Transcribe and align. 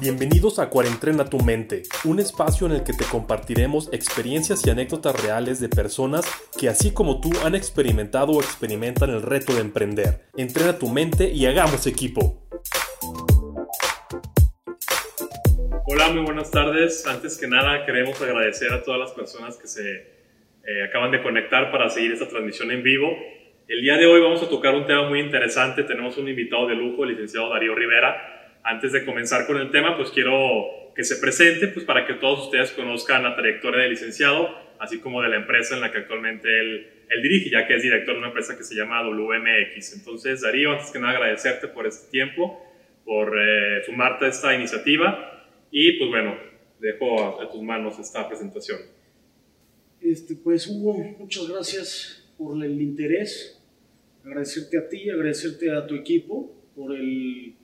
Bienvenidos 0.00 0.60
a 0.60 0.70
Cuarentrena 0.70 1.24
tu 1.24 1.40
mente, 1.40 1.82
un 2.04 2.20
espacio 2.20 2.68
en 2.68 2.72
el 2.74 2.84
que 2.84 2.92
te 2.92 3.04
compartiremos 3.04 3.92
experiencias 3.92 4.64
y 4.64 4.70
anécdotas 4.70 5.20
reales 5.20 5.58
de 5.58 5.68
personas 5.68 6.24
que 6.56 6.68
así 6.68 6.94
como 6.94 7.20
tú 7.20 7.32
han 7.44 7.56
experimentado 7.56 8.34
o 8.34 8.40
experimentan 8.40 9.10
el 9.10 9.22
reto 9.22 9.54
de 9.54 9.60
emprender. 9.60 10.26
Entrena 10.36 10.78
tu 10.78 10.88
mente 10.88 11.30
y 11.30 11.46
hagamos 11.46 11.84
equipo. 11.88 12.46
Hola, 15.86 16.10
muy 16.10 16.22
buenas 16.22 16.52
tardes. 16.52 17.04
Antes 17.04 17.36
que 17.36 17.48
nada 17.48 17.84
queremos 17.84 18.22
agradecer 18.22 18.72
a 18.72 18.84
todas 18.84 19.00
las 19.00 19.10
personas 19.10 19.56
que 19.56 19.66
se 19.66 19.82
eh, 20.64 20.84
acaban 20.88 21.10
de 21.10 21.20
conectar 21.24 21.72
para 21.72 21.90
seguir 21.90 22.12
esta 22.12 22.28
transmisión 22.28 22.70
en 22.70 22.84
vivo. 22.84 23.08
El 23.66 23.82
día 23.82 23.96
de 23.96 24.06
hoy 24.06 24.20
vamos 24.20 24.44
a 24.44 24.48
tocar 24.48 24.76
un 24.76 24.86
tema 24.86 25.08
muy 25.08 25.18
interesante. 25.18 25.82
Tenemos 25.82 26.16
un 26.18 26.28
invitado 26.28 26.68
de 26.68 26.76
lujo, 26.76 27.02
el 27.02 27.10
licenciado 27.10 27.50
Darío 27.50 27.74
Rivera 27.74 28.37
antes 28.62 28.92
de 28.92 29.04
comenzar 29.04 29.46
con 29.46 29.58
el 29.58 29.70
tema, 29.70 29.96
pues 29.96 30.10
quiero 30.10 30.92
que 30.94 31.04
se 31.04 31.16
presente, 31.16 31.68
pues 31.68 31.84
para 31.84 32.06
que 32.06 32.14
todos 32.14 32.46
ustedes 32.46 32.72
conozcan 32.72 33.22
la 33.22 33.36
trayectoria 33.36 33.82
del 33.82 33.90
licenciado, 33.90 34.48
así 34.78 34.98
como 34.98 35.22
de 35.22 35.28
la 35.28 35.36
empresa 35.36 35.74
en 35.74 35.80
la 35.80 35.92
que 35.92 35.98
actualmente 35.98 36.48
él, 36.60 36.88
él 37.08 37.22
dirige, 37.22 37.50
ya 37.50 37.66
que 37.66 37.76
es 37.76 37.82
director 37.82 38.14
de 38.14 38.18
una 38.18 38.28
empresa 38.28 38.56
que 38.56 38.64
se 38.64 38.74
llama 38.74 39.02
WMX. 39.02 39.94
Entonces, 39.94 40.42
Darío, 40.42 40.72
antes 40.72 40.90
que 40.90 40.98
nada 40.98 41.14
agradecerte 41.14 41.68
por 41.68 41.86
este 41.86 42.10
tiempo, 42.10 42.64
por 43.08 43.32
eh, 43.40 43.82
sumarte 43.86 44.26
a 44.26 44.28
esta 44.28 44.54
iniciativa 44.54 45.48
y 45.70 45.92
pues 45.92 46.10
bueno, 46.10 46.36
dejo 46.78 47.40
a, 47.40 47.50
tus 47.50 47.62
manos 47.62 47.98
esta 47.98 48.28
presentación. 48.28 48.80
Este, 50.00 50.34
pues 50.36 50.66
Hugo, 50.66 50.94
muchas 51.18 51.48
gracias 51.48 52.30
por 52.36 52.62
el 52.62 52.80
interés, 52.80 53.62
agradecerte 54.24 54.78
a 54.78 54.88
ti, 54.88 55.08
agradecerte 55.08 55.70
a 55.70 55.86
tu 55.86 55.94
equipo 55.94 56.54
por 56.76 56.94
el 56.94 57.54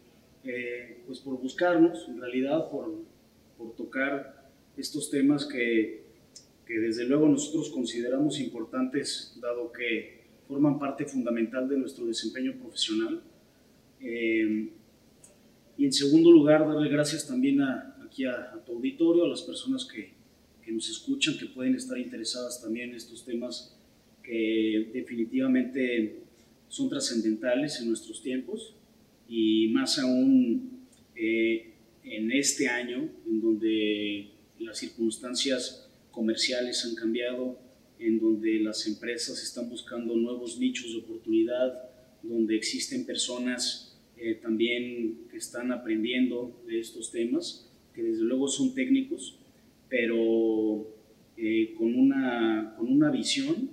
eh, 0.44 1.02
pues 1.06 1.20
por 1.20 1.40
buscarnos, 1.40 2.06
en 2.08 2.20
realidad 2.20 2.70
por, 2.70 2.92
por 3.56 3.74
tocar 3.74 4.50
estos 4.76 5.10
temas 5.10 5.46
que, 5.46 6.04
que, 6.66 6.78
desde 6.78 7.04
luego 7.04 7.28
nosotros 7.28 7.70
consideramos 7.70 8.38
importantes, 8.40 9.38
dado 9.40 9.72
que 9.72 10.24
forman 10.46 10.78
parte 10.78 11.06
fundamental 11.06 11.66
de 11.66 11.78
nuestro 11.78 12.04
desempeño 12.04 12.54
profesional. 12.60 13.22
Eh, 14.00 14.68
y 15.78 15.84
en 15.86 15.92
segundo 15.92 16.30
lugar, 16.30 16.66
darle 16.66 16.90
gracias 16.90 17.26
también 17.26 17.62
aquí 18.04 18.26
a, 18.26 18.52
a, 18.52 18.64
tu 18.64 18.72
auditorio, 18.72 19.24
a 19.24 19.28
las 19.28 19.42
personas 19.42 19.86
que, 19.86 20.12
que 20.62 20.72
nos 20.72 20.90
escuchan, 20.90 21.38
que 21.38 21.46
pueden 21.46 21.74
estar 21.74 21.96
interesadas 21.98 22.60
también 22.60 22.90
en 22.90 22.96
estos 22.96 23.24
temas 23.24 23.74
que 24.22 24.90
definitivamente 24.92 26.20
son 26.68 26.90
trascendentales 26.90 27.80
en 27.80 27.88
nuestros 27.88 28.22
tiempos 28.22 28.73
y 29.28 29.68
más 29.68 29.98
aún 29.98 30.86
eh, 31.16 31.72
en 32.04 32.32
este 32.32 32.68
año, 32.68 33.08
en 33.26 33.40
donde 33.40 34.30
las 34.58 34.78
circunstancias 34.78 35.88
comerciales 36.10 36.84
han 36.84 36.94
cambiado, 36.94 37.58
en 37.98 38.18
donde 38.18 38.60
las 38.60 38.86
empresas 38.86 39.42
están 39.42 39.68
buscando 39.68 40.16
nuevos 40.16 40.58
nichos 40.58 40.92
de 40.92 40.98
oportunidad, 40.98 41.90
donde 42.22 42.56
existen 42.56 43.04
personas 43.06 43.96
eh, 44.16 44.34
también 44.34 45.26
que 45.30 45.36
están 45.36 45.72
aprendiendo 45.72 46.62
de 46.66 46.80
estos 46.80 47.10
temas, 47.10 47.70
que 47.94 48.02
desde 48.02 48.22
luego 48.22 48.48
son 48.48 48.74
técnicos, 48.74 49.36
pero 49.88 50.86
eh, 51.36 51.74
con, 51.76 51.94
una, 51.98 52.74
con 52.76 52.90
una 52.90 53.10
visión 53.10 53.70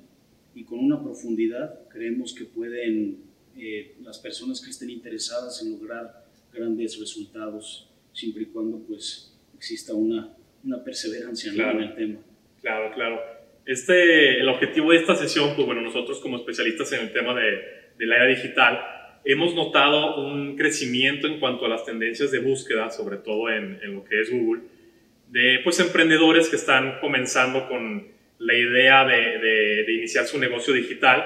y 0.56 0.64
con 0.64 0.80
una 0.80 1.02
profundidad 1.02 1.88
creemos 1.90 2.34
que 2.34 2.46
pueden 2.46 3.31
eh, 3.58 3.96
las 4.04 4.20
personas 4.20 4.62
que 4.62 4.70
estén 4.70 4.90
interesadas 4.90 5.62
en 5.62 5.72
lograr 5.72 6.26
grandes 6.54 7.00
resultados, 7.00 7.90
siempre 8.14 8.44
y 8.44 8.46
cuando 8.48 8.80
pues 8.80 9.34
exista 9.56 9.94
una, 9.94 10.30
una 10.64 10.84
perseverancia 10.84 11.52
en 11.52 11.82
el 11.82 11.96
tema. 11.96 12.20
Claro, 12.62 12.94
claro. 12.94 13.22
Este, 13.66 14.40
el 14.40 14.50
objetivo 14.50 14.92
de 14.92 14.98
esta 14.98 15.16
sesión, 15.16 15.56
pues 15.56 15.66
bueno, 15.66 15.82
nosotros 15.82 16.20
como 16.20 16.38
especialistas 16.38 16.92
en 16.94 17.02
el 17.02 17.14
tema 17.14 17.34
de, 17.36 17.62
de 17.98 18.06
la 18.06 18.16
era 18.16 18.26
digital, 18.26 18.80
hemos 19.24 19.54
notado 19.54 20.26
un 20.26 20.58
crecimiento 20.58 21.28
en 21.28 21.40
cuanto 21.40 21.66
a 21.66 21.70
las 21.70 21.86
tendencias 21.86 22.32
de 22.32 22.40
búsqueda, 22.40 22.90
sobre 22.90 23.18
todo 23.18 23.50
en, 23.50 23.80
en, 23.84 23.96
lo 23.96 24.04
que 24.04 24.20
es 24.20 24.32
Google, 24.32 24.64
de 25.30 25.60
pues 25.64 25.80
emprendedores 25.80 26.50
que 26.50 26.56
están 26.56 27.00
comenzando 27.00 27.68
con 27.68 28.08
la 28.40 28.56
idea 28.56 29.06
de, 29.06 29.38
de, 29.38 29.84
de 29.84 29.94
iniciar 29.94 30.26
su 30.26 30.40
negocio 30.40 30.74
digital 30.74 31.24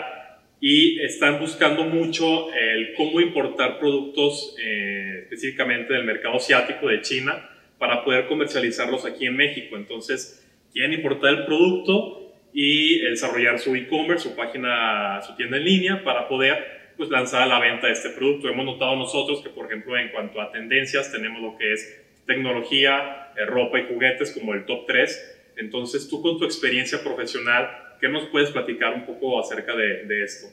y 0.67 0.99
están 1.01 1.39
buscando 1.39 1.83
mucho 1.83 2.51
el 2.51 2.95
cómo 2.95 3.21
importar 3.21 3.77
productos 3.77 4.55
eh, 4.59 5.19
específicamente 5.21 5.93
del 5.93 6.05
mercado 6.05 6.37
asiático, 6.37 6.87
de 6.87 7.01
China, 7.01 7.47
para 7.77 8.03
poder 8.03 8.25
comercializarlos 8.25 9.05
aquí 9.05 9.27
en 9.27 9.37
México. 9.37 9.75
Entonces, 9.75 10.43
quieren 10.73 10.93
importar 10.93 11.35
el 11.35 11.45
producto 11.45 12.33
y 12.51 12.97
desarrollar 13.01 13.59
su 13.59 13.75
e-commerce, 13.75 14.27
su 14.27 14.35
página, 14.35 15.21
su 15.21 15.35
tienda 15.35 15.57
en 15.57 15.65
línea 15.65 16.03
para 16.03 16.27
poder 16.27 16.93
pues, 16.97 17.11
lanzar 17.11 17.43
a 17.43 17.45
la 17.45 17.59
venta 17.59 17.87
este 17.87 18.09
producto. 18.09 18.49
Hemos 18.49 18.65
notado 18.65 18.95
nosotros 18.95 19.43
que, 19.43 19.51
por 19.51 19.67
ejemplo, 19.67 19.95
en 19.95 20.09
cuanto 20.09 20.41
a 20.41 20.51
tendencias, 20.51 21.11
tenemos 21.11 21.43
lo 21.43 21.55
que 21.59 21.73
es 21.73 22.03
tecnología, 22.25 23.33
eh, 23.37 23.45
ropa 23.45 23.79
y 23.81 23.83
juguetes 23.83 24.31
como 24.31 24.55
el 24.55 24.65
top 24.65 24.87
3. 24.87 25.51
Entonces, 25.57 26.09
tú 26.09 26.23
con 26.23 26.39
tu 26.39 26.45
experiencia 26.45 27.03
profesional, 27.03 27.84
¿Qué 27.99 28.09
nos 28.09 28.27
puedes 28.29 28.51
platicar 28.51 28.93
un 28.93 29.05
poco 29.05 29.39
acerca 29.39 29.75
de, 29.75 30.05
de 30.05 30.23
esto? 30.23 30.47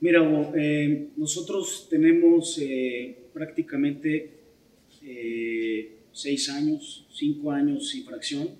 Mira, 0.00 0.20
eh, 0.54 1.08
nosotros 1.16 1.88
tenemos 1.88 2.58
eh, 2.58 3.16
prácticamente 3.32 4.30
eh, 5.02 5.92
seis 6.12 6.50
años, 6.50 7.06
cinco 7.12 7.50
años 7.50 7.94
y 7.94 8.02
fracción, 8.02 8.50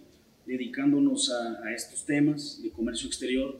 dedicándonos 0.47 1.30
a, 1.30 1.66
a, 1.66 1.74
estos 1.74 2.06
temas 2.06 2.62
de 2.62 2.70
comercio 2.70 3.06
exterior. 3.06 3.58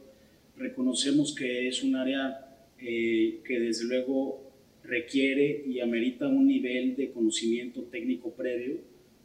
Reconocemos 0.57 1.35
que 1.35 1.69
es 1.69 1.83
un 1.83 1.97
área 1.97 2.43
que 2.79 3.59
desde 3.59 3.85
luego 3.85 4.51
requiere 4.85 5.65
y 5.67 5.81
amerita 5.81 6.29
un 6.29 6.47
nivel 6.47 6.95
de 6.95 7.11
conocimiento 7.11 7.83
técnico 7.85 8.33
previo 8.33 8.77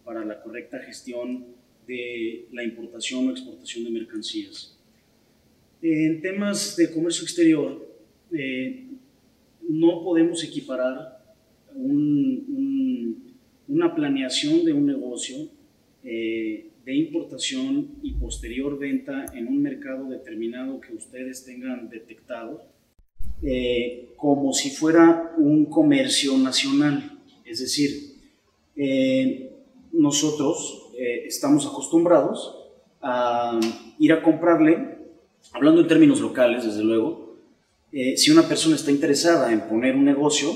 para 0.04 0.26
la 0.26 0.42
correcta 0.42 0.80
gestión 0.80 1.46
de 1.88 2.48
la 2.52 2.64
importación 2.64 3.28
o 3.28 3.32
exportación 3.32 3.84
de 3.86 3.92
mercancías. 3.92 4.71
En 5.82 6.22
temas 6.22 6.76
de 6.76 6.92
comercio 6.92 7.24
exterior, 7.24 7.84
eh, 8.32 8.86
no 9.68 10.04
podemos 10.04 10.44
equiparar 10.44 11.24
un, 11.74 12.46
un, 12.50 13.34
una 13.68 13.96
planeación 13.96 14.64
de 14.64 14.74
un 14.74 14.86
negocio 14.86 15.38
eh, 16.04 16.70
de 16.86 16.96
importación 16.96 17.96
y 18.04 18.14
posterior 18.14 18.78
venta 18.78 19.26
en 19.34 19.48
un 19.48 19.60
mercado 19.60 20.08
determinado 20.08 20.80
que 20.80 20.94
ustedes 20.94 21.46
tengan 21.46 21.90
detectado 21.90 22.62
eh, 23.42 24.10
como 24.18 24.54
si 24.54 24.70
fuera 24.70 25.34
un 25.40 25.66
comercio 25.66 26.38
nacional. 26.38 27.20
Es 27.44 27.60
decir, 27.60 28.12
nosotros 29.92 30.92
estamos 30.98 31.66
acostumbrados 31.66 32.56
a 33.02 33.60
ir 34.00 34.14
a 34.14 34.24
comprarle 34.24 35.01
hablando 35.54 35.82
en 35.82 35.88
términos 35.88 36.22
locales, 36.22 36.66
desde 36.66 36.84
luego, 36.84 37.38
eh, 37.92 38.16
si 38.18 38.32
una 38.32 38.48
persona 38.48 38.76
está 38.76 38.92
interesada 38.92 39.52
en 39.52 39.68
poner 39.68 39.96
un 39.96 40.06
negocio, 40.06 40.50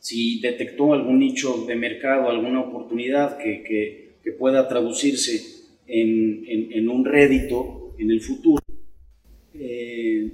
si 0.00 0.40
detectó 0.40 0.92
algún 0.92 1.18
nicho 1.18 1.66
de 1.66 1.76
mercado, 1.76 2.28
alguna 2.30 2.60
oportunidad 2.60 3.36
que, 3.38 3.62
que, 3.62 4.08
pueda 4.38 4.68
traducirse 4.68 5.64
en, 5.86 6.44
en, 6.46 6.88
un 6.90 7.02
rédito 7.02 7.94
en 7.98 8.10
el 8.10 8.20
futuro, 8.20 8.62
eh, 9.54 10.30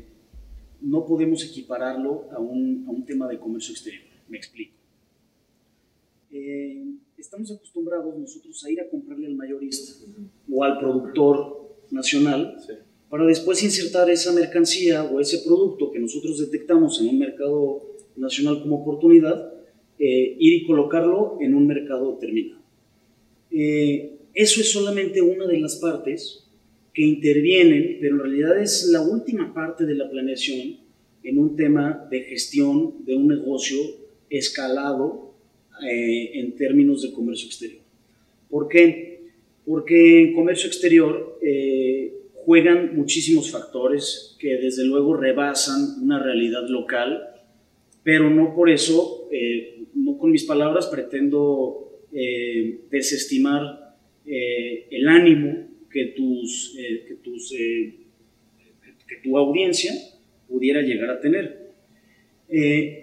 no 0.81 1.07
podemos 1.07 1.45
equipararlo 1.45 2.29
a 2.33 2.41
un, 2.41 2.85
a 2.89 2.91
un, 2.91 3.07
tema 3.07 3.29
de 3.29 3.39
comercio 3.39 3.73
exterior. 3.73 4.03
Me 4.29 4.37
explico. 4.37 4.75
Eh, 6.33 6.83
estamos 7.17 7.53
acostumbrados 7.53 8.19
nosotros 8.19 8.65
a 8.65 8.71
ir 8.73 8.81
a 8.81 8.91
comprarle 8.91 9.29
al 9.29 9.37
mayorista 9.37 9.93
o 10.51 10.65
al 10.65 10.81
productor 10.81 11.77
nacional. 11.93 12.59
Para 13.15 13.27
después 13.27 13.63
insertar 13.63 14.11
esa 14.11 14.33
mercancía 14.33 15.05
o 15.05 15.21
ese 15.21 15.39
producto 15.47 15.93
que 15.93 16.01
nosotros 16.01 16.37
detectamos 16.41 17.01
en 17.01 17.11
un 17.11 17.21
mercado 17.21 17.95
nacional 18.17 18.61
como 18.61 18.83
oportunidad, 18.83 19.55
eh, 20.01 20.35
ir 20.37 20.55
y 20.55 20.67
colocarlo 20.67 21.39
en 21.41 21.55
un 21.55 21.65
mercado 21.65 22.15
determinado. 22.15 22.61
Eh, 23.53 24.17
eso 24.35 24.61
es 24.61 24.73
solamente 24.73 25.23
una 25.23 25.47
de 25.47 25.61
las 25.61 25.77
partes 25.77 26.49
que 26.93 27.03
intervienen, 27.03 27.99
pero 28.01 28.17
en 28.17 28.21
realidad 28.23 28.61
es 28.61 28.89
la 28.91 29.03
última 29.03 29.55
parte 29.55 29.87
de 29.87 29.95
la 29.95 30.11
planeación 30.11 30.79
en 31.23 31.39
un 31.39 31.55
tema 31.55 32.09
de 32.11 32.21
gestión 32.23 33.05
de 33.07 33.15
un 33.15 33.29
negocio 33.29 33.79
escalado 34.29 35.37
eh, 35.89 36.33
en 36.41 36.57
términos 36.57 37.03
de 37.03 37.13
comercio 37.13 37.47
exterior. 37.47 37.83
¿Por 38.51 38.67
qué? 38.67 39.21
Porque 39.65 40.21
en 40.21 40.35
comercio 40.35 40.67
exterior 40.67 41.39
eh, 41.41 42.13
juegan 42.45 42.95
muchísimos 42.95 43.51
factores 43.51 44.37
que 44.39 44.57
desde 44.57 44.85
luego 44.85 45.17
rebasan 45.17 46.03
una 46.03 46.23
realidad 46.23 46.69
local, 46.69 47.23
pero 48.03 48.29
no 48.29 48.55
por 48.55 48.71
eso, 48.71 49.29
eh, 49.33 49.87
no 49.95 50.19
con 50.19 50.31
mis 50.31 50.45
palabras 50.45 50.87
pretendo 50.89 52.03
eh, 52.13 52.81
desestimar 52.91 53.97
eh, 54.27 54.87
el 54.91 55.09
ánimo 55.09 55.69
que, 55.91 56.07
tus, 56.17 56.77
que, 56.77 57.15
tus, 57.23 57.51
que 57.51 59.17
tu 59.23 59.39
audiencia 59.39 59.93
pudiera 60.49 60.83
llegar 60.83 61.11
a 61.11 61.21
tener. 61.21 61.73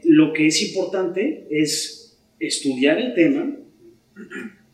lo 0.03 0.33
que 0.33 0.47
es 0.47 0.61
importante 0.61 1.47
es 1.49 2.19
estudiar 2.39 2.99
el 2.99 3.13
tema 3.13 3.57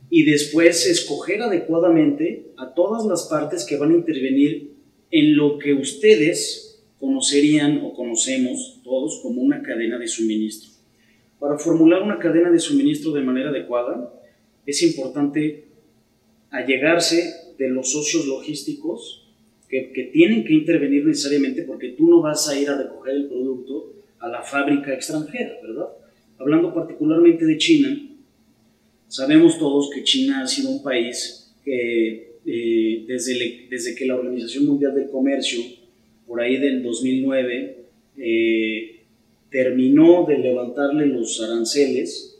y 0.09 0.23
después 0.23 0.85
escoger 0.87 1.41
adecuadamente 1.41 2.51
a 2.57 2.73
todas 2.73 3.05
las 3.05 3.27
partes 3.27 3.65
que 3.65 3.77
van 3.77 3.91
a 3.91 3.95
intervenir 3.95 4.73
en 5.11 5.35
lo 5.35 5.57
que 5.57 5.73
ustedes 5.73 6.83
conocerían 6.99 7.81
o 7.83 7.93
conocemos 7.93 8.79
todos 8.83 9.19
como 9.21 9.41
una 9.41 9.61
cadena 9.61 9.97
de 9.99 10.07
suministro. 10.07 10.71
Para 11.39 11.59
formular 11.59 12.01
una 12.01 12.19
cadena 12.19 12.49
de 12.49 12.59
suministro 12.59 13.11
de 13.11 13.21
manera 13.21 13.49
adecuada, 13.49 14.13
es 14.65 14.81
importante 14.81 15.65
allegarse 16.49 17.53
de 17.57 17.69
los 17.69 17.91
socios 17.91 18.25
logísticos 18.25 19.27
que, 19.69 19.91
que, 19.91 20.03
tienen 20.05 20.45
que 20.45 20.53
intervenir 20.53 21.05
necesariamente 21.05 21.63
porque 21.63 21.89
tú 21.89 22.09
no 22.09 22.21
vas 22.21 22.47
a 22.47 22.59
ir 22.59 22.69
a 22.69 22.77
recoger 22.77 23.15
el 23.15 23.27
producto 23.27 23.93
a 24.19 24.29
la 24.29 24.41
fábrica 24.41 24.93
extranjera, 24.93 25.57
¿verdad? 25.61 25.89
Hablando 26.39 26.73
particularmente 26.73 27.45
de 27.45 27.57
China, 27.57 28.06
sabemos 29.07 29.57
todos 29.57 29.89
que 29.93 30.03
China 30.03 30.41
ha 30.43 30.47
sido 30.47 30.69
un 30.69 30.83
país 30.83 31.53
que 31.63 32.37
eh, 32.45 33.03
desde, 33.07 33.67
desde 33.69 33.95
que 33.95 34.05
la 34.05 34.15
Organización 34.15 34.65
Mundial 34.65 34.95
del 34.95 35.09
Comercio, 35.09 35.61
por 36.25 36.41
ahí 36.41 36.57
del 36.57 36.81
2009, 36.81 37.83
eh, 38.17 39.01
terminó 39.49 40.25
de 40.25 40.37
levantarle 40.37 41.07
los 41.07 41.41
aranceles 41.41 42.39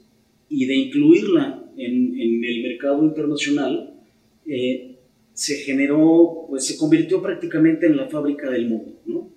y 0.50 0.66
de 0.66 0.76
incluirla 0.76 1.64
en, 1.78 2.20
en 2.20 2.44
el 2.44 2.64
mercado 2.64 3.04
internacional, 3.04 3.94
eh, 4.46 4.96
se 5.34 5.58
generó, 5.58 6.46
pues 6.50 6.66
se 6.66 6.78
convirtió 6.78 7.22
prácticamente 7.22 7.86
en 7.86 7.98
la 7.98 8.08
fábrica 8.08 8.50
del 8.50 8.68
mundo, 8.68 8.94
¿no? 9.06 9.30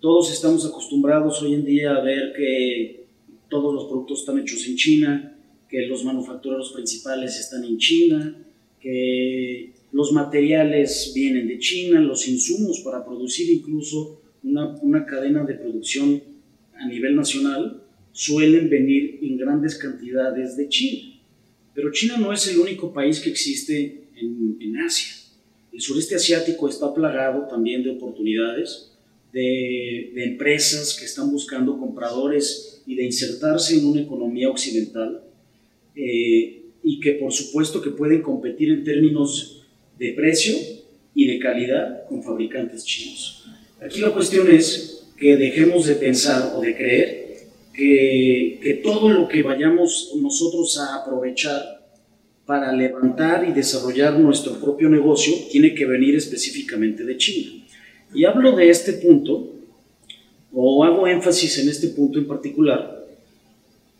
Todos 0.00 0.32
estamos 0.32 0.66
acostumbrados 0.66 1.40
hoy 1.42 1.54
en 1.54 1.64
día 1.64 1.94
a 1.94 2.02
ver 2.02 2.32
que 2.36 3.04
todos 3.48 3.72
los 3.72 3.84
productos 3.86 4.20
están 4.20 4.40
hechos 4.40 4.66
en 4.66 4.76
China, 4.76 5.31
que 5.72 5.86
los 5.86 6.04
manufactureros 6.04 6.70
principales 6.72 7.40
están 7.40 7.64
en 7.64 7.78
China, 7.78 8.36
que 8.78 9.72
los 9.90 10.12
materiales 10.12 11.12
vienen 11.14 11.48
de 11.48 11.58
China, 11.58 11.98
los 11.98 12.28
insumos 12.28 12.80
para 12.80 13.02
producir 13.02 13.50
incluso 13.50 14.20
una, 14.42 14.76
una 14.82 15.06
cadena 15.06 15.44
de 15.44 15.54
producción 15.54 16.22
a 16.74 16.86
nivel 16.86 17.16
nacional 17.16 17.82
suelen 18.12 18.68
venir 18.68 19.18
en 19.22 19.38
grandes 19.38 19.78
cantidades 19.78 20.58
de 20.58 20.68
China. 20.68 21.14
Pero 21.74 21.90
China 21.90 22.18
no 22.18 22.34
es 22.34 22.46
el 22.48 22.58
único 22.58 22.92
país 22.92 23.18
que 23.20 23.30
existe 23.30 24.08
en, 24.14 24.58
en 24.60 24.76
Asia. 24.76 25.14
El 25.72 25.80
sureste 25.80 26.16
asiático 26.16 26.68
está 26.68 26.92
plagado 26.92 27.48
también 27.48 27.82
de 27.82 27.92
oportunidades, 27.92 28.92
de, 29.32 30.12
de, 30.14 30.24
empresas 30.24 30.94
que 30.98 31.06
están 31.06 31.30
buscando 31.30 31.78
compradores 31.78 32.82
y 32.86 32.94
de 32.94 33.06
insertarse 33.06 33.78
en 33.78 33.86
una 33.86 34.02
economía 34.02 34.50
occidental 34.50 35.31
eh, 35.94 36.62
y 36.82 37.00
que 37.00 37.12
por 37.12 37.32
supuesto 37.32 37.80
que 37.80 37.90
pueden 37.90 38.22
competir 38.22 38.70
en 38.70 38.84
términos 38.84 39.66
de 39.98 40.12
precio 40.12 40.54
y 41.14 41.26
de 41.26 41.38
calidad 41.38 42.06
con 42.08 42.22
fabricantes 42.22 42.84
chinos. 42.84 43.44
Aquí 43.80 44.00
la 44.00 44.12
cuestión 44.12 44.50
es 44.50 45.08
que 45.16 45.36
dejemos 45.36 45.86
de 45.86 45.94
pensar 45.96 46.54
o 46.56 46.60
de 46.60 46.76
creer 46.76 47.22
que, 47.72 48.58
que 48.62 48.74
todo 48.74 49.08
lo 49.08 49.28
que 49.28 49.42
vayamos 49.42 50.12
nosotros 50.20 50.78
a 50.78 50.96
aprovechar 50.96 51.82
para 52.44 52.72
levantar 52.72 53.48
y 53.48 53.52
desarrollar 53.52 54.18
nuestro 54.18 54.60
propio 54.60 54.88
negocio 54.88 55.32
tiene 55.50 55.74
que 55.74 55.86
venir 55.86 56.16
específicamente 56.16 57.04
de 57.04 57.16
China. 57.16 57.64
Y 58.14 58.24
hablo 58.24 58.54
de 58.56 58.68
este 58.68 58.94
punto, 58.94 59.54
o 60.52 60.84
hago 60.84 61.06
énfasis 61.06 61.58
en 61.58 61.68
este 61.68 61.88
punto 61.88 62.18
en 62.18 62.26
particular, 62.26 63.01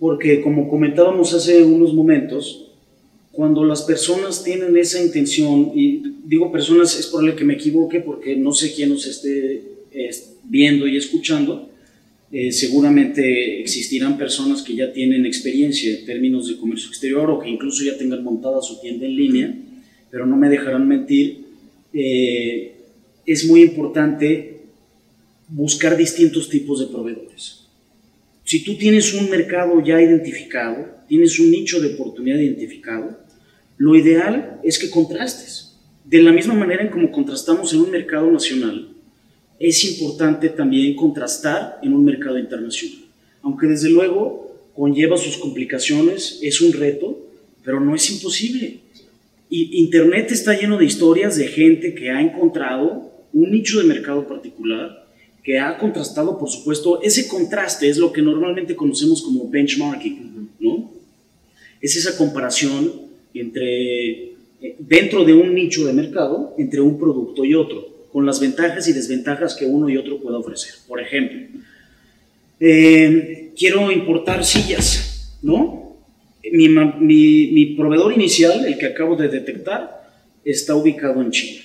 porque 0.02 0.40
como 0.40 0.68
comentábamos 0.68 1.32
hace 1.32 1.62
unos 1.62 1.94
momentos, 1.94 2.72
cuando 3.30 3.64
las 3.64 3.82
personas 3.82 4.42
tienen 4.42 4.76
esa 4.76 5.00
intención, 5.00 5.70
y 5.76 6.02
digo 6.24 6.50
personas, 6.50 6.98
es 6.98 7.06
probable 7.06 7.36
que 7.36 7.44
me 7.44 7.54
equivoque 7.54 8.00
porque 8.00 8.34
no 8.34 8.50
sé 8.52 8.74
quién 8.74 8.88
nos 8.88 9.06
esté 9.06 9.62
viendo 10.42 10.88
y 10.88 10.96
escuchando, 10.96 11.70
eh, 12.32 12.50
seguramente 12.50 13.60
existirán 13.60 14.18
personas 14.18 14.62
que 14.62 14.74
ya 14.74 14.92
tienen 14.92 15.24
experiencia 15.24 15.96
en 15.96 16.04
términos 16.04 16.48
de 16.48 16.56
comercio 16.56 16.88
exterior 16.88 17.30
o 17.30 17.38
que 17.38 17.48
incluso 17.48 17.84
ya 17.84 17.96
tengan 17.96 18.24
montada 18.24 18.60
su 18.60 18.80
tienda 18.80 19.06
en 19.06 19.14
línea, 19.14 19.54
pero 20.10 20.26
no 20.26 20.36
me 20.36 20.48
dejarán 20.48 20.88
mentir. 20.88 21.44
Eh, 21.94 22.72
es 23.24 23.46
muy 23.46 23.62
importante 23.62 24.62
buscar 25.46 25.96
distintos 25.96 26.48
tipos 26.48 26.80
de 26.80 26.86
proveedores. 26.86 27.61
Si 28.52 28.62
tú 28.62 28.76
tienes 28.76 29.14
un 29.14 29.30
mercado 29.30 29.82
ya 29.82 29.98
identificado, 29.98 30.86
tienes 31.08 31.40
un 31.40 31.50
nicho 31.50 31.80
de 31.80 31.94
oportunidad 31.94 32.36
identificado, 32.36 33.18
lo 33.78 33.96
ideal 33.96 34.60
es 34.62 34.78
que 34.78 34.90
contrastes. 34.90 35.78
De 36.04 36.20
la 36.20 36.32
misma 36.32 36.52
manera 36.52 36.82
en 36.82 36.90
como 36.90 37.10
contrastamos 37.10 37.72
en 37.72 37.80
un 37.80 37.90
mercado 37.90 38.30
nacional, 38.30 38.90
es 39.58 39.82
importante 39.86 40.50
también 40.50 40.94
contrastar 40.94 41.78
en 41.82 41.94
un 41.94 42.04
mercado 42.04 42.38
internacional. 42.38 42.98
Aunque 43.40 43.68
desde 43.68 43.88
luego 43.88 44.54
conlleva 44.74 45.16
sus 45.16 45.38
complicaciones, 45.38 46.38
es 46.42 46.60
un 46.60 46.74
reto, 46.74 47.26
pero 47.64 47.80
no 47.80 47.94
es 47.94 48.10
imposible. 48.10 48.80
Y 49.48 49.78
Internet 49.78 50.30
está 50.30 50.52
lleno 50.52 50.76
de 50.76 50.84
historias 50.84 51.38
de 51.38 51.48
gente 51.48 51.94
que 51.94 52.10
ha 52.10 52.20
encontrado 52.20 53.14
un 53.32 53.50
nicho 53.50 53.78
de 53.78 53.86
mercado 53.86 54.28
particular, 54.28 55.01
que 55.42 55.58
ha 55.58 55.76
contrastado, 55.78 56.38
por 56.38 56.48
supuesto, 56.48 57.00
ese 57.02 57.26
contraste 57.26 57.88
es 57.88 57.98
lo 57.98 58.12
que 58.12 58.22
normalmente 58.22 58.76
conocemos 58.76 59.22
como 59.22 59.48
benchmarking, 59.48 60.50
¿no? 60.60 60.90
Es 61.80 61.96
esa 61.96 62.16
comparación 62.16 62.92
entre, 63.34 64.24
eh, 64.60 64.76
dentro 64.78 65.24
de 65.24 65.34
un 65.34 65.54
nicho 65.54 65.86
de 65.86 65.92
mercado, 65.92 66.54
entre 66.58 66.80
un 66.80 66.98
producto 66.98 67.44
y 67.44 67.54
otro 67.54 67.92
con 68.12 68.26
las 68.26 68.40
ventajas 68.40 68.86
y 68.88 68.92
desventajas 68.92 69.56
que 69.56 69.64
uno 69.64 69.88
y 69.88 69.96
otro 69.96 70.18
pueda 70.18 70.38
ofrecer. 70.38 70.74
Por 70.86 71.00
ejemplo, 71.00 71.40
eh, 72.60 73.52
quiero 73.56 73.90
importar 73.90 74.44
sillas, 74.44 75.38
¿no? 75.42 75.96
Mi, 76.52 76.68
mi, 76.68 77.74
proveedor 77.74 78.12
inicial, 78.12 78.66
el 78.66 78.76
que 78.76 78.86
acabo 78.86 79.16
de 79.16 79.28
detectar, 79.28 80.10
está 80.44 80.74
ubicado 80.74 81.22
en 81.22 81.30
China. 81.30 81.62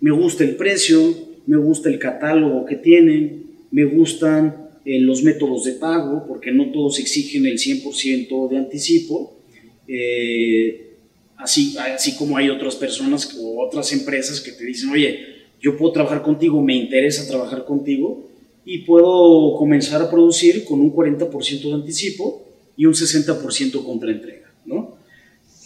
Me 0.00 0.10
gusta 0.10 0.42
el 0.42 0.56
precio, 0.56 1.14
me 1.46 1.56
gusta 1.56 1.88
el 1.88 1.98
catálogo 1.98 2.64
que 2.64 2.76
tienen, 2.76 3.44
me 3.70 3.84
gustan 3.84 4.68
eh, 4.84 5.00
los 5.00 5.22
métodos 5.22 5.64
de 5.64 5.72
pago, 5.72 6.24
porque 6.26 6.52
no 6.52 6.70
todos 6.70 6.98
exigen 6.98 7.46
el 7.46 7.58
100% 7.58 8.48
de 8.48 8.56
anticipo. 8.56 9.34
Eh, 9.88 10.96
así, 11.36 11.76
así 11.78 12.16
como 12.16 12.36
hay 12.36 12.50
otras 12.50 12.76
personas 12.76 13.36
o 13.38 13.64
otras 13.64 13.92
empresas 13.92 14.40
que 14.40 14.52
te 14.52 14.64
dicen, 14.64 14.90
oye, 14.90 15.20
yo 15.60 15.76
puedo 15.76 15.92
trabajar 15.92 16.22
contigo, 16.22 16.60
me 16.62 16.76
interesa 16.76 17.26
trabajar 17.26 17.64
contigo 17.64 18.28
y 18.64 18.78
puedo 18.78 19.56
comenzar 19.56 20.02
a 20.02 20.10
producir 20.10 20.64
con 20.64 20.80
un 20.80 20.92
40% 20.92 21.62
de 21.62 21.72
anticipo 21.72 22.44
y 22.76 22.86
un 22.86 22.94
60% 22.94 23.84
contra 23.84 24.10
entrega, 24.10 24.52
¿no? 24.64 24.96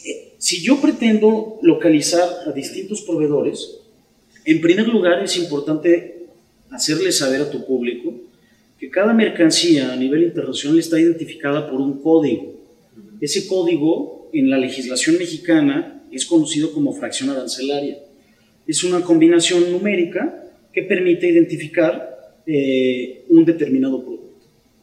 Eh, 0.04 0.34
si 0.38 0.62
yo 0.62 0.80
pretendo 0.80 1.58
localizar 1.62 2.28
a 2.46 2.52
distintos 2.52 3.02
proveedores, 3.02 3.77
en 4.52 4.60
primer 4.60 4.88
lugar 4.88 5.22
es 5.22 5.36
importante 5.36 6.26
hacerle 6.70 7.12
saber 7.12 7.42
a 7.42 7.50
tu 7.50 7.66
público 7.66 8.14
que 8.78 8.90
cada 8.90 9.12
mercancía 9.12 9.92
a 9.92 9.96
nivel 9.96 10.22
internacional 10.24 10.78
está 10.78 11.00
identificada 11.00 11.68
por 11.70 11.80
un 11.80 12.00
código. 12.00 12.54
Ese 13.20 13.48
código 13.48 14.30
en 14.32 14.50
la 14.50 14.58
legislación 14.58 15.18
mexicana 15.18 16.02
es 16.12 16.24
conocido 16.24 16.72
como 16.72 16.92
fracción 16.92 17.30
arancelaria 17.30 17.98
es 18.68 18.84
una 18.84 19.00
combinación 19.00 19.72
numérica 19.72 20.44
que 20.72 20.82
permite 20.82 21.26
identificar 21.26 22.36
eh, 22.46 23.24
un 23.30 23.44
determinado 23.46 24.04
producto. 24.04 24.28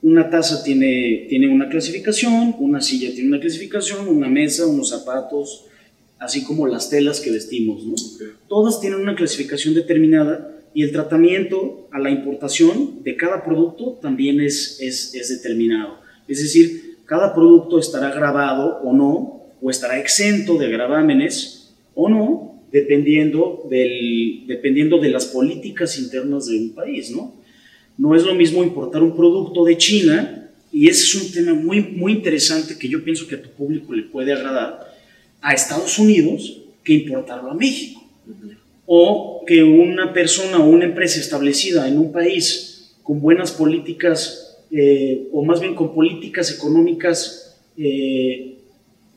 Una 0.01 0.27
taza 0.27 0.63
tiene, 0.63 1.27
tiene 1.29 1.47
una 1.47 1.69
clasificación, 1.69 2.55
una 2.59 2.81
silla 2.81 3.13
tiene 3.13 3.29
una 3.29 3.39
clasificación, 3.39 4.07
una 4.07 4.27
mesa, 4.27 4.65
unos 4.65 4.89
zapatos, 4.89 5.65
así 6.19 6.43
como 6.43 6.67
las 6.67 6.89
telas 6.89 7.19
que 7.19 7.31
vestimos. 7.31 7.83
¿no? 7.85 7.95
Todas 8.47 8.79
tienen 8.79 8.99
una 8.99 9.15
clasificación 9.15 9.73
determinada 9.73 10.51
y 10.73 10.83
el 10.83 10.91
tratamiento 10.91 11.87
a 11.91 11.99
la 11.99 12.09
importación 12.09 13.03
de 13.03 13.15
cada 13.15 13.43
producto 13.43 13.99
también 14.01 14.41
es, 14.41 14.79
es, 14.81 15.13
es 15.15 15.29
determinado. 15.29 15.99
Es 16.27 16.41
decir, 16.41 16.97
cada 17.05 17.33
producto 17.33 17.79
estará 17.79 18.11
grabado 18.11 18.79
o 18.83 18.93
no, 18.93 19.35
o 19.61 19.69
estará 19.69 19.99
exento 19.99 20.57
de 20.57 20.69
gravámenes 20.69 21.73
o 21.93 22.09
no, 22.09 22.61
dependiendo, 22.71 23.65
del, 23.69 24.43
dependiendo 24.47 24.99
de 24.99 25.09
las 25.09 25.25
políticas 25.25 25.97
internas 25.97 26.47
de 26.47 26.57
un 26.57 26.73
país, 26.73 27.11
¿no? 27.11 27.33
No 27.97 28.15
es 28.15 28.25
lo 28.25 28.35
mismo 28.35 28.63
importar 28.63 29.01
un 29.01 29.15
producto 29.15 29.63
de 29.63 29.77
China, 29.77 30.51
y 30.73 30.89
ese 30.89 31.03
es 31.03 31.15
un 31.15 31.31
tema 31.31 31.53
muy, 31.53 31.79
muy 31.79 32.11
interesante 32.11 32.77
que 32.77 32.89
yo 32.89 33.01
pienso 33.01 33.27
que 33.27 33.35
a 33.35 33.41
tu 33.41 33.49
público 33.49 33.93
le 33.93 34.03
puede 34.03 34.33
agradar. 34.33 34.84
A 35.45 35.53
Estados 35.53 35.99
Unidos 35.99 36.59
que 36.83 36.93
importarlo 36.93 37.51
a 37.51 37.53
México. 37.53 38.03
O 38.87 39.43
que 39.45 39.61
una 39.61 40.11
persona 40.11 40.57
o 40.57 40.67
una 40.67 40.85
empresa 40.85 41.19
establecida 41.19 41.87
en 41.87 41.99
un 41.99 42.11
país 42.11 42.95
con 43.03 43.21
buenas 43.21 43.51
políticas, 43.51 44.57
eh, 44.71 45.27
o 45.31 45.45
más 45.45 45.59
bien 45.59 45.75
con 45.75 45.93
políticas 45.93 46.51
económicas 46.51 47.57
eh, 47.77 48.57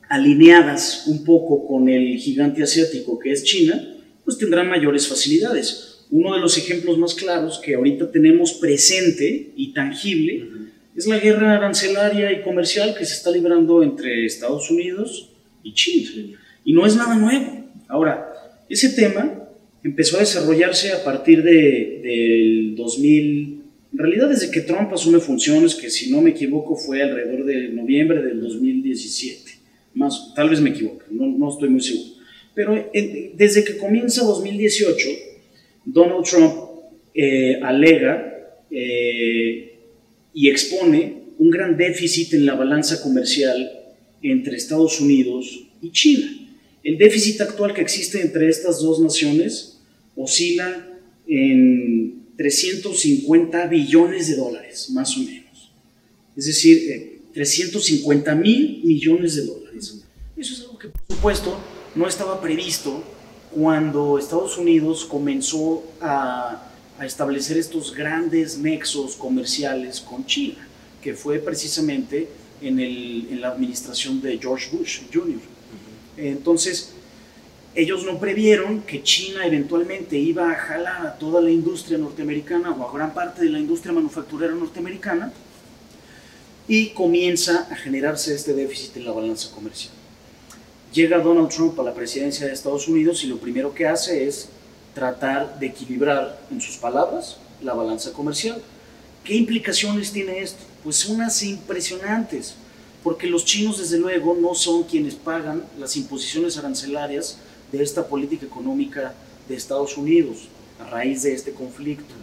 alineadas 0.07 1.07
un 1.07 1.23
poco 1.23 1.67
con 1.67 1.89
el 1.89 2.17
gigante 2.17 2.61
asiático 2.61 3.17
que 3.17 3.31
es 3.31 3.43
China, 3.43 3.97
pues 4.23 4.37
tendrá 4.37 4.63
mayores 4.63 5.07
facilidades. 5.07 6.05
Uno 6.11 6.35
de 6.35 6.41
los 6.41 6.59
ejemplos 6.59 6.99
más 6.99 7.15
claros 7.15 7.59
que 7.59 7.73
ahorita 7.73 8.11
tenemos 8.11 8.53
presente 8.53 9.51
y 9.55 9.73
tangible 9.73 10.47
es 10.95 11.07
la 11.07 11.17
guerra 11.17 11.55
arancelaria 11.55 12.31
y 12.31 12.43
comercial 12.43 12.93
que 12.95 13.05
se 13.05 13.15
está 13.15 13.31
librando 13.31 13.81
entre 13.81 14.27
Estados 14.27 14.69
Unidos 14.69 15.28
y 15.63 15.73
China. 15.73 16.37
Y 16.65 16.73
no 16.73 16.85
es 16.85 16.95
nada 16.95 17.15
nuevo. 17.15 17.65
Ahora, 17.87 18.29
ese 18.69 18.89
tema 18.89 19.47
empezó 19.83 20.17
a 20.17 20.21
desarrollarse 20.21 20.91
a 20.91 21.03
partir 21.03 21.41
de, 21.43 22.01
del 22.03 22.75
2000, 22.75 23.61
en 23.91 23.97
realidad 23.97 24.29
desde 24.29 24.51
que 24.51 24.61
Trump 24.61 24.93
asume 24.93 25.19
funciones, 25.19 25.75
que 25.75 25.89
si 25.89 26.11
no 26.11 26.21
me 26.21 26.31
equivoco 26.31 26.75
fue 26.75 27.01
alrededor 27.01 27.45
de 27.45 27.69
noviembre 27.69 28.21
del 28.21 28.41
2017, 28.41 29.51
más, 29.95 30.33
tal 30.35 30.49
vez 30.49 30.61
me 30.61 30.69
equivoque, 30.69 31.05
no, 31.09 31.25
no 31.25 31.49
estoy 31.49 31.69
muy 31.69 31.81
seguro. 31.81 32.19
Pero 32.53 32.91
desde 33.35 33.63
que 33.63 33.77
comienza 33.77 34.23
2018, 34.23 35.07
Donald 35.85 36.25
Trump 36.25 36.53
eh, 37.15 37.59
alega 37.63 38.59
eh, 38.69 39.75
y 40.33 40.49
expone 40.49 41.19
un 41.37 41.49
gran 41.49 41.77
déficit 41.77 42.33
en 42.33 42.45
la 42.45 42.55
balanza 42.55 43.01
comercial 43.01 43.78
entre 44.21 44.57
Estados 44.57 44.99
Unidos 44.99 45.67
y 45.81 45.91
China. 45.91 46.27
El 46.83 46.97
déficit 46.97 47.41
actual 47.41 47.73
que 47.73 47.81
existe 47.81 48.21
entre 48.21 48.49
estas 48.49 48.81
dos 48.81 48.99
naciones 48.99 49.79
oscila 50.15 50.87
en 51.27 52.19
350 52.37 53.67
billones 53.67 54.27
de 54.29 54.35
dólares, 54.35 54.89
más 54.91 55.15
o 55.17 55.19
menos. 55.19 55.71
Es 56.35 56.45
decir, 56.45 57.21
350 57.33 58.31
eh, 58.31 58.35
mil 58.35 58.81
millones 58.83 59.35
de 59.35 59.45
dólares. 59.45 60.03
Eso 60.37 60.53
es 60.53 60.61
algo 60.61 60.79
que, 60.79 60.87
por 60.87 61.01
supuesto, 61.15 61.59
no 61.95 62.07
estaba 62.07 62.39
previsto 62.39 63.03
cuando 63.51 64.17
Estados 64.17 64.57
Unidos 64.57 65.05
comenzó 65.05 65.83
a, 66.01 66.65
establecer 67.01 67.57
estos 67.57 67.95
grandes 67.95 68.57
nexos 68.57 69.15
comerciales 69.15 70.01
con 70.01 70.25
China, 70.25 70.67
que 71.01 71.13
fue 71.13 71.39
precisamente 71.39 72.27
en, 72.61 73.41
la 73.41 73.49
administración 73.49 74.21
de 74.21 74.37
George 74.37 74.69
Bush 74.75 75.01
Jr. 75.13 75.39
Entonces, 76.17 76.93
ellos 77.75 78.03
no 78.03 78.19
previeron 78.19 78.81
que 78.81 79.03
China 79.03 79.45
eventualmente 79.45 80.17
iba 80.17 80.51
a 80.51 80.55
jalar 80.55 81.05
a 81.05 81.17
toda 81.17 81.41
la 81.41 81.51
industria 81.51 81.97
norteamericana 81.97 82.71
o 82.71 82.87
a 82.87 82.91
gran 82.91 83.13
parte 83.13 83.43
de 83.43 83.49
la 83.49 83.59
industria 83.59 83.93
manufacturera 83.93 84.53
norteamericana 84.53 85.31
y 86.67 86.89
comienza 86.89 87.67
a 87.71 87.75
generarse 87.75 88.33
este 88.35 88.53
déficit 88.53 88.97
en 88.97 89.05
la 89.05 89.11
balanza 89.11 89.51
comercial. 89.51 89.93
Llega 90.93 91.19
Donald 91.19 91.49
Trump 91.49 91.79
a 91.79 91.83
la 91.83 91.93
presidencia 91.93 92.47
de 92.47 92.53
Estados 92.53 92.87
Unidos 92.87 93.23
y 93.23 93.27
lo 93.27 93.37
primero 93.37 93.73
que 93.73 93.87
hace 93.87 94.27
es 94.27 94.49
tratar 94.93 95.59
de 95.59 95.67
equilibrar, 95.67 96.41
en 96.51 96.59
sus 96.59 96.77
palabras, 96.77 97.37
la 97.61 97.73
balanza 97.73 98.11
comercial. 98.11 98.61
¿Qué 99.23 99.35
implicaciones 99.35 100.11
tiene 100.11 100.39
esto? 100.39 100.63
Pues 100.83 101.05
unas 101.05 101.43
impresionantes, 101.43 102.55
porque 103.03 103.27
los 103.27 103.45
chinos 103.45 103.77
desde 103.77 103.97
luego 103.97 104.35
no 104.39 104.55
son 104.55 104.83
quienes 104.83 105.15
pagan 105.15 105.63
las 105.79 105.95
imposiciones 105.97 106.57
arancelarias 106.57 107.37
de 107.71 107.83
esta 107.83 108.07
política 108.07 108.45
económica 108.45 109.13
de 109.47 109.55
Estados 109.55 109.97
Unidos 109.97 110.47
a 110.79 110.89
raíz 110.89 111.23
de 111.23 111.33
este 111.33 111.51
conflicto, 111.51 112.13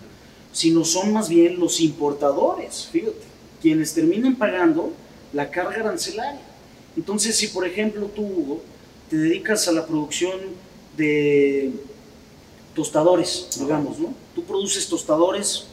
sino 0.53 0.85
son 0.85 1.13
más 1.13 1.29
bien 1.29 1.59
los 1.61 1.81
importadores, 1.81 2.89
fíjate, 2.91 3.27
quienes 3.61 3.93
terminan 3.93 4.37
pagando 4.37 4.93
la 5.33 5.51
carga 5.51 5.81
arancelaria. 5.81 6.41
Entonces, 6.97 7.37
si 7.37 7.49
por 7.49 7.67
ejemplo 7.67 8.07
tú, 8.07 8.23
Hugo, 8.23 8.63
te 9.11 9.17
dedicas 9.17 9.69
a 9.69 9.73
la 9.73 9.87
producción 9.87 10.41
de 10.97 11.73
tostadores, 12.75 13.49
digamos, 13.59 13.99
¿no? 13.99 14.15
Tú 14.35 14.45
produces 14.45 14.89
tostadores 14.89 15.67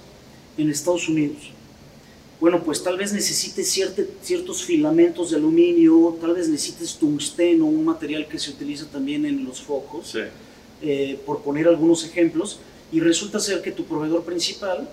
en 0.58 0.70
Estados 0.70 1.08
Unidos. 1.10 1.52
Bueno, 2.40 2.62
pues 2.62 2.84
tal 2.84 2.98
vez 2.98 3.14
necesites 3.14 3.72
ciertos 4.22 4.64
filamentos 4.64 5.32
de 5.32 5.38
aluminio, 5.38 6.18
tal 6.20 6.34
vez 6.34 6.50
necesites 6.50 6.96
tungsteno, 6.96 7.66
un 7.66 7.86
material 7.86 8.28
que 8.28 8.38
se 8.38 8.50
utiliza 8.50 8.86
también 8.88 9.26
en 9.26 9.46
los 9.46 9.62
focos, 9.62 10.14
eh, 10.82 11.20
por 11.26 11.42
poner 11.42 11.70
algunos 11.70 12.04
ejemplos, 12.04 12.60
y 12.92 13.00
resulta 13.00 13.40
ser 13.40 13.62
que 13.62 13.72
tu 13.72 13.86
proveedor 13.86 14.24
principal 14.24 14.90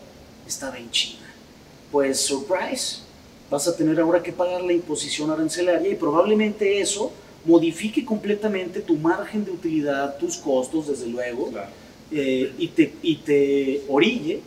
estaba 0.47 0.79
en 0.79 0.91
China. 0.93 1.27
Pues, 1.91 2.21
surprise, 2.21 2.99
vas 3.51 3.67
a 3.67 3.77
tener 3.77 3.99
ahora 3.99 4.23
que 4.23 4.33
pagar 4.33 4.63
la 4.63 4.73
imposición 4.73 5.31
arancelaria 5.31 5.91
y 5.91 5.97
probablemente 5.97 6.81
eso 6.81 7.11
modifique 7.45 8.05
completamente 8.05 8.81
tu 8.81 8.95
margen 8.95 9.45
de 9.45 9.51
utilidad, 9.51 10.19
tus 10.19 10.37
costos, 10.37 10.87
desde 10.87 11.09
luego, 11.09 11.51
eh, 12.13 12.53
y, 12.59 12.69
te, 12.69 12.93
y 13.03 13.17
te 13.17 13.83
orille 13.89 14.41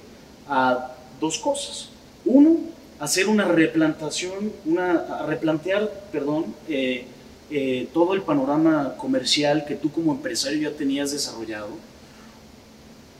a 0.47 0.92
dos 1.19 1.37
cosas. 1.37 1.89
Uno, 2.25 2.57
hacer 2.99 3.27
una 3.27 3.45
replantación, 3.45 4.53
una, 4.65 5.25
replantear, 5.25 5.91
perdón, 6.11 6.55
eh, 6.67 7.05
eh, 7.51 7.87
todo 7.93 8.13
el 8.13 8.21
panorama 8.21 8.95
comercial 8.97 9.65
que 9.65 9.75
tú 9.75 9.91
como 9.91 10.13
empresario 10.13 10.69
ya 10.69 10.75
tenías 10.75 11.11
desarrollado, 11.11 11.69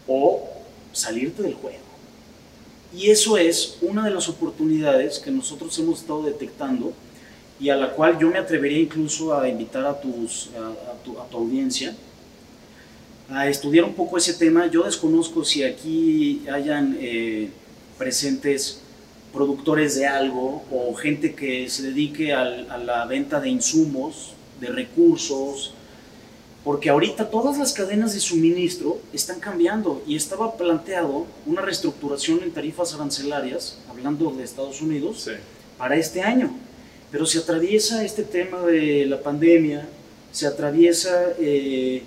o 0.08 0.50
salirte 0.92 1.44
del 1.44 1.54
juego. 1.54 1.80
Y 2.96 3.10
eso 3.10 3.38
es 3.38 3.78
una 3.82 4.06
de 4.06 4.12
las 4.12 4.30
oportunidades 4.30 5.20
que 5.20 5.32
nosotros 5.32 5.78
hemos 5.80 6.02
estado 6.02 6.24
detectando 6.24 6.94
y 7.60 7.70
a 7.70 7.76
la 7.76 7.92
cual 7.92 8.20
yo 8.20 8.30
me 8.30 8.38
atrevería 8.38 8.80
incluso 8.80 9.38
a 9.38 9.48
invitar 9.48 9.86
a, 9.86 10.00
tus, 10.00 10.50
a, 10.58 11.04
tu, 11.04 11.18
audiencia 11.38 11.96
a 13.30 13.48
estudiar 13.48 13.86
un 13.86 13.94
poco 13.94 14.18
ese 14.18 14.34
tema. 14.34 14.68
Yo 14.68 14.84
desconozco 14.84 15.44
si 15.44 15.64
aquí 15.64 16.44
hayan 16.52 16.98
eh, 17.00 17.50
presentes 18.04 18.82
productores 19.32 19.96
de 19.96 20.06
algo 20.06 20.64
o 20.70 20.94
gente 20.94 21.34
que 21.34 21.70
se 21.70 21.84
dedique 21.84 22.34
a 22.34 22.44
la 22.78 23.06
venta 23.06 23.40
de 23.40 23.48
insumos, 23.48 24.34
de 24.60 24.68
recursos, 24.68 25.74
porque 26.66 26.90
ahorita 26.90 27.30
todas 27.30 27.58
las 27.58 27.72
cadenas 27.72 28.14
de 28.14 28.20
suministro 28.20 29.00
están 29.14 29.40
cambiando 29.40 30.04
y 30.06 30.18
estaba 30.18 30.58
planteado 30.58 31.26
una 31.46 31.62
reestructuración 31.62 32.44
en 32.44 32.52
tarifas 32.52 32.94
arancelarias, 32.94 33.78
hablando 33.90 34.32
de 34.32 34.44
Estados 34.44 34.82
Unidos, 34.82 35.30
para 35.78 35.96
este 35.96 36.22
año. 36.22 36.54
Pero 37.10 37.26
se 37.26 37.40
atraviesa 37.40 38.04
este 38.04 38.24
tema 38.24 38.62
de 38.64 39.06
la 39.06 39.22
pandemia, 39.22 39.88
se 40.34 40.46
atraviesa 40.46 41.34
eh, 41.40 42.04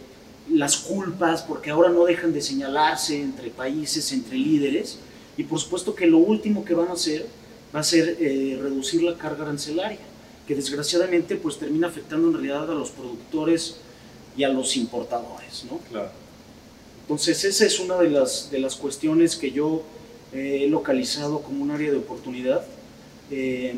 las 0.50 0.76
culpas, 0.76 1.42
porque 1.42 1.70
ahora 1.70 1.88
no 1.88 2.04
dejan 2.04 2.34
de 2.34 2.42
señalarse 2.42 3.18
entre 3.18 3.48
países, 3.48 4.12
entre 4.12 4.36
líderes, 4.36 4.98
y 5.36 5.44
por 5.44 5.58
supuesto 5.58 5.94
que 5.94 6.06
lo 6.06 6.18
último 6.18 6.64
que 6.64 6.74
van 6.74 6.88
a 6.88 6.92
hacer 6.92 7.26
va 7.74 7.80
a 7.80 7.84
ser 7.84 8.16
eh, 8.20 8.58
reducir 8.60 9.02
la 9.02 9.16
carga 9.16 9.44
arancelaria, 9.44 9.98
que 10.46 10.54
desgraciadamente 10.54 11.36
pues 11.36 11.58
termina 11.58 11.88
afectando 11.88 12.28
en 12.28 12.34
realidad 12.34 12.70
a 12.70 12.74
los 12.74 12.90
productores 12.90 13.76
y 14.36 14.44
a 14.44 14.48
los 14.48 14.76
importadores, 14.76 15.64
¿no? 15.70 15.78
Claro. 15.90 16.10
Entonces 17.02 17.44
esa 17.44 17.66
es 17.66 17.78
una 17.78 17.96
de 17.98 18.10
las, 18.10 18.50
de 18.50 18.58
las 18.58 18.76
cuestiones 18.76 19.36
que 19.36 19.52
yo 19.52 19.82
he 20.32 20.66
localizado 20.68 21.40
como 21.40 21.62
un 21.62 21.70
área 21.70 21.90
de 21.90 21.98
oportunidad. 21.98 22.64
Eh, 23.30 23.76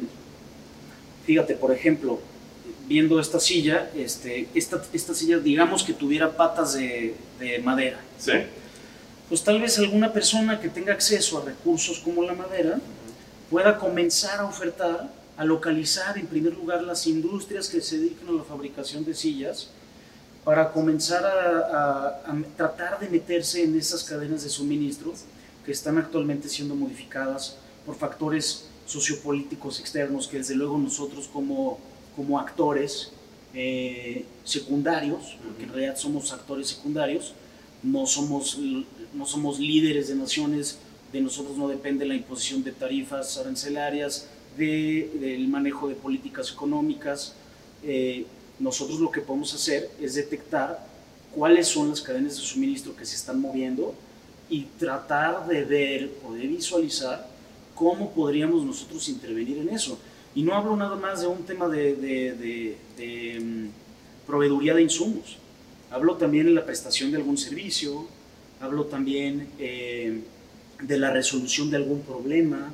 fíjate, 1.27 1.55
por 1.55 1.73
ejemplo, 1.73 2.21
viendo 2.87 3.21
esta 3.21 3.39
silla, 3.39 3.91
este, 3.95 4.49
esta, 4.55 4.83
esta 4.93 5.15
silla 5.15 5.39
digamos 5.39 5.83
que 5.85 5.93
tuviera 5.93 6.37
patas 6.37 6.75
de, 6.75 7.15
de 7.39 7.59
madera. 7.59 8.01
Sí. 8.19 8.33
Pues 9.29 9.45
tal 9.45 9.61
vez 9.61 9.79
alguna 9.79 10.11
persona 10.11 10.59
que 10.59 10.71
tenga 10.71 10.95
acceso 10.95 11.37
a 11.39 11.45
recursos 11.45 11.99
como 11.99 12.23
la 12.23 12.33
madera 12.33 12.81
pueda 13.51 13.79
comenzar 13.79 14.41
a 14.41 14.47
ofertar, 14.47 15.13
a 15.37 15.45
localizar 15.45 16.17
en 16.17 16.27
primer 16.27 16.55
lugar 16.55 16.83
las 16.83 17.07
industrias 17.07 17.69
que 17.69 17.83
se 17.83 17.99
dedican 17.99 18.29
a 18.29 18.33
la 18.33 18.43
fabricación 18.43 19.05
de 19.05 19.15
sillas 19.15 19.69
para 20.45 20.73
comenzar 20.73 21.27
a, 21.27 22.23
tratar 22.57 22.99
de 23.01 23.11
meterse 23.11 23.63
en 23.63 23.77
esas 23.77 24.03
cadenas 24.03 24.45
de 24.45 24.49
suministro 24.49 25.13
que 25.63 25.73
están 25.73 25.99
actualmente 25.99 26.49
siendo 26.49 26.75
modificadas 26.75 27.57
por 27.85 27.97
factores 27.97 28.65
sociopolíticos 28.87 29.79
externos 29.79 30.27
que 30.27 30.39
desde 30.39 30.55
luego 30.55 30.79
nosotros 30.79 31.29
como, 31.31 31.79
como 32.17 32.41
actores 32.41 33.13
eh, 33.53 34.25
secundarios, 34.45 35.37
porque 35.45 35.65
en 35.65 35.69
realidad 35.69 35.97
somos 35.97 36.33
actores 36.33 36.69
secundarios, 36.69 37.35
no 37.83 38.07
somos, 38.07 38.59
no 39.15 39.27
somos 39.27 39.59
líderes 39.59 40.09
de 40.09 40.15
naciones, 40.15 40.79
de 41.13 41.21
nosotros 41.21 41.57
no 41.57 41.69
depende 41.69 42.05
la 42.05 42.15
imposición 42.15 42.63
de 42.63 42.73
tarifas 42.73 43.39
arancelarias, 43.39 44.29
de, 44.57 45.11
del 45.21 45.49
manejo 45.49 45.89
de 45.89 45.95
políticas 45.95 46.53
económicas, 46.53 47.35
eh, 47.83 48.27
nosotros 48.59 48.99
lo 48.99 49.11
que 49.11 49.21
podemos 49.21 49.55
hacer 49.55 49.91
es 50.01 50.15
detectar 50.15 50.85
cuáles 51.35 51.69
son 51.69 51.91
las 51.91 52.01
cadenas 52.01 52.37
de 52.37 52.43
suministro 52.43 52.97
que 52.97 53.07
se 53.07 53.17
están 53.17 53.41
moviendo 53.41 53.95
y 54.51 54.63
tratar 54.79 55.47
de 55.47 55.65
ver 55.65 56.11
o 56.27 56.33
de 56.33 56.47
visualizar 56.47 57.29
cómo 57.75 58.11
podríamos 58.11 58.65
nosotros 58.65 59.09
intervenir 59.09 59.59
en 59.59 59.69
eso. 59.69 59.99
Y 60.35 60.43
no 60.43 60.55
hablo 60.55 60.77
nada 60.77 60.97
más 60.97 61.21
de 61.21 61.27
un 61.27 61.45
tema 61.45 61.69
de, 61.69 61.95
de, 61.97 63.41
mm, 63.41 64.27
proveeduría 64.27 64.75
de 64.75 64.83
insumos, 64.83 65.39
hablo 65.91 66.17
también 66.17 66.47
de 66.47 66.53
la 66.53 66.67
prestación 66.67 67.11
de 67.11 67.17
algún 67.17 67.39
servicio, 67.39 68.07
hablo 68.61 68.85
también 68.87 69.49
eh, 69.59 70.21
de 70.83 70.99
la 70.99 71.11
resolución 71.11 71.71
de 71.71 71.77
algún 71.77 72.03
problema. 72.03 72.73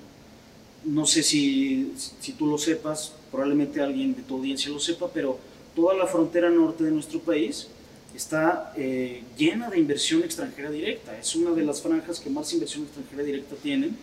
No 0.85 1.07
sé 1.07 1.23
si, 1.23 1.93
si 2.21 2.33
tú 2.33 2.47
lo 2.47 2.59
sepas, 2.59 3.15
probablemente 3.31 3.81
alguien 3.81 4.15
de 4.15 4.23
tu 4.23 4.37
audiencia 4.37 4.71
lo 4.71 4.79
sepa, 4.79 5.11
pero 5.13 5.39
toda 5.75 5.95
la 5.95 6.07
frontera 6.07 6.51
norte 6.51 6.85
de 6.85 6.91
nuestro 6.91 7.21
país 7.21 7.69
está 8.15 8.73
eh, 8.77 9.23
llena 9.37 9.71
de 9.71 9.79
inversión 9.79 10.23
extranjera 10.23 10.71
directa. 10.71 11.19
Es 11.19 11.35
una 11.35 11.51
de 11.53 11.65
las 11.65 11.83
franjas 11.83 12.21
que 12.21 12.31
más 12.31 12.53
inversión 12.53 12.85
extranjera 12.85 13.23
directa 13.23 13.57
tienen, 13.57 13.97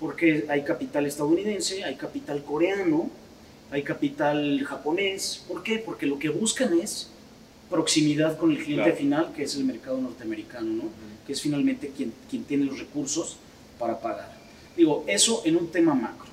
porque 0.00 0.46
hay 0.48 0.62
capital 0.62 1.06
estadounidense, 1.06 1.84
hay 1.84 1.96
capital 1.96 2.42
coreano, 2.42 3.10
hay 3.70 3.82
capital 3.82 4.62
japonés. 4.64 5.44
¿Por 5.46 5.62
qué? 5.62 5.78
Porque 5.78 6.06
lo 6.06 6.18
que 6.18 6.28
buscan 6.28 6.78
es 6.78 7.08
proximidad 7.74 8.38
con 8.38 8.52
el 8.52 8.62
cliente 8.62 8.92
final, 8.92 9.32
que 9.34 9.42
es 9.42 9.56
el 9.56 9.64
mercado 9.64 9.98
norteamericano, 10.00 10.72
¿no? 10.72 10.84
que 11.26 11.32
es 11.32 11.42
finalmente 11.42 11.90
quien, 11.96 12.12
quien 12.30 12.44
tiene 12.44 12.66
los 12.66 12.78
recursos 12.78 13.36
para 13.80 13.98
pagar. 13.98 14.32
Digo, 14.76 15.04
eso 15.08 15.42
en 15.44 15.56
un 15.56 15.66
tema 15.72 15.92
macro. 15.92 16.30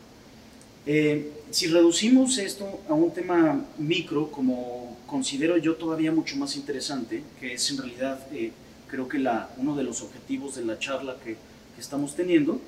Eh, 0.86 1.31
si 1.50 1.65
reducimos 1.65 2.38
esto 2.38 2.81
a 2.88 2.93
un 2.93 3.12
tema 3.12 3.65
micro, 3.79 4.29
como 4.29 5.00
considero 5.07 5.57
yo 5.57 5.77
todavía 5.77 6.12
mucho 6.12 6.36
más 6.38 6.55
interesante, 6.55 7.24
que 7.39 7.53
es 7.53 7.71
en 7.71 7.77
realidad 7.79 8.19
eh, 8.31 8.51
creo 8.88 9.07
que 9.07 9.17
la, 9.17 9.50
uno 9.57 9.75
de 9.75 9.83
los 9.83 10.03
objetivos 10.03 10.55
de 10.55 10.63
la 10.63 10.77
charla 10.77 11.17
que, 11.24 11.38
que 11.75 11.81
estamos 11.81 12.15
teniendo, 12.15 12.62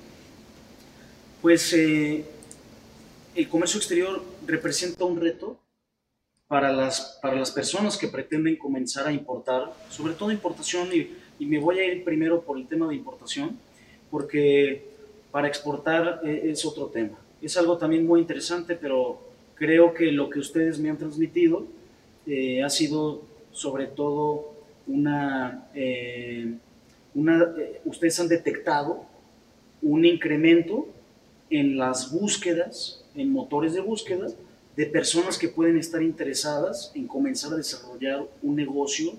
pues 1.43 1.73
eh, 1.73 2.25
el 3.35 3.47
comercio 3.47 3.77
exterior 3.77 4.23
representa 4.47 5.05
un 5.05 5.21
reto 5.21 5.59
para 6.53 6.71
las, 6.71 7.17
para 7.19 7.35
las 7.35 7.49
personas 7.49 7.97
que 7.97 8.07
pretenden 8.07 8.57
comenzar 8.57 9.07
a 9.07 9.11
importar, 9.11 9.73
sobre 9.89 10.13
todo 10.13 10.29
importación, 10.29 10.87
y, 10.93 11.09
y 11.39 11.47
me 11.47 11.57
voy 11.57 11.79
a 11.79 11.83
ir 11.91 12.03
primero 12.03 12.41
por 12.41 12.59
el 12.59 12.67
tema 12.67 12.87
de 12.87 12.93
importación, 12.93 13.57
porque 14.11 14.83
para 15.31 15.47
exportar 15.47 16.21
es 16.23 16.63
otro 16.63 16.85
tema. 16.89 17.17
Es 17.41 17.57
algo 17.57 17.79
también 17.79 18.05
muy 18.05 18.19
interesante, 18.21 18.75
pero 18.75 19.19
creo 19.55 19.95
que 19.95 20.11
lo 20.11 20.29
que 20.29 20.37
ustedes 20.37 20.77
me 20.77 20.91
han 20.91 20.97
transmitido 20.99 21.65
eh, 22.27 22.61
ha 22.61 22.69
sido 22.69 23.23
sobre 23.51 23.87
todo 23.87 24.53
una, 24.85 25.69
eh, 25.73 26.53
una 27.15 27.51
eh, 27.57 27.81
ustedes 27.85 28.19
han 28.19 28.27
detectado 28.27 29.07
un 29.81 30.05
incremento 30.05 30.85
en 31.49 31.79
las 31.79 32.11
búsquedas, 32.11 33.03
en 33.15 33.31
motores 33.31 33.73
de 33.73 33.81
búsqueda, 33.81 34.27
de 34.75 34.85
personas 34.87 35.37
que 35.37 35.47
pueden 35.49 35.77
estar 35.77 36.01
interesadas 36.01 36.91
en 36.95 37.07
comenzar 37.07 37.53
a 37.53 37.57
desarrollar 37.57 38.25
un 38.41 38.55
negocio 38.55 39.13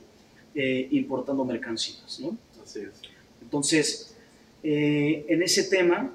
importando 0.55 1.45
mercancías. 1.45 2.21
¿no? 2.21 2.37
Así 2.63 2.81
es. 2.81 2.91
Entonces, 3.43 4.17
en 4.63 5.43
ese 5.43 5.65
tema, 5.65 6.13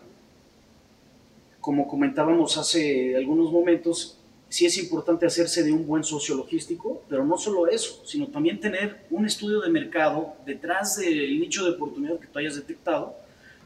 como 1.61 1.87
comentábamos 1.87 2.57
hace 2.57 3.15
algunos 3.15 3.51
momentos, 3.51 4.17
sí 4.49 4.65
es 4.65 4.77
importante 4.77 5.25
hacerse 5.25 5.63
de 5.63 5.71
un 5.71 5.85
buen 5.85 6.03
socio 6.03 6.35
logístico, 6.35 7.03
pero 7.07 7.23
no 7.23 7.37
solo 7.37 7.67
eso, 7.67 8.01
sino 8.05 8.27
también 8.27 8.59
tener 8.59 9.05
un 9.11 9.25
estudio 9.25 9.61
de 9.61 9.69
mercado 9.69 10.33
detrás 10.45 10.97
del 10.97 11.39
nicho 11.39 11.63
de 11.63 11.71
oportunidad 11.71 12.19
que 12.19 12.27
tú 12.27 12.39
hayas 12.39 12.55
detectado 12.55 13.15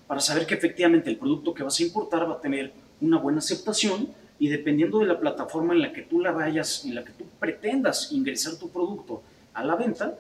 para 0.08 0.20
saber 0.20 0.46
que 0.46 0.54
efectivamente 0.54 1.10
el 1.10 1.18
producto 1.18 1.54
que 1.54 1.64
vas 1.64 1.80
a 1.80 1.84
importar 1.84 2.30
va 2.30 2.34
a 2.34 2.42
tener 2.42 2.74
una 3.00 3.18
buena 3.18 3.40
aceptación 3.40 4.10
y 4.40 4.48
dependiendo 4.50 5.00
de 5.00 5.06
la 5.06 5.20
plataforma 5.20 5.74
en 5.74 5.82
la 5.82 5.94
que 5.94 6.02
tú 6.02 6.20
la 6.20 6.32
vayas, 6.32 6.86
en 6.86 6.96
la 6.96 7.04
que 7.04 7.12
tú 7.14 7.26
pretendas 7.40 8.12
ingresar 8.12 8.56
tu 8.56 8.70
producto 8.70 9.22
a 9.54 9.64
la 9.64 9.76
venta, 9.76 10.18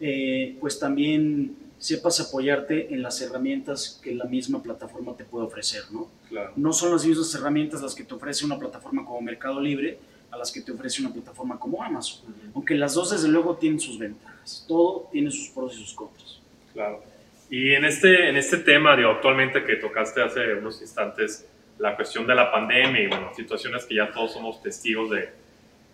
eh, 0.00 0.56
pues 0.60 0.78
también 0.78 1.56
sepas 1.78 2.20
apoyarte 2.20 2.94
en 2.94 3.02
las 3.02 3.20
herramientas 3.20 4.00
que 4.02 4.14
la 4.14 4.24
misma 4.24 4.62
plataforma 4.62 5.14
te 5.16 5.24
puede 5.24 5.46
ofrecer, 5.46 5.82
¿no? 5.90 6.08
No 6.56 6.72
son 6.72 6.92
las 6.92 7.04
mismas 7.04 7.34
herramientas 7.34 7.82
las 7.82 7.94
que 7.94 8.04
te 8.04 8.14
ofrece 8.14 8.44
una 8.44 8.58
plataforma 8.58 9.04
como 9.04 9.20
Mercado 9.20 9.60
Libre 9.60 9.98
a 10.30 10.36
las 10.36 10.50
que 10.50 10.60
te 10.60 10.72
ofrece 10.72 11.02
una 11.02 11.12
plataforma 11.12 11.58
como 11.58 11.82
Amazon. 11.82 12.34
Aunque 12.54 12.74
las 12.74 12.94
dos 12.94 13.10
desde 13.10 13.28
luego 13.28 13.56
tienen 13.56 13.78
sus 13.78 13.98
ventajas. 13.98 14.64
Todo 14.66 15.08
tiene 15.12 15.30
sus 15.30 15.48
pros 15.50 15.74
y 15.74 15.78
sus 15.78 15.94
contras. 15.94 16.40
Claro. 16.72 17.02
Y 17.48 17.72
en 17.72 17.84
este, 17.84 18.28
en 18.28 18.36
este 18.36 18.58
tema, 18.58 18.96
digo, 18.96 19.10
actualmente 19.10 19.64
que 19.64 19.76
tocaste 19.76 20.22
hace 20.22 20.54
unos 20.54 20.80
instantes, 20.80 21.46
la 21.78 21.94
cuestión 21.96 22.26
de 22.26 22.34
la 22.34 22.50
pandemia 22.50 23.02
y 23.02 23.06
bueno, 23.08 23.32
situaciones 23.34 23.84
que 23.84 23.96
ya 23.96 24.10
todos 24.10 24.32
somos 24.32 24.62
testigos 24.62 25.10
de, 25.10 25.28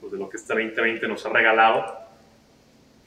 pues, 0.01 0.13
de 0.13 0.19
lo 0.19 0.29
que 0.29 0.37
este 0.37 0.55
2020 0.55 1.09
nos 1.09 1.25
ha 1.27 1.31
regalado. 1.31 2.01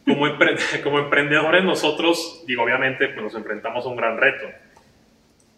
Como, 0.06 0.26
como 0.84 1.00
emprendedores 1.00 1.64
nosotros, 1.64 2.44
digo, 2.46 2.64
obviamente 2.64 3.08
pues, 3.08 3.24
nos 3.24 3.36
enfrentamos 3.36 3.86
a 3.86 3.90
un 3.90 3.96
gran 3.96 4.18
reto 4.18 4.48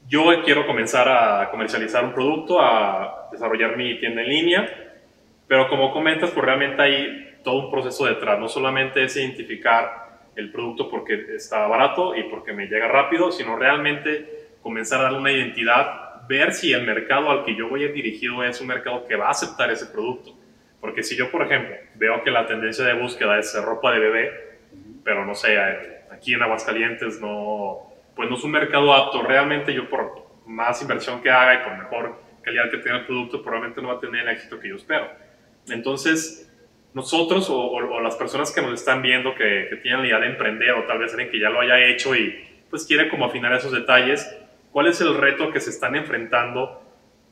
yo 0.10 0.41
quiero 0.45 0.65
comenzar 0.65 1.08
a 1.10 1.49
comercializar 1.51 2.06
un 2.06 2.13
producto, 2.13 2.62
a 2.62 3.27
desarrollar 3.32 3.75
mi 3.75 3.99
tienda 3.99 4.21
en 4.21 4.30
línea, 4.30 4.93
pero 5.47 5.67
como 5.67 5.91
comentas, 5.91 6.32
pues 6.32 6.45
realmente 6.45 6.82
hay 6.82 7.39
todo 7.43 7.65
un 7.65 7.71
proceso 7.71 8.06
detrás. 8.06 8.39
No 8.39 8.47
solamente 8.47 9.03
es 9.03 9.15
identificar 9.17 10.08
el 10.36 10.51
producto 10.51 10.89
porque 10.89 11.36
está 11.36 11.67
barato 11.67 12.15
y 12.15 12.23
porque 12.23 12.53
me 12.53 12.67
llega 12.67 12.88
rápido, 12.88 13.32
sino 13.32 13.58
realmente 13.58 14.47
comenzar 14.62 14.99
a 14.99 15.03
darle 15.03 15.19
una 15.19 15.32
identidad, 15.32 16.06
ver 16.27 16.53
si 16.53 16.73
el 16.73 16.85
mercado 16.85 17.29
al 17.29 17.45
que 17.45 17.55
yo 17.55 17.69
voy 17.69 17.83
a 17.83 17.85
ir 17.85 17.93
dirigido 17.93 18.43
es 18.43 18.59
un 18.61 18.67
mercado 18.67 19.05
que 19.05 19.15
va 19.15 19.27
a 19.27 19.31
aceptar 19.31 19.71
ese 19.71 19.87
producto. 19.87 20.35
Porque 20.79 21.03
si 21.03 21.15
yo, 21.17 21.31
por 21.31 21.41
ejemplo, 21.41 21.75
veo 21.95 22.23
que 22.23 22.31
la 22.31 22.45
tendencia 22.45 22.85
de 22.85 22.93
búsqueda 22.93 23.39
es 23.39 23.55
ropa 23.63 23.91
de 23.91 23.99
bebé, 23.99 24.59
pero 25.03 25.25
no 25.25 25.33
sé, 25.35 25.57
aquí 26.11 26.33
en 26.33 26.43
Aguascalientes 26.43 27.19
no, 27.19 27.93
pues 28.15 28.29
no 28.29 28.35
es 28.35 28.43
un 28.43 28.51
mercado 28.51 28.93
apto. 28.93 29.23
Realmente 29.23 29.73
yo 29.73 29.89
por 29.89 30.27
más 30.45 30.81
inversión 30.81 31.21
que 31.21 31.29
haga 31.29 31.55
y 31.55 31.63
por 31.63 31.77
mejor 31.77 32.21
calidad 32.41 32.69
que 32.69 32.77
tenga 32.77 32.99
el 32.99 33.05
producto, 33.05 33.41
probablemente 33.41 33.81
no 33.81 33.89
va 33.89 33.95
a 33.95 33.99
tener 33.99 34.21
el 34.21 34.29
éxito 34.29 34.59
que 34.59 34.69
yo 34.69 34.75
espero. 34.75 35.09
Entonces, 35.69 36.49
nosotros 36.93 37.47
o, 37.49 37.99
las 38.01 38.15
personas 38.15 38.51
que 38.51 38.61
nos 38.61 38.73
están 38.73 39.01
viendo 39.01 39.35
que, 39.35 39.67
que, 39.69 39.75
tienen 39.77 40.01
la 40.01 40.07
idea 40.07 40.19
de 40.19 40.27
emprender 40.27 40.71
o 40.71 40.83
tal 40.85 40.99
vez 40.99 41.11
alguien 41.11 41.29
que 41.29 41.39
ya 41.39 41.49
lo 41.49 41.59
haya 41.59 41.85
hecho 41.85 42.15
y 42.15 42.47
pues 42.69 42.85
quiere 42.85 43.09
como 43.09 43.25
afinar 43.25 43.53
esos 43.53 43.71
detalles, 43.71 44.35
¿cuál 44.71 44.88
es 44.88 45.01
el 45.01 45.15
reto 45.15 45.51
que 45.51 45.60
se 45.60 45.69
están 45.69 45.95
enfrentando 45.95 46.84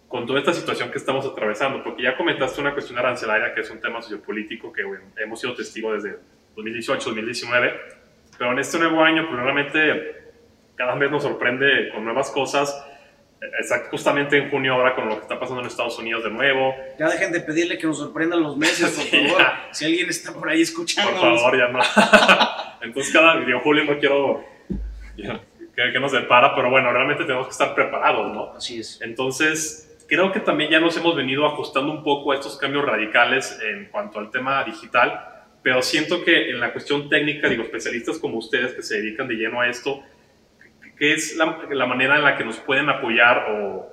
con 0.08 0.26
toda 0.26 0.39
esta 0.39 0.54
situación 0.54 0.91
que 0.91 0.98
estamos 0.98 1.26
atravesando? 1.26 1.84
Porque 1.84 2.04
ya 2.04 2.17
comentaste 2.17 2.62
una 2.62 2.74
cuestión 2.74 2.98
arancelaria 3.00 3.54
que 3.54 3.62
es 3.62 3.69
un 3.69 3.80
tema 3.82 4.02
sociopolítico 4.02 4.71
que 4.71 4.84
hemos 5.17 5.39
sido 5.39 5.54
testigos 5.56 6.04
desde 6.04 6.17
2018, 6.56 7.10
2019, 7.10 7.74
pero 8.38 8.52
en 8.52 8.60
este 8.60 8.80
nuevo 8.80 9.02
año 9.04 9.28
probablemente 9.30 10.24
cada 10.76 10.95
vez 10.95 11.10
nos 11.12 11.24
sorprende 11.24 11.89
con 11.93 12.04
nuevas 12.04 12.32
cosas. 12.32 12.86
Exacto, 13.60 13.89
justamente 13.91 14.38
en 14.38 14.50
junio 14.50 14.74
ahora 14.74 14.95
con 14.95 15.08
lo 15.08 15.15
que 15.17 15.21
está 15.21 15.39
pasando 15.39 15.62
en 15.62 15.67
Estados 15.67 16.00
Unidos 16.00 16.24
de 16.24 16.32
nuevo. 16.32 16.74
Ya 16.98 17.10
dejen 17.10 17.32
de 17.32 17.41
pedirle 17.41 17.78
que 17.78 17.86
nos 17.86 18.00
sorprendan 18.00 18.41
los 18.41 18.58
meses, 18.58 18.91
por 18.91 19.06
favor. 19.30 19.43
Si 19.71 19.86
alguien 19.86 20.10
está 20.10 20.34
por 20.34 20.50
ahí 20.50 20.62
escuchando. 20.62 21.12
Por 21.12 21.38
favor, 21.38 21.58
ya 21.58 21.67
no. 21.67 21.80
Entonces 22.82 23.13
cada 23.13 23.36
video 23.38 23.60
julio 23.60 23.84
no 23.86 24.00
quiero 24.00 24.43
que, 25.75 25.91
que, 25.91 25.99
nos 25.99 26.11
depara, 26.11 26.55
pero 26.55 26.69
bueno, 26.69 26.91
realmente 26.91 27.23
tenemos 27.23 27.47
que 27.47 27.51
estar 27.51 27.75
preparados, 27.75 28.33
¿no? 28.33 28.53
Así 28.53 28.79
es. 28.79 29.01
Entonces, 29.01 30.05
creo 30.07 30.31
que 30.31 30.39
también 30.39 30.71
ya 30.71 30.79
nos 30.79 30.95
hemos 30.97 31.15
venido 31.15 31.45
ajustando 31.45 31.91
un 31.91 32.03
poco 32.03 32.31
a 32.31 32.35
estos 32.35 32.57
cambios 32.57 32.85
radicales 32.85 33.59
en 33.63 33.85
cuanto 33.85 34.19
al 34.19 34.31
tema 34.31 34.63
digital, 34.63 35.19
pero 35.61 35.81
siento 35.81 36.23
que 36.23 36.51
en 36.51 36.59
la 36.59 36.71
cuestión 36.71 37.09
técnica, 37.09 37.49
digo, 37.49 37.63
especialistas 37.63 38.19
como 38.19 38.38
ustedes 38.38 38.73
que 38.73 38.83
se 38.83 39.01
dedican 39.01 39.27
de 39.27 39.35
lleno 39.35 39.61
a 39.61 39.67
esto, 39.67 40.03
¿Qué 40.97 41.13
es 41.13 41.35
la, 41.35 41.85
manera 41.85 42.15
en 42.15 42.23
la 42.23 42.38
que 42.38 42.45
nos 42.45 42.57
pueden 42.57 42.89
apoyar 42.89 43.47
o 43.49 43.91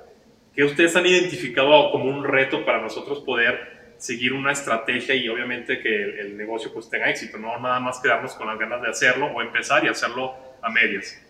que 0.55 0.63
ustedes 0.63 0.95
han 0.95 1.07
identificado 1.07 1.91
como 1.91 2.05
un 2.05 2.25
reto 2.25 2.65
para 2.65 2.81
nosotros 2.81 3.21
poder 3.21 3.95
seguir 3.97 4.33
una 4.33 4.53
estrategia 4.53 5.15
y 5.15 5.29
obviamente 5.29 5.81
que 5.81 6.21
el, 6.21 6.37
negocio 6.37 6.73
pues 6.73 6.89
tenga 6.89 7.11
éxito, 7.11 7.39
no 7.39 7.59
nada 7.59 7.81
más 7.81 8.01
quedarnos 8.01 8.35
con 8.35 8.47
las 8.47 8.59
ganas 8.59 8.83
de 8.83 8.89
hacerlo 8.89 9.27
o 9.27 9.43
empezar 9.43 9.85
y 9.85 9.89
hacerlo 9.89 10.35
a 10.63 10.71
medias? 10.71 11.21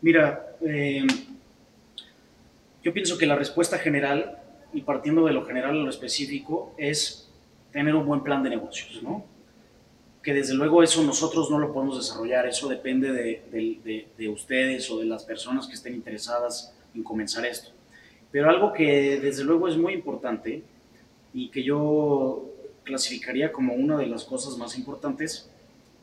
Mira, 0.00 0.56
eh, 0.60 1.06
yo 2.82 2.92
pienso 2.92 3.18
que 3.18 3.26
la 3.26 3.36
respuesta 3.36 3.78
general, 3.78 4.38
y 4.72 4.82
partiendo 4.82 5.24
de 5.26 5.32
lo 5.32 5.44
general 5.44 5.70
a 5.70 5.82
lo 5.82 5.90
específico, 5.90 6.74
es 6.78 7.30
tener 7.72 7.94
un 7.94 8.06
buen 8.06 8.22
plan 8.22 8.42
de 8.42 8.50
negocios, 8.50 9.02
¿no? 9.02 9.24
que 10.22 10.34
desde 10.34 10.52
luego 10.52 10.82
eso 10.82 11.02
nosotros 11.02 11.50
no 11.50 11.58
lo 11.58 11.72
podemos 11.72 11.96
desarrollar, 11.96 12.46
eso 12.46 12.68
depende 12.68 13.12
de, 13.12 14.28
ustedes 14.28 14.90
o 14.90 14.98
de 14.98 15.06
las 15.06 15.24
personas 15.24 15.66
que 15.66 15.72
estén 15.72 15.94
interesadas 15.94 16.74
en 16.94 17.02
comenzar 17.02 17.46
esto. 17.46 17.70
Pero 18.30 18.50
algo 18.50 18.74
que 18.74 19.18
desde 19.20 19.42
luego 19.44 19.68
es 19.68 19.78
muy 19.78 19.94
importante 19.94 20.62
y 21.32 21.48
que 21.48 21.62
yo 21.62 22.44
clasificaría 22.84 23.52
como 23.52 23.72
una 23.72 23.96
de 23.96 24.06
las 24.06 24.24
cosas 24.24 24.58
más 24.58 24.76
importantes 24.76 25.48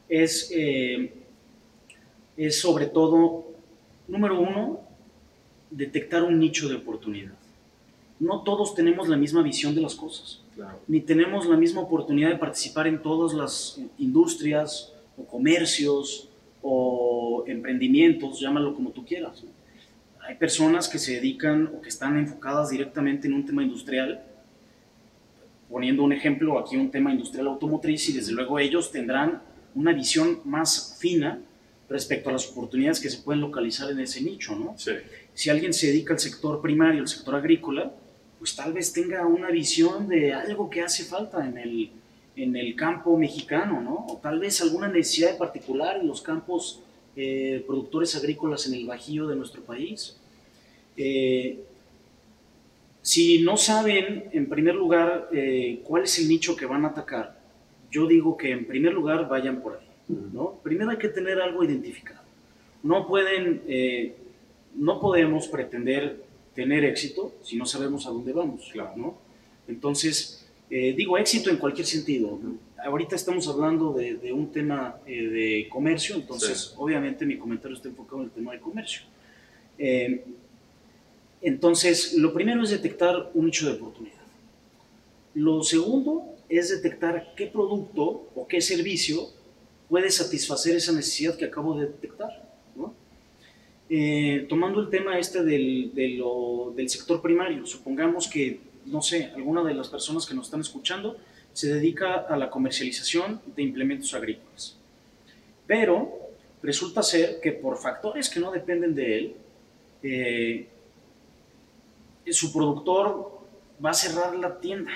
es, 0.10 0.51
eh, 0.55 1.13
es 2.36 2.60
sobre 2.60 2.88
todo, 2.88 3.44
número 4.07 4.39
uno, 4.39 4.79
detectar 5.71 6.23
un 6.23 6.39
nicho 6.39 6.69
de 6.69 6.75
oportunidad. 6.75 7.33
No 8.19 8.41
todos 8.41 8.75
tenemos 8.75 9.09
la 9.09 9.17
misma 9.17 9.41
visión 9.41 9.75
de 9.75 9.81
las 9.81 9.95
cosas, 9.95 10.41
ni 10.87 11.01
tenemos 11.01 11.47
la 11.47 11.57
misma 11.57 11.81
oportunidad 11.81 12.29
de 12.29 12.37
participar 12.37 12.87
en 12.87 13.01
todas 13.01 13.33
las 13.33 13.81
industrias 13.97 14.93
o 15.17 15.25
comercios 15.25 16.29
o 16.61 17.43
emprendimientos, 17.45 18.39
llámalo 18.39 18.73
como 18.73 18.91
tú 18.91 19.05
quieras. 19.05 19.43
Hay 20.27 20.35
personas 20.35 20.87
que 20.87 20.97
se 20.97 21.13
dedican 21.13 21.71
o 21.75 21.81
que 21.81 21.89
están 21.89 22.17
enfocadas 22.17 22.69
directamente 22.69 23.27
en 23.27 23.33
un 23.33 23.45
tema 23.45 23.63
industrial, 23.63 24.23
poniendo 25.69 26.03
un 26.03 26.13
ejemplo 26.13 26.57
aquí, 26.57 26.77
un 26.77 26.89
tema 26.89 27.11
industrial 27.11 27.47
automotriz, 27.47 28.09
y 28.09 28.13
desde 28.13 28.31
luego 28.31 28.57
ellos 28.59 28.91
tendrán 28.91 29.41
una 29.75 29.91
visión 29.91 30.39
más 30.45 30.97
fina 30.99 31.41
respecto 31.89 32.29
a 32.29 32.33
las 32.33 32.49
oportunidades 32.49 32.99
que 32.99 33.09
se 33.09 33.19
pueden 33.19 33.41
localizar 33.41 33.91
en 33.91 33.99
ese 33.99 34.21
nicho, 34.21 34.55
¿no? 34.55 34.75
Sí. 34.77 34.91
Si 35.33 35.49
alguien 35.49 35.73
se 35.73 35.87
dedica 35.87 36.13
al 36.13 36.19
sector 36.19 36.61
primario, 36.61 37.01
al 37.01 37.07
sector 37.07 37.35
agrícola, 37.35 37.91
pues 38.39 38.55
tal 38.55 38.73
vez 38.73 38.91
tenga 38.93 39.25
una 39.25 39.49
visión 39.49 40.07
de 40.07 40.33
algo 40.33 40.69
que 40.69 40.81
hace 40.81 41.03
falta 41.03 41.45
en 41.47 41.57
el, 41.57 41.91
en 42.35 42.55
el 42.55 42.75
campo 42.75 43.17
mexicano, 43.17 43.81
¿no? 43.81 44.05
O 44.09 44.19
tal 44.21 44.39
vez 44.39 44.61
alguna 44.61 44.87
necesidad 44.87 45.37
particular 45.37 45.97
en 45.97 46.07
los 46.07 46.21
campos 46.21 46.81
eh, 47.15 47.63
productores 47.65 48.15
agrícolas 48.15 48.67
en 48.67 48.73
el 48.73 48.85
bajío 48.85 49.27
de 49.27 49.35
nuestro 49.35 49.63
país. 49.63 50.17
Eh, 50.97 51.63
si 53.01 53.39
no 53.41 53.55
saben, 53.55 54.29
en 54.31 54.49
primer 54.49 54.75
lugar, 54.75 55.29
eh, 55.31 55.81
cuál 55.83 56.03
es 56.03 56.19
el 56.19 56.27
nicho 56.27 56.55
que 56.55 56.65
van 56.65 56.85
a 56.85 56.89
atacar, 56.89 57.39
yo 57.91 58.07
digo 58.07 58.35
que 58.35 58.51
en 58.51 58.65
primer 58.65 58.93
lugar 58.93 59.29
vayan 59.29 59.61
por 59.61 59.77
ahí, 59.77 59.87
¿no? 60.07 60.59
Primero 60.63 60.91
hay 60.91 60.97
que 60.97 61.09
tener 61.09 61.41
algo 61.41 61.63
identificado. 61.63 62.21
No 62.83 63.07
pueden, 63.07 63.63
no 64.75 64.99
podemos 64.99 65.47
pretender 65.47 66.23
tener 66.53 66.85
éxito 66.85 67.33
si 67.43 67.57
no 67.57 67.65
sabemos 67.65 68.07
a 68.07 68.11
dónde 68.11 68.31
vamos, 68.31 68.71
¿no? 68.95 69.17
Entonces, 69.67 70.45
eh, 70.69 70.93
digo 70.97 71.17
éxito 71.17 71.49
en 71.49 71.57
cualquier 71.57 71.85
sentido. 71.85 72.39
Ahorita 72.83 73.15
estamos 73.15 73.47
hablando 73.47 73.93
de, 73.93 74.31
un 74.31 74.51
tema 74.51 74.97
eh, 75.05 75.27
de 75.27 75.69
comercio, 75.69 76.15
entonces 76.15 76.73
obviamente 76.77 77.25
mi 77.25 77.37
comentario 77.37 77.75
está 77.75 77.89
enfocado 77.89 78.19
en 78.21 78.25
el 78.25 78.31
tema 78.31 78.53
de 78.53 78.59
comercio. 78.59 79.03
Eh, 79.77 80.23
entonces, 81.41 82.13
lo 82.13 82.33
primero 82.33 82.63
es 82.63 82.71
detectar 82.71 83.31
un 83.33 83.45
nicho 83.45 83.67
de 83.67 83.73
oportunidad. 83.73 84.15
Lo 85.35 85.61
segundo 85.63 86.23
es 86.47 86.69
detectar 86.69 87.33
qué 87.35 87.47
producto 87.47 88.29
o 88.35 88.47
qué 88.47 88.61
servicio 88.61 89.27
puede 89.89 90.09
satisfacer 90.11 90.75
esa 90.75 90.91
necesidad 90.91 91.37
que 91.37 91.45
acabo 91.45 91.77
de 91.77 91.87
detectar. 91.87 92.43
tomando 94.49 94.81
el 94.81 94.89
tema 94.89 95.19
este 95.19 95.43
del, 95.43 95.91
del 95.93 96.89
sector 96.89 97.21
primario, 97.21 97.65
supongamos 97.65 98.27
que 98.27 98.59
no 98.85 99.01
sé, 99.01 99.31
alguna 99.35 99.63
de 99.63 99.73
las 99.73 99.87
personas 99.89 100.25
que 100.25 100.33
nos 100.33 100.47
están 100.47 100.61
escuchando 100.61 101.17
se 101.53 101.73
dedica 101.73 102.15
a 102.15 102.37
la 102.37 102.49
comercialización 102.49 103.41
de 103.55 103.63
implementos 103.63 104.13
agrícolas. 104.13 104.77
Pero 105.65 106.11
resulta 106.61 107.01
ser 107.01 107.39
que 107.41 107.51
por 107.51 107.77
factores 107.77 108.29
que 108.29 108.39
no 108.39 108.51
dependen 108.51 108.93
de 108.93 109.17
él, 109.17 109.35
eh, 110.03 110.67
su 112.31 112.53
productor 112.53 113.41
va 113.83 113.91
a 113.91 113.93
cerrar 113.93 114.35
la 114.35 114.59
tienda. 114.59 114.91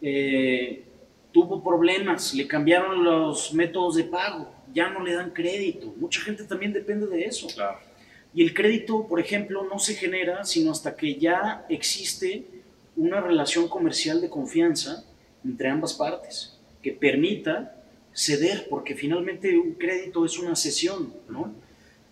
Eh, 0.00 0.84
tuvo 1.32 1.62
problemas, 1.62 2.34
le 2.34 2.46
cambiaron 2.46 3.02
los 3.02 3.52
métodos 3.54 3.96
de 3.96 4.04
pago, 4.04 4.52
ya 4.72 4.90
no 4.90 5.04
le 5.04 5.14
dan 5.14 5.30
crédito. 5.30 5.94
Mucha 5.96 6.20
gente 6.20 6.44
también 6.44 6.72
depende 6.72 7.06
de 7.06 7.24
eso. 7.24 7.48
Y 8.34 8.42
el 8.42 8.54
crédito, 8.54 9.06
por 9.06 9.20
ejemplo, 9.20 9.64
no 9.64 9.78
se 9.78 9.94
genera 9.94 10.44
sino 10.44 10.72
hasta 10.72 10.96
que 10.96 11.16
ya 11.16 11.66
existe 11.68 12.44
una 12.96 13.20
relación 13.20 13.68
comercial 13.68 14.20
de 14.20 14.28
confianza 14.28 15.04
entre 15.44 15.68
ambas 15.68 15.94
partes 15.94 16.58
que 16.82 16.92
permita 16.92 17.76
ceder, 18.12 18.66
porque 18.68 18.94
finalmente 18.94 19.56
un 19.58 19.72
crédito 19.74 20.24
es 20.24 20.38
una 20.38 20.54
cesión, 20.54 21.12
¿no? 21.28 21.54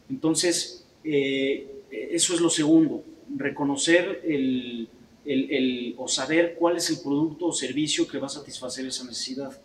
Entonces, 0.08 0.86
eh, 1.04 1.82
eso 1.90 2.34
es 2.34 2.40
lo 2.40 2.50
segundo, 2.50 3.04
reconocer 3.36 4.22
el, 4.24 4.88
el, 5.32 5.94
o 5.96 6.08
saber 6.08 6.56
cuál 6.58 6.76
es 6.76 6.90
el 6.90 7.00
producto 7.00 7.46
o 7.46 7.52
servicio 7.52 8.06
que 8.06 8.18
va 8.18 8.26
a 8.26 8.30
satisfacer 8.30 8.86
esa 8.86 9.04
necesidad. 9.04 9.60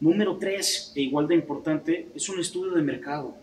Número 0.00 0.36
tres, 0.38 0.92
e 0.94 1.02
igual 1.02 1.28
de 1.28 1.34
importante, 1.34 2.08
es 2.14 2.28
un 2.28 2.40
estudio 2.40 2.72
de 2.72 2.82
mercado 2.82 3.34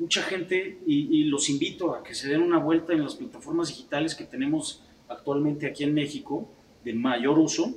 mucha 0.00 0.22
gente, 0.22 0.78
y, 0.86 1.24
los 1.24 1.50
invito 1.50 1.94
a 1.94 2.02
que 2.02 2.14
se 2.14 2.26
den 2.26 2.40
una 2.40 2.58
vuelta 2.58 2.94
en 2.94 3.04
las 3.04 3.14
plataformas 3.14 3.68
digitales 3.68 4.14
que 4.14 4.24
tenemos 4.24 4.82
actualmente 5.08 5.66
aquí 5.66 5.84
en 5.84 5.92
México, 5.92 6.48
de 6.82 6.94
mayor 6.94 7.38
uso, 7.38 7.74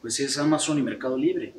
pues 0.00 0.18
es 0.20 0.38
Amazon 0.38 0.78
y 0.78 0.82
Mercado 0.82 1.18
Libre. 1.18 1.52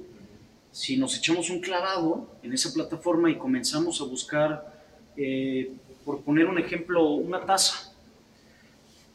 Si 0.71 0.97
nos 0.97 1.15
echamos 1.15 1.51
un 1.51 1.59
clavado 1.59 2.27
en 2.41 2.51
esa 2.51 2.73
plataforma 2.73 3.29
y 3.29 3.37
comenzamos 3.37 4.01
a 4.01 4.05
buscar, 4.05 4.83
eh, 5.15 5.71
por 6.03 6.21
poner 6.21 6.47
un 6.47 6.57
ejemplo, 6.57 7.11
una 7.11 7.45
taza, 7.45 7.88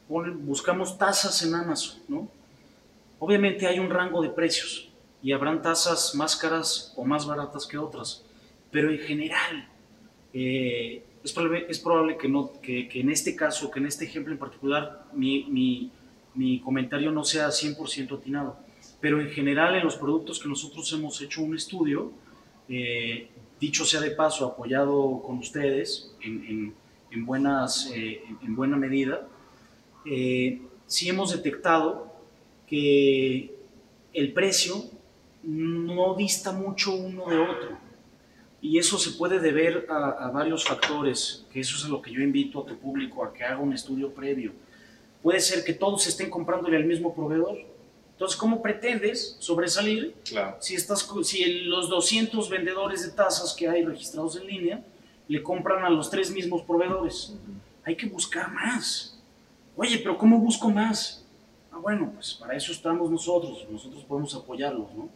buscamos 0.09 0.99
tazas 0.99 1.43
en 1.43 1.55
Amazon, 1.55 2.01
¿no? 2.09 2.29
Obviamente 3.19 3.67
hay 3.67 3.79
un 3.79 3.91
rango 3.91 4.21
de 4.23 4.29
precios 4.29 4.91
y 5.23 5.33
habrán 5.33 5.63
tazas 5.63 6.15
más 6.15 6.37
caras 6.37 6.93
o 6.97 7.05
más 7.05 7.27
baratas 7.27 7.67
que 7.67 7.79
otras, 7.79 8.25
pero 8.71 8.91
en 8.91 8.99
general 8.99 9.69
eh, 10.33 11.03
es, 11.23 11.33
probable, 11.33 11.67
es 11.69 11.79
probable 11.79 12.19
que, 12.19 12.29
no, 12.29 12.53
que, 12.61 12.89
en 12.93 13.09
este 13.09 13.35
caso, 13.35 13.71
que 13.71 13.79
en 13.79 13.87
este 13.87 14.05
ejemplo 14.05 14.33
en 14.33 14.39
particular, 14.39 15.07
mi, 15.15 15.45
mi, 15.45 15.91
mi 16.35 16.61
comentario 16.61 17.11
no 17.11 17.25
sea 17.25 17.49
100% 17.49 18.19
atinado. 18.19 18.59
Pero 19.01 19.21
en 19.21 19.31
general, 19.31 19.75
en 19.77 19.85
los 19.85 19.97
productos 19.97 20.41
que 20.41 20.49
nosotros 20.49 20.93
hemos 20.93 21.21
hecho 21.23 21.43
un 21.43 21.55
estudio, 21.55 22.13
eh, 22.69 23.29
dicho 23.61 23.85
sea 23.85 24.01
de 24.01 24.11
paso, 24.11 24.47
apoyado 24.47 25.23
con 25.25 25.39
ustedes 25.39 26.15
en, 26.23 26.75
en, 27.11 27.27
buenas, 27.27 27.91
eh, 27.95 28.23
en 28.43 28.57
buena 28.57 28.77
medida, 28.77 29.29
sí 30.05 31.09
hemos 31.09 31.33
detectado 31.33 32.15
que 32.67 33.55
el 34.13 34.33
precio 34.33 34.85
no 35.43 36.15
dista 36.15 36.53
mucho 36.53 36.95
uno 36.95 37.27
de 37.27 37.39
otro. 37.39 37.85
Y 38.63 38.79
eso 38.79 38.99
se 38.99 39.11
puede 39.11 39.41
deber 39.41 39.87
a, 39.91 40.31
varios 40.31 40.65
factores, 40.65 41.45
que 41.53 41.61
eso 41.61 41.77
es 41.77 41.85
a 41.85 41.89
lo 41.89 42.01
que 42.01 42.11
yo 42.11 42.23
invito 42.23 42.63
a 42.63 42.67
tu 42.67 42.79
público, 42.79 43.23
a 43.23 43.33
que 43.33 43.45
haga 43.45 43.59
un 43.59 43.75
estudio 43.75 44.11
previo. 44.15 44.53
Puede 45.23 45.41
ser 45.41 45.65
que 45.65 45.75
todos 45.75 46.07
estén 46.07 46.31
comprándole 46.31 46.79
al 46.79 46.85
mismo 46.85 47.15
proveedor. 47.15 47.59
Entonces, 48.13 48.39
¿cómo 48.39 48.63
pretendes 48.63 49.37
sobresalir 49.39 50.15
si, 50.61 50.75
estás, 50.75 51.07
si 51.25 51.45
los 51.65 51.91
200 51.91 52.49
vendedores 52.49 53.05
de 53.05 53.13
tazas 53.13 53.53
que 53.53 53.69
hay 53.69 53.85
registrados 53.85 54.37
en 54.37 54.47
línea 54.47 54.85
le 55.29 55.43
compran 55.43 55.85
a 55.85 55.91
los 55.91 56.09
tres 56.09 56.31
mismos 56.31 56.63
proveedores? 56.63 57.35
Hay 57.85 57.97
que 57.97 58.07
buscar 58.07 58.51
más. 58.51 59.14
Oye, 59.77 59.99
pero 59.99 60.17
¿cómo 60.17 60.39
busco 60.39 60.71
más? 60.71 61.27
Ah, 61.73 61.79
bueno, 61.79 62.13
pues 62.15 62.35
para 62.35 62.55
eso 62.57 62.71
estamos 62.71 63.11
nosotros. 63.11 63.67
Nosotros 63.69 64.05
podemos 64.05 64.33
apoyarlos, 64.37 64.95
¿no? 64.95 65.11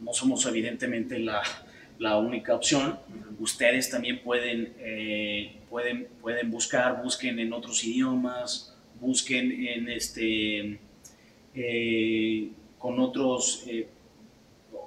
No 0.00 0.14
somos 0.14 0.46
evidentemente 0.46 1.18
la, 1.18 2.16
única 2.16 2.54
opción. 2.54 2.98
Ustedes 3.38 3.90
también 3.90 4.22
pueden, 4.22 4.72
eh, 4.78 5.58
pueden, 5.68 6.08
pueden 6.22 6.50
buscar, 6.50 7.02
busquen 7.02 7.38
en 7.38 7.52
otros 7.52 7.84
idiomas, 7.84 8.74
busquen 8.98 9.52
en 9.68 9.90
este, 9.90 10.80
eh, 11.54 12.50
con 12.78 12.98
otros, 13.00 13.64
eh, 13.66 13.86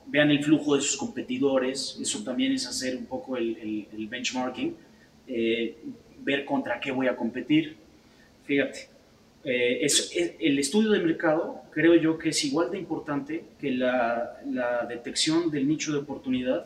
vean 0.08 0.32
el 0.32 0.44
flujo 0.44 0.76
de 0.76 0.82
sus 0.82 0.98
competidores, 0.98 2.00
eso 2.02 2.24
también 2.24 2.54
es 2.54 2.66
hacer 2.66 2.98
un 2.98 3.06
poco 3.06 3.38
el, 3.38 4.08
benchmarking, 4.10 4.76
ver 5.28 6.46
contra 6.46 6.80
qué 6.80 6.92
voy 6.92 7.06
a 7.06 7.16
competir. 7.16 7.84
Fíjate, 8.46 8.90
es, 9.44 10.12
el 10.40 10.60
estudio 10.60 10.92
de 10.92 11.00
mercado 11.00 11.62
creo 11.72 11.96
yo 11.96 12.18
que 12.18 12.30
es 12.30 12.46
igual 12.46 12.72
de 12.72 12.78
importante 12.78 13.44
que 13.60 13.72
la, 13.72 14.40
la 14.50 14.86
detección 14.86 15.52
del 15.52 15.68
nicho 15.68 15.92
de 15.92 16.00
oportunidad 16.00 16.66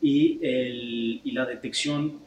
y, 0.00 0.38
el, 0.42 1.20
y 1.24 1.32
la 1.32 1.46
detección 1.46 2.20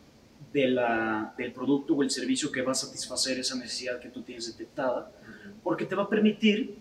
de 0.51 0.69
la, 0.69 1.33
del 1.37 1.51
producto 1.51 1.93
o 1.93 2.03
el 2.03 2.09
servicio 2.09 2.51
que 2.51 2.61
va 2.61 2.71
a 2.71 2.75
satisfacer 2.75 3.37
esa 3.37 3.55
necesidad 3.55 3.99
que 3.99 4.09
tú 4.09 4.21
tienes 4.21 4.47
detectada, 4.57 5.11
porque 5.63 5.85
te 5.85 5.95
va 5.95 6.03
a 6.03 6.09
permitir 6.09 6.75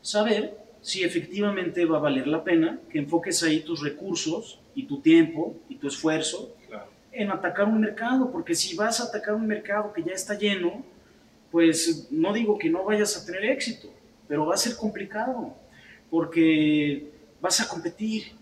saber 0.00 0.56
si 0.80 1.02
efectivamente 1.02 1.84
va 1.84 1.98
a 1.98 2.00
valer 2.00 2.26
la 2.26 2.42
pena 2.42 2.80
que 2.90 2.98
enfoques 2.98 3.42
ahí 3.42 3.60
tus 3.60 3.82
recursos 3.82 4.60
y 4.74 4.84
tu 4.84 5.00
tiempo 5.00 5.56
y 5.68 5.76
tu 5.76 5.88
esfuerzo 5.88 6.54
en 7.12 7.30
atacar 7.30 7.66
un 7.66 7.80
mercado, 7.80 8.30
porque 8.30 8.54
si 8.54 8.76
vas 8.76 9.00
a 9.00 9.04
atacar 9.04 9.34
un 9.34 9.46
mercado 9.46 9.92
que 9.92 10.02
ya 10.02 10.12
está 10.12 10.38
lleno, 10.38 10.84
pues 11.50 12.08
no 12.10 12.32
digo 12.32 12.58
que 12.58 12.70
no 12.70 12.84
vayas 12.84 13.16
a 13.16 13.24
tener 13.24 13.44
éxito, 13.44 13.88
pero 14.26 14.46
va 14.46 14.54
a 14.54 14.58
ser 14.58 14.76
complicado. 14.76 15.54
porque 16.10 17.10
vas 17.40 17.60
a 17.60 17.68
competir 17.68 18.32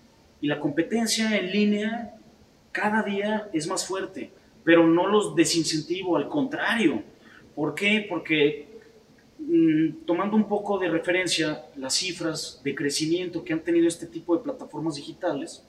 y 0.41 0.47
la 0.47 0.61
competencia 0.61 1.37
en 1.37 1.51
línea 1.51 2.15
cada 2.73 3.03
día 3.03 3.49
es 3.53 3.67
más 3.67 3.87
fuerte, 3.87 4.31
pero 4.65 4.87
no 4.87 5.07
los 5.07 5.35
desincentivo, 5.35 6.17
al 6.17 6.29
contrario. 6.29 7.03
¿Por 7.55 7.75
qué? 7.75 8.05
Porque 8.09 8.69
mm, 9.39 10.05
tomando 10.05 10.37
un 10.37 10.47
poco 10.47 10.79
de 10.79 10.89
referencia 10.89 11.65
las 11.77 11.95
cifras 11.95 12.61
de 12.63 12.75
crecimiento 12.75 13.43
que 13.43 13.55
han 13.55 13.61
tenido 13.61 13.89
este 13.89 14.07
tipo 14.07 14.37
de 14.37 14.43
plataformas 14.43 14.97
digitales, 14.97 15.65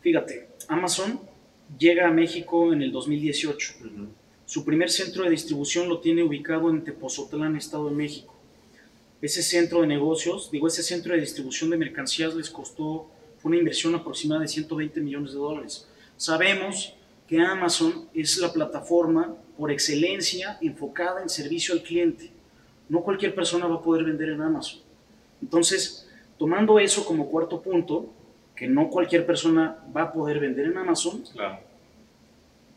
fíjate, 0.00 0.48
Amazon 0.68 1.20
llega 1.78 2.08
a 2.08 2.10
México 2.10 2.72
en 2.72 2.82
el 2.82 2.90
2018. 2.90 3.74
Su 4.48 4.64
primer 4.64 4.88
centro 4.88 5.24
de 5.24 5.30
distribución 5.30 5.90
lo 5.90 6.00
tiene 6.00 6.22
ubicado 6.22 6.70
en 6.70 6.82
Tepozotlán, 6.82 7.54
Estado 7.54 7.90
de 7.90 7.94
México. 7.94 8.34
Ese 9.20 9.42
centro 9.42 9.82
de 9.82 9.86
negocios, 9.86 10.50
digo, 10.50 10.66
ese 10.66 10.82
centro 10.82 11.12
de 11.12 11.20
distribución 11.20 11.68
de 11.68 11.76
mercancías 11.76 12.34
les 12.34 12.48
costó, 12.48 13.10
una 13.42 13.58
inversión 13.58 13.94
aproximada 13.94 14.40
de 14.40 14.48
120 14.48 15.02
millones 15.02 15.32
de 15.32 15.38
dólares. 15.38 15.86
Sabemos 16.16 16.94
que 17.28 17.38
Amazon 17.42 18.08
es 18.14 18.38
la 18.38 18.50
plataforma 18.50 19.36
por 19.58 19.70
excelencia 19.70 20.56
enfocada 20.62 21.20
en 21.20 21.28
servicio 21.28 21.74
al 21.74 21.82
cliente. 21.82 22.30
No 22.88 23.02
cualquier 23.02 23.34
persona 23.34 23.66
va 23.66 23.76
a 23.76 23.82
poder 23.82 24.04
vender 24.04 24.30
en 24.30 24.40
Amazon. 24.40 24.80
Entonces, 25.42 26.08
tomando 26.38 26.78
eso 26.78 27.04
como 27.04 27.28
cuarto 27.28 27.60
punto, 27.60 28.06
que 28.56 28.66
no 28.66 28.88
cualquier 28.88 29.26
persona 29.26 29.76
va 29.94 30.04
a 30.04 30.12
poder 30.12 30.40
vender 30.40 30.66
en 30.68 30.78
Amazon, 30.78 31.22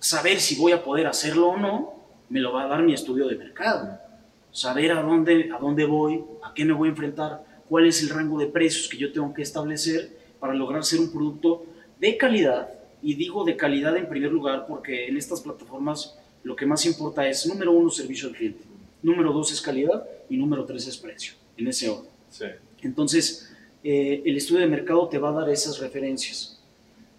saber 0.02 0.40
si 0.40 0.56
voy 0.56 0.74
a 0.74 0.84
poder 0.84 1.08
hacerlo 1.08 1.50
o 1.50 1.58
no, 1.58 1.94
me 2.28 2.40
lo 2.40 2.52
va 2.52 2.64
a 2.64 2.68
dar 2.68 2.82
mi 2.84 2.94
estudio 2.94 3.28
de 3.28 3.38
mercado. 3.38 4.00
Saber 4.52 4.92
a 4.92 5.02
dónde, 5.02 5.50
a 5.54 5.60
dónde 5.60 5.86
voy, 5.86 6.24
a 6.44 6.54
qué 6.54 6.66
me 6.66 6.74
voy 6.74 6.90
a 6.90 6.92
enfrentar, 6.92 7.46
cuál 7.70 7.86
es 7.86 8.02
el 8.02 8.10
rango 8.10 8.38
de 8.38 8.48
precios 8.48 8.90
que 8.90 8.98
yo 8.98 9.14
tengo 9.14 9.34
que 9.34 9.44
establecer 9.44 10.18
para 10.40 10.54
lograr 10.54 10.84
ser 10.84 11.00
un 11.00 11.12
producto 11.12 11.66
de 12.00 12.18
calidad. 12.18 12.70
Y 13.02 13.14
digo 13.14 13.46
de 13.46 13.56
calidad 13.56 13.96
en 13.96 14.10
primer 14.10 14.32
lugar 14.32 14.66
porque 14.68 15.08
en 15.08 15.18
estas 15.18 15.42
plataformas 15.42 16.18
lo 16.44 16.56
que 16.56 16.66
más 16.66 16.86
importa 16.86 17.28
es, 17.28 17.46
número 17.46 17.72
uno, 17.72 17.90
servicio 17.90 18.28
al 18.28 18.36
cliente. 18.36 18.64
Número 19.04 19.32
dos 19.32 19.52
es 19.52 19.62
calidad 19.62 20.06
y 20.30 20.38
número 20.38 20.66
tres 20.66 20.88
es 20.88 20.98
precio, 20.98 21.34
en 21.58 21.68
ese 21.68 21.90
orden. 21.90 22.10
Entonces, 22.82 23.52
eh, 23.84 24.24
el 24.26 24.38
estudio 24.38 24.62
de 24.62 24.68
mercado 24.68 25.08
te 25.08 25.20
va 25.20 25.30
a 25.30 25.34
dar 25.34 25.50
esas 25.50 25.80
referencias. 25.80 26.61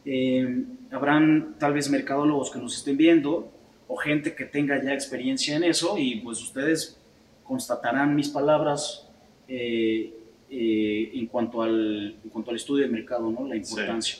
Eh, 0.04 0.64
habrán 0.90 1.54
tal 1.58 1.74
vez 1.74 1.88
mercadólogos 1.88 2.50
que 2.50 2.58
nos 2.58 2.76
estén 2.76 2.96
viendo 2.96 3.50
o 3.88 3.96
gente 3.96 4.34
que 4.34 4.44
tenga 4.44 4.82
ya 4.82 4.92
experiencia 4.92 5.56
en 5.56 5.64
eso 5.64 5.96
y 5.96 6.16
pues 6.16 6.40
ustedes 6.40 6.98
constatarán 7.44 8.14
mis 8.14 8.28
palabras 8.28 9.08
eh, 9.48 10.12
en, 10.50 11.26
cuanto 11.26 11.62
al, 11.62 12.16
en 12.22 12.30
cuanto 12.30 12.50
al 12.50 12.56
estudio 12.56 12.84
de 12.84 12.92
mercado, 12.92 13.30
¿no? 13.30 13.46
la 13.46 13.56
importancia. 13.56 14.18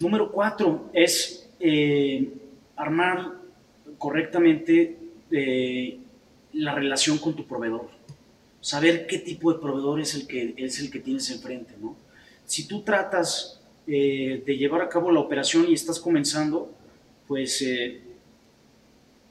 Número 0.00 0.30
cuatro 0.30 0.90
es 0.92 1.50
armar 2.76 3.32
correctamente 3.98 4.96
la 6.52 6.74
relación 6.74 7.18
con 7.18 7.34
tu 7.34 7.46
proveedor 7.46 7.88
saber 8.64 9.06
qué 9.06 9.18
tipo 9.18 9.52
de 9.52 9.58
proveedor 9.58 10.00
es 10.00 10.14
el 10.14 10.26
que, 10.26 10.54
es 10.56 10.80
el 10.80 10.90
que 10.90 10.98
tienes 10.98 11.30
enfrente, 11.30 11.74
¿no? 11.78 11.94
Si 12.46 12.66
tú 12.66 12.80
tratas 12.80 13.60
eh, 13.86 14.42
de 14.44 14.56
llevar 14.56 14.82
a 14.82 14.88
cabo 14.88 15.10
la 15.10 15.20
operación 15.20 15.66
y 15.68 15.74
estás 15.74 16.00
comenzando, 16.00 16.70
pues 17.26 17.60
eh, 17.62 18.00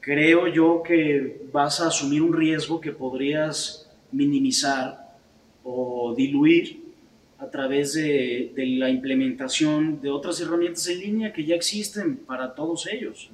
creo 0.00 0.48
yo 0.48 0.82
que 0.82 1.46
vas 1.52 1.80
a 1.80 1.88
asumir 1.88 2.22
un 2.22 2.32
riesgo 2.32 2.80
que 2.80 2.92
podrías 2.92 3.90
minimizar 4.12 5.16
o 5.64 6.14
diluir 6.16 6.84
a 7.38 7.50
través 7.50 7.94
de, 7.94 8.52
la 8.56 8.88
implementación 8.88 10.00
de 10.00 10.10
otras 10.10 10.40
herramientas 10.40 10.86
en 10.88 11.00
línea 11.00 11.32
que 11.32 11.44
ya 11.44 11.54
existen 11.54 12.16
para 12.16 12.54
todos 12.54 12.86
ellos, 12.86 13.30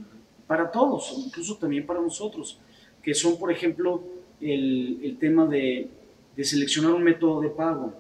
para 0.46 0.70
todos, 0.70 1.14
incluso 1.26 1.56
también 1.56 1.86
para 1.86 2.00
nosotros, 2.00 2.58
que 3.02 3.14
son, 3.14 3.38
por 3.38 3.52
ejemplo, 3.52 4.02
el, 4.40 5.16
tema 5.20 5.46
de, 5.46 5.88
seleccionar 6.42 6.92
un 6.92 7.02
método 7.02 7.40
de 7.40 7.50
pago. 7.50 7.92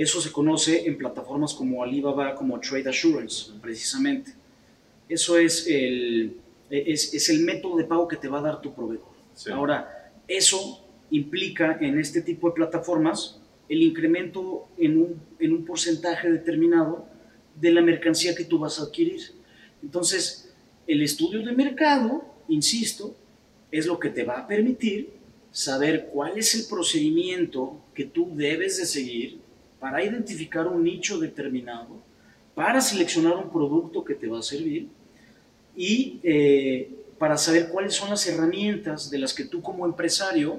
Eso 0.00 0.18
se 0.18 0.32
conoce 0.32 0.86
en 0.86 0.96
plataformas 0.96 1.52
como 1.52 1.84
Alibaba, 1.84 2.34
como 2.34 2.58
Trade 2.58 2.88
Assurance, 2.88 3.52
precisamente. 3.60 4.32
Eso 5.06 5.36
es 5.36 5.66
el, 5.66 6.38
es, 6.70 7.12
es 7.12 7.28
el 7.28 7.40
método 7.40 7.76
de 7.76 7.84
pago 7.84 8.08
que 8.08 8.16
te 8.16 8.26
va 8.26 8.38
a 8.38 8.42
dar 8.42 8.62
tu 8.62 8.72
proveedor. 8.74 9.10
Ahora, 9.52 10.10
eso 10.26 10.82
implica 11.10 11.76
en 11.82 11.98
este 11.98 12.22
tipo 12.22 12.48
de 12.48 12.54
plataformas 12.54 13.42
el 13.68 13.82
incremento 13.82 14.68
en 14.78 14.96
un, 14.96 15.20
en 15.38 15.52
un 15.52 15.66
porcentaje 15.66 16.30
determinado 16.30 17.06
de 17.54 17.70
la 17.70 17.82
mercancía 17.82 18.34
que 18.34 18.46
tú 18.46 18.58
vas 18.58 18.80
a 18.80 18.84
adquirir. 18.84 19.20
Entonces, 19.82 20.50
el 20.86 21.02
estudio 21.02 21.42
de 21.44 21.52
mercado, 21.52 22.24
insisto, 22.48 23.14
es 23.70 23.84
lo 23.84 24.00
que 24.00 24.08
te 24.08 24.24
va 24.24 24.38
a 24.38 24.46
permitir 24.46 25.10
saber 25.52 26.08
cuál 26.10 26.38
es 26.38 26.54
el 26.54 26.64
procedimiento 26.70 27.82
que 27.94 28.06
tú 28.06 28.30
debes 28.34 28.78
de 28.78 28.86
seguir 28.86 29.49
para 29.80 30.04
identificar 30.04 30.68
un 30.68 30.84
nicho 30.84 31.18
determinado, 31.18 31.88
para 32.54 32.80
seleccionar 32.80 33.36
un 33.36 33.50
producto 33.50 34.04
que 34.04 34.14
te 34.14 34.28
va 34.28 34.38
a 34.38 34.42
servir 34.42 34.88
y 35.74 36.20
eh, 36.22 36.90
para 37.18 37.38
saber 37.38 37.68
cuáles 37.68 37.94
son 37.94 38.10
las 38.10 38.26
herramientas 38.26 39.10
de 39.10 39.18
las 39.18 39.32
que 39.32 39.44
tú 39.44 39.62
como 39.62 39.86
empresario 39.86 40.58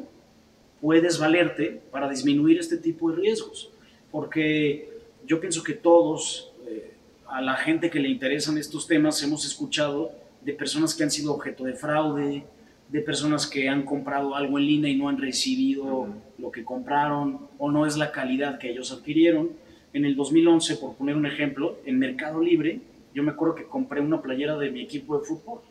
puedes 0.81 1.19
valerte 1.19 1.81
para 1.91 2.09
disminuir 2.09 2.59
este 2.59 2.77
tipo 2.77 3.11
de 3.11 3.17
riesgos. 3.17 3.69
Porque 4.11 4.89
yo 5.25 5.39
pienso 5.39 5.63
que 5.63 5.73
todos, 5.73 6.51
eh, 6.67 6.93
a 7.27 7.41
la 7.41 7.55
gente 7.55 7.89
que 7.89 7.99
le 7.99 8.09
interesan 8.09 8.57
estos 8.57 8.87
temas, 8.87 9.21
hemos 9.21 9.45
escuchado 9.45 10.11
de 10.41 10.53
personas 10.53 10.95
que 10.95 11.03
han 11.03 11.11
sido 11.11 11.33
objeto 11.33 11.63
de 11.63 11.73
fraude, 11.73 12.43
de 12.91 13.01
personas 13.01 13.47
que 13.47 13.69
han 13.69 13.83
comprado 13.83 14.35
algo 14.35 14.59
en 14.59 14.65
línea 14.65 14.91
y 14.91 14.95
no 14.95 15.07
han 15.07 15.17
recibido 15.17 16.09
lo 16.37 16.51
que 16.51 16.65
compraron 16.65 17.47
o 17.57 17.71
no 17.71 17.85
es 17.85 17.95
la 17.95 18.11
calidad 18.11 18.59
que 18.59 18.69
ellos 18.69 18.91
adquirieron. 18.91 19.51
En 19.93 20.03
el 20.05 20.15
2011, 20.15 20.75
por 20.75 20.95
poner 20.95 21.15
un 21.15 21.25
ejemplo, 21.25 21.79
en 21.85 21.97
Mercado 21.99 22.41
Libre, 22.41 22.81
yo 23.13 23.23
me 23.23 23.31
acuerdo 23.31 23.55
que 23.55 23.63
compré 23.63 24.01
una 24.01 24.21
playera 24.21 24.57
de 24.57 24.71
mi 24.71 24.81
equipo 24.81 25.17
de 25.17 25.25
fútbol. 25.25 25.61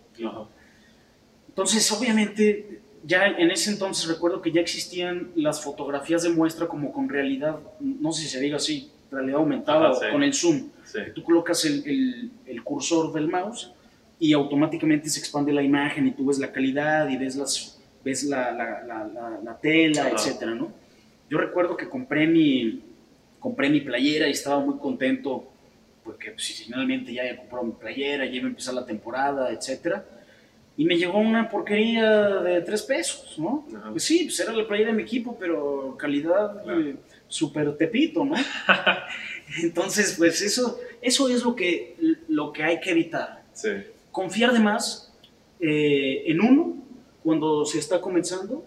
Entonces, 1.49 1.91
obviamente, 1.93 2.81
ya 3.05 3.27
en 3.27 3.51
ese 3.51 3.71
entonces 3.71 4.09
recuerdo 4.09 4.41
que 4.41 4.53
ya 4.53 4.61
existían 4.63 5.31
las 5.35 5.63
fotografías 5.63 6.23
de 6.23 6.31
muestra 6.31 6.69
como 6.69 6.91
con 6.93 7.09
realidad, 7.09 7.59
no 7.81 8.13
sé 8.13 8.23
si 8.23 8.29
se 8.29 8.41
diga 8.41 8.57
así, 8.57 8.91
realidad 9.11 9.41
aumentada 9.41 9.93
o 9.93 10.01
con 10.13 10.23
el 10.23 10.33
zoom. 10.33 10.69
tú 11.15 11.23
colocas 11.23 11.65
el, 11.65 11.83
el, 11.87 12.31
el 12.47 12.63
cursor 12.63 13.13
del 13.13 13.29
mouse 13.29 13.73
y 14.21 14.35
automáticamente 14.35 15.09
se 15.09 15.19
expande 15.19 15.51
la 15.51 15.63
imagen 15.63 16.07
y 16.07 16.11
tú 16.13 16.27
ves 16.27 16.39
la 16.39 16.53
calidad 16.53 17.09
y 17.09 17.17
ves, 17.17 17.37
las, 17.37 17.81
ves 18.05 18.25
la, 18.25 18.53
la, 18.53 18.85
la, 18.87 19.41
la 19.43 19.59
tela, 19.59 20.11
etcétera, 20.11 20.55
¿no? 20.55 20.71
Yo 21.31 21.39
recuerdo 21.39 21.75
que 21.75 21.89
compré 21.89 22.27
mi, 22.27 22.83
compré 23.39 23.71
mi 23.71 23.81
playera 23.81 24.29
y 24.29 24.33
estaba 24.33 24.61
muy 24.61 24.79
contento 24.79 25.51
porque 26.05 26.33
pues, 26.33 26.63
finalmente 26.67 27.15
ya 27.15 27.25
he 27.25 27.35
comprado 27.35 27.65
mi 27.65 27.73
playera, 27.73 28.27
ya 28.27 28.33
iba 28.33 28.45
a 28.45 28.51
empezar 28.51 28.75
la 28.75 28.85
temporada, 28.85 29.51
etcétera. 29.51 30.05
Y 30.77 30.85
me 30.85 30.97
llegó 30.97 31.19
una 31.19 31.49
porquería 31.49 32.41
de 32.41 32.61
tres 32.61 32.83
pesos, 32.83 33.39
¿no? 33.39 33.67
Pues 33.91 34.05
sí, 34.05 34.25
pues 34.25 34.39
era 34.41 34.53
la 34.53 34.67
playera 34.67 34.91
de 34.91 34.97
mi 34.97 35.03
equipo, 35.03 35.37
pero 35.39 35.97
calidad 35.99 36.63
eh, 36.71 36.97
súper 37.27 37.75
tepito, 37.77 38.25
¿no? 38.25 38.35
Entonces, 39.63 40.15
pues 40.19 40.43
eso, 40.43 40.79
eso 41.01 41.29
es 41.29 41.43
lo 41.43 41.57
que, 41.57 41.97
lo 42.29 42.53
que 42.53 42.65
hay 42.65 42.81
que 42.81 42.91
evitar. 42.91 43.43
Sí 43.53 43.71
confiar 44.21 44.53
de 44.53 44.59
más 44.59 45.11
eh, 45.61 46.25
en 46.27 46.43
uno 46.43 46.77
cuando 47.23 47.65
se 47.65 47.79
está 47.79 48.03
comenzando 48.03 48.63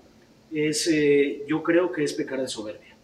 es, 0.52 0.88
eh, 0.88 1.44
yo 1.48 1.62
creo 1.62 1.92
que 1.92 2.04
es 2.04 2.14
pecar 2.14 2.42
de 2.42 2.48
soberbia. 2.48 2.96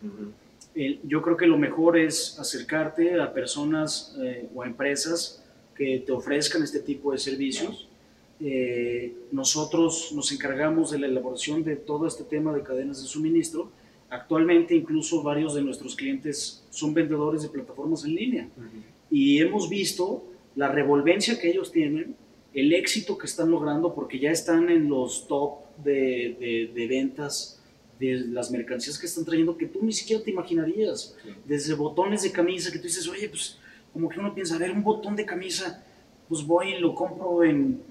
yo 1.04 1.22
creo 1.22 1.38
que 1.38 1.46
lo 1.46 1.60
mejor 1.60 1.96
es 1.96 2.40
acercarte 2.40 3.22
a 3.22 3.32
personas 3.34 4.16
eh, 4.20 4.48
o 4.56 4.66
empresas 4.66 5.44
que 5.76 6.00
te 6.04 6.12
ofrezcan 6.12 6.64
este 6.64 6.80
tipo 6.80 7.12
de 7.12 7.20
servicios. 7.20 7.88
nosotros 9.32 10.12
nos 10.18 10.32
encargamos 10.32 10.90
de 10.92 10.98
la 10.98 11.08
elaboración 11.08 11.64
de 11.64 11.76
todo 11.76 12.08
este 12.08 12.24
tema 12.24 12.50
de 12.58 12.64
cadenas 12.64 12.98
de 13.02 13.08
suministro. 13.08 13.70
Actualmente 14.10 14.74
incluso 14.74 15.22
varios 15.22 15.54
de 15.54 15.62
nuestros 15.62 15.96
clientes 15.96 16.64
son 16.72 16.96
vendedores 16.96 17.44
de 17.44 17.50
plataformas 17.50 18.04
en 18.06 18.16
línea 18.16 18.46
y 19.12 19.40
hemos 19.40 19.70
visto 19.70 20.24
la 20.56 20.68
revolvencia 20.68 21.40
que 21.40 21.50
ellos 21.52 21.72
tienen 21.72 22.16
el 22.54 22.74
éxito 22.74 23.18
que 23.18 23.28
están 23.28 23.52
logrando 23.52 23.94
porque 23.94 24.20
ya 24.20 24.32
están 24.32 24.70
en 24.70 24.90
los 24.90 25.28
top 25.28 25.60
de, 25.84 26.72
de, 26.74 26.88
ventas 26.88 27.62
de 28.00 28.16
las 28.28 28.50
mercancías 28.52 28.98
que 28.98 29.06
están 29.06 29.26
trayendo 29.26 29.58
que 29.58 29.68
tú 29.68 29.80
ni 29.82 29.92
siquiera 29.92 30.24
te 30.24 30.32
imaginarías. 30.32 31.16
Desde 31.46 31.74
botones 31.74 32.24
de 32.24 32.32
camisa 32.32 32.72
que 32.72 32.80
tú 32.80 32.86
dices, 32.86 33.08
oye, 33.08 33.30
pues 33.30 33.58
como 33.94 34.10
que 34.10 34.20
uno 34.20 34.34
piensa, 34.34 34.56
a 34.56 34.60
ver, 34.60 34.72
un 34.72 34.84
botón 34.84 35.16
de 35.16 35.26
camisa, 35.26 35.84
pues 36.28 36.44
voy 36.44 36.74
y 36.74 36.80
lo 36.80 36.96
compro 36.96 37.44
en 37.44 37.82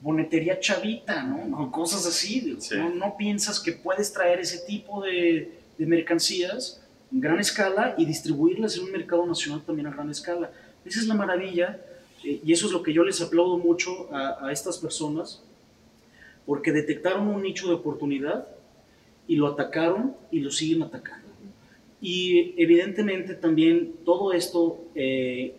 bonetería 0.00 0.60
chavita, 0.60 1.22
¿no? 1.22 1.70
cosas 1.70 2.06
así. 2.06 2.56
¿no? 2.76 2.90
no, 2.90 3.16
piensas 3.16 3.60
que 3.60 3.72
puedes 3.72 4.12
traer 4.12 4.40
ese 4.40 4.58
tipo 4.66 5.02
de, 5.02 5.52
de 5.76 5.86
mercancías 5.86 6.82
en 7.12 7.20
gran 7.20 7.38
escala 7.40 7.94
y 7.98 8.04
distribuirlas 8.04 8.76
en 8.76 8.84
un 8.84 8.92
mercado 8.92 9.26
nacional 9.26 9.62
también 9.64 9.86
a 9.86 9.90
gran 9.90 10.10
escala. 10.10 10.50
Esa 10.84 11.00
es 11.00 11.06
la 11.06 11.14
maravilla 11.14 11.80
y 12.24 12.52
eso 12.52 12.66
es 12.66 12.72
lo 12.72 12.82
que 12.82 12.92
yo 12.92 13.04
les 13.04 13.20
aplaudo 13.20 13.58
mucho 13.58 14.12
a, 14.12 14.46
a 14.46 14.52
estas 14.52 14.78
personas, 14.78 15.42
porque 16.46 16.72
detectaron 16.72 17.28
un 17.28 17.42
nicho 17.42 17.68
de 17.68 17.74
oportunidad 17.74 18.48
y 19.26 19.36
lo 19.36 19.46
atacaron 19.48 20.14
y 20.30 20.40
lo 20.40 20.50
siguen 20.50 20.82
atacando. 20.82 21.28
Y 22.00 22.54
evidentemente 22.56 23.34
también 23.34 23.92
todo 24.04 24.32
esto, 24.32 24.78
eh, 24.94 25.54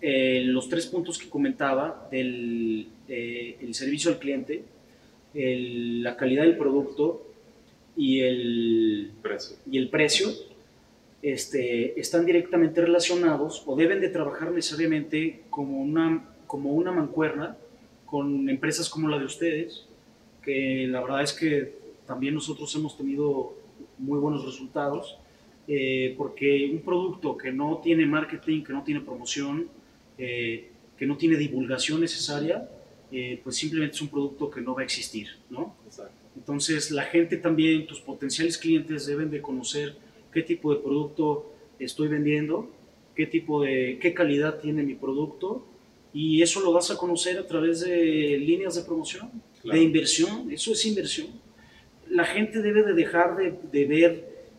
eh, 0.00 0.42
los 0.46 0.68
tres 0.68 0.86
puntos 0.86 1.18
que 1.18 1.28
comentaba 1.28 2.08
del 2.10 2.88
eh, 3.08 3.56
el 3.60 3.72
servicio 3.74 4.10
al 4.10 4.18
cliente, 4.18 4.64
el- 5.34 6.02
la 6.02 6.16
calidad 6.16 6.42
del 6.42 6.56
producto 6.56 7.22
y 7.96 8.20
el, 8.20 9.12
Precio. 9.22 9.56
y 9.70 9.78
el 9.78 9.88
precio, 9.90 10.28
este, 11.26 11.98
están 11.98 12.24
directamente 12.24 12.80
relacionados 12.80 13.64
o 13.66 13.74
deben 13.74 14.00
de 14.00 14.10
trabajar 14.10 14.52
necesariamente 14.52 15.42
como 15.50 15.82
una, 15.82 16.24
como 16.46 16.72
una 16.72 16.92
mancuerna 16.92 17.56
con 18.04 18.48
empresas 18.48 18.88
como 18.88 19.08
la 19.08 19.18
de 19.18 19.24
ustedes, 19.24 19.86
que 20.40 20.86
la 20.88 21.00
verdad 21.00 21.24
es 21.24 21.32
que 21.32 21.74
también 22.06 22.32
nosotros 22.32 22.72
hemos 22.76 22.96
tenido 22.96 23.54
muy 23.98 24.20
buenos 24.20 24.46
resultados, 24.46 25.18
eh, 25.66 26.14
porque 26.16 26.70
un 26.72 26.82
producto 26.82 27.36
que 27.36 27.50
no 27.50 27.80
tiene 27.82 28.06
marketing, 28.06 28.62
que 28.62 28.72
no 28.72 28.84
tiene 28.84 29.00
promoción, 29.00 29.66
eh, 30.18 30.70
que 30.96 31.06
no 31.06 31.16
tiene 31.16 31.36
divulgación 31.36 32.00
necesaria, 32.00 32.70
eh, 33.10 33.40
pues 33.42 33.56
simplemente 33.56 33.96
es 33.96 34.00
un 34.00 34.10
producto 34.10 34.48
que 34.48 34.60
no 34.60 34.76
va 34.76 34.82
a 34.82 34.84
existir, 34.84 35.26
¿no? 35.50 35.74
Exacto. 35.86 36.14
Entonces 36.36 36.92
la 36.92 37.02
gente 37.02 37.36
también, 37.36 37.84
tus 37.84 38.00
potenciales 38.00 38.56
clientes 38.56 39.06
deben 39.06 39.28
de 39.28 39.42
conocer 39.42 40.05
qué 40.36 40.42
tipo 40.42 40.74
de 40.74 40.80
producto 40.80 41.50
estoy 41.78 42.08
vendiendo, 42.08 42.68
qué 43.14 43.24
tipo 43.26 43.62
de, 43.62 43.98
qué 44.02 44.12
calidad 44.12 44.60
tiene 44.60 44.82
mi 44.82 44.94
producto 44.94 45.64
y 46.12 46.42
eso 46.42 46.60
lo 46.60 46.72
vas 46.74 46.90
a 46.90 46.98
conocer 46.98 47.38
a 47.38 47.46
través 47.46 47.80
de 47.80 48.36
líneas 48.50 48.74
de 48.74 48.82
promoción, 48.82 49.30
Claro. 49.62 49.78
de 49.78 49.84
inversión, 49.84 50.50
eso 50.52 50.72
es 50.72 50.84
inversión. 50.84 51.28
La 52.10 52.24
gente 52.26 52.60
debe 52.60 52.82
de 52.82 52.92
dejar 52.92 53.36
de, 53.38 53.54
de 53.72 53.84
ver 53.86 54.10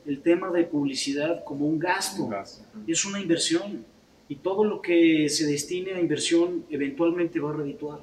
el 0.08 0.20
tema 0.22 0.50
de 0.52 0.64
publicidad 0.64 1.44
como 1.44 1.68
un 1.68 1.78
gasto, 1.78 2.28
Gas. 2.28 2.66
es 2.88 3.06
una 3.06 3.20
inversión 3.22 3.86
y 4.28 4.36
todo 4.38 4.64
lo 4.64 4.82
que 4.82 5.30
se 5.30 5.46
destine 5.46 5.94
a 5.94 6.00
inversión 6.02 6.66
eventualmente 6.72 7.40
va 7.40 7.52
a 7.52 7.54
redituar. 7.54 8.00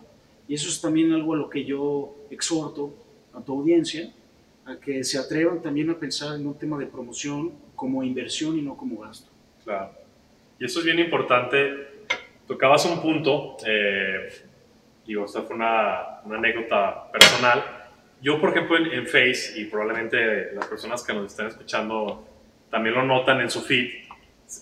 Y 0.46 0.54
eso 0.54 0.68
es 0.68 0.80
también 0.80 1.10
algo 1.12 1.34
a 1.34 1.36
lo 1.36 1.50
que 1.50 1.64
yo 1.64 2.14
exhorto 2.30 2.94
a 3.32 3.40
tu 3.44 3.52
audiencia, 3.58 4.12
a 4.66 4.76
que 4.76 5.04
se 5.04 5.18
atrevan 5.18 5.60
también 5.60 5.90
a 5.90 5.98
pensar 5.98 6.34
en 6.36 6.46
un 6.46 6.58
tema 6.58 6.78
de 6.78 6.86
promoción 6.86 7.52
como 7.76 8.02
inversión 8.02 8.58
y 8.58 8.62
no 8.62 8.76
como 8.76 9.00
gasto. 9.00 9.30
Claro. 9.64 9.92
Y 10.58 10.64
eso 10.64 10.78
es 10.80 10.84
bien 10.84 10.98
importante. 10.98 12.04
Tocabas 12.46 12.84
un 12.86 13.00
punto, 13.00 13.56
eh, 13.66 14.28
digo, 15.06 15.24
esta 15.24 15.42
fue 15.42 15.56
una, 15.56 16.20
una 16.24 16.38
anécdota 16.38 17.10
personal. 17.10 17.62
Yo, 18.22 18.40
por 18.40 18.50
ejemplo, 18.50 18.76
en, 18.76 18.86
en 18.92 19.06
Face, 19.06 19.52
y 19.56 19.66
probablemente 19.66 20.52
las 20.52 20.66
personas 20.66 21.02
que 21.02 21.12
nos 21.12 21.26
están 21.26 21.48
escuchando 21.48 22.26
también 22.70 22.94
lo 22.94 23.04
notan 23.04 23.40
en 23.40 23.50
su 23.50 23.60
feed, 23.60 24.04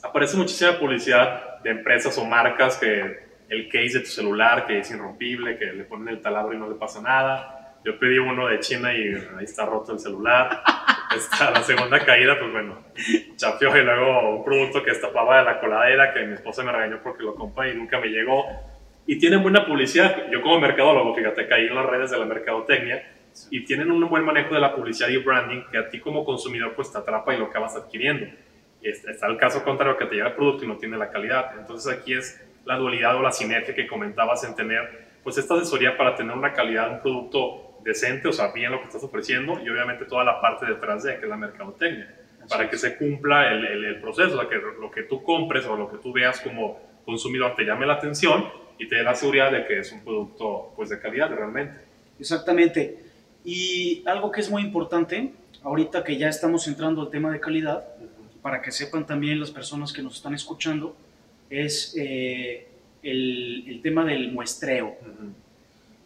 aparece 0.03 0.37
muchísima 0.37 0.79
publicidad 0.79 1.61
de 1.63 1.71
empresas 1.71 2.17
o 2.19 2.25
marcas 2.25 2.77
que 2.77 3.23
el 3.49 3.69
case 3.69 3.99
de 3.99 4.01
tu 4.01 4.11
celular, 4.11 4.67
que 4.67 4.79
es 4.79 4.91
irrompible, 4.91 5.59
que 5.59 5.67
le 5.67 5.85
ponen 5.85 6.09
el 6.09 6.21
taladro 6.21 6.55
y 6.55 6.59
no 6.59 6.69
le 6.69 6.75
pasa 6.75 7.03
nada. 7.03 7.62
Yo 7.85 7.99
pedí 7.99 8.19
uno 8.19 8.47
de 8.49 8.61
China 8.61 8.95
y 8.95 9.09
ahí 9.39 9.45
está 9.45 9.67
roto 9.67 9.93
el 9.93 9.99
celular. 9.99 10.63
Está 11.17 11.51
la 11.51 11.63
segunda 11.63 12.03
caída, 12.03 12.39
pues 12.39 12.51
bueno, 12.53 12.79
chapeó 13.37 13.77
y 13.77 13.83
luego 13.83 14.31
un 14.39 14.45
producto 14.47 14.83
que 14.83 14.93
destapaba 14.93 15.41
de 15.41 15.45
la 15.45 15.61
coladera 15.61 16.15
que 16.15 16.25
mi 16.25 16.33
esposa 16.33 16.63
me 16.63 16.73
regañó 16.73 17.01
porque 17.03 17.23
lo 17.23 17.35
compré 17.35 17.73
y 17.73 17.75
nunca 17.77 18.01
me 18.01 18.07
llegó. 18.07 18.47
Y 19.07 19.19
tienen 19.19 19.43
buena 19.43 19.67
publicidad. 19.67 20.31
Yo 20.31 20.41
como 20.41 20.59
mercadólogo, 20.59 21.15
fíjate, 21.15 21.47
caí 21.49 21.67
en 21.67 21.75
las 21.75 21.85
redes 21.85 22.11
de 22.13 22.19
la 22.19 22.25
mercadotecnia 22.25 23.03
y 23.51 23.63
tienen 23.67 23.91
un 23.91 24.09
buen 24.09 24.25
manejo 24.25 24.55
de 24.55 24.61
la 24.63 24.75
publicidad 24.75 25.09
y 25.11 25.19
branding 25.19 25.65
que 25.71 25.77
a 25.77 25.91
ti 25.91 26.01
como 26.01 26.25
consumidor 26.25 26.73
pues 26.75 26.91
te 26.91 26.97
atrapa 26.97 27.35
y 27.35 27.39
lo 27.39 27.45
acabas 27.47 27.77
adquiriendo. 27.77 28.25
Y 28.81 28.89
es- 28.89 29.05
está 29.05 29.27
el 29.27 29.37
caso 29.37 29.63
contrario 29.65 29.99
que 29.99 30.07
te 30.07 30.15
llega 30.15 30.29
el 30.29 30.35
producto 30.35 30.65
y 30.65 30.69
no 30.69 30.79
tiene 30.79 30.97
la 30.97 31.11
calidad. 31.11 31.59
Entonces 31.59 31.93
aquí 31.93 32.15
es 32.15 32.43
la 32.65 32.77
dualidad 32.79 33.17
o 33.17 33.23
la 33.23 33.33
sinergia 33.33 33.75
que 33.75 33.87
comentabas 33.87 34.45
en 34.45 34.57
tener 34.57 35.13
pues 35.23 35.37
esta 35.37 35.55
asesoría 35.57 35.95
para 35.99 36.17
tener 36.17 36.35
una 36.35 36.55
calidad, 36.55 36.91
un 36.91 37.01
producto 37.03 37.69
decente, 37.85 38.29
o 38.29 38.33
sea, 38.33 38.53
bien 38.53 38.73
lo 38.73 38.81
que 38.81 38.87
estás 38.87 39.03
ofreciendo 39.03 39.61
y 39.65 39.69
obviamente 39.69 40.05
toda 40.05 40.25
la 40.25 40.41
parte 40.41 40.67
detrás 40.67 41.03
de, 41.03 41.17
que 41.17 41.23
es 41.23 41.29
la 41.29 41.37
mercadotecnia, 41.37 42.15
para 42.49 42.69
que 42.69 42.77
se 42.77 42.97
cumpla 42.97 43.53
el, 43.53 43.65
el, 43.65 43.85
el 43.85 44.01
proceso, 44.01 44.37
o 44.37 44.41
sea, 44.41 44.49
que 44.49 44.57
lo 44.57 44.91
que 44.91 45.03
tú 45.03 45.23
compres 45.23 45.65
o 45.67 45.77
lo 45.77 45.91
que 45.91 45.99
tú 45.99 46.13
veas 46.13 46.41
como 46.41 46.81
consumidor 47.05 47.55
te 47.55 47.65
llame 47.65 47.87
la 47.87 47.95
atención 47.95 48.49
y 48.79 48.89
te 48.89 48.97
dé 48.97 49.03
la 49.03 49.15
seguridad 49.15 49.53
de 49.53 49.67
que 49.67 49.79
es 49.79 49.93
un 49.93 50.01
producto 50.01 50.73
pues 50.77 50.89
de 50.89 50.99
calidad 50.99 51.31
realmente. 51.31 51.75
Exactamente. 52.19 52.99
Y 53.45 54.03
algo 54.07 54.31
que 54.31 54.41
es 54.41 54.51
muy 54.51 54.63
importante, 54.63 55.33
ahorita 55.63 56.05
que 56.05 56.17
ya 56.17 56.29
estamos 56.29 56.67
entrando 56.69 57.03
al 57.03 57.11
tema 57.11 57.33
de 57.33 57.41
calidad, 57.41 57.85
para 58.41 58.61
que 58.61 58.73
sepan 58.73 59.07
también 59.07 59.39
las 59.39 59.51
personas 59.51 59.93
que 59.93 60.03
nos 60.03 60.17
están 60.17 60.35
escuchando, 60.35 60.97
es 61.49 61.95
eh, 61.97 62.67
el, 63.03 63.65
el 63.69 63.83
tema 63.83 64.05
del 64.05 64.33
muestreo. 64.33 64.97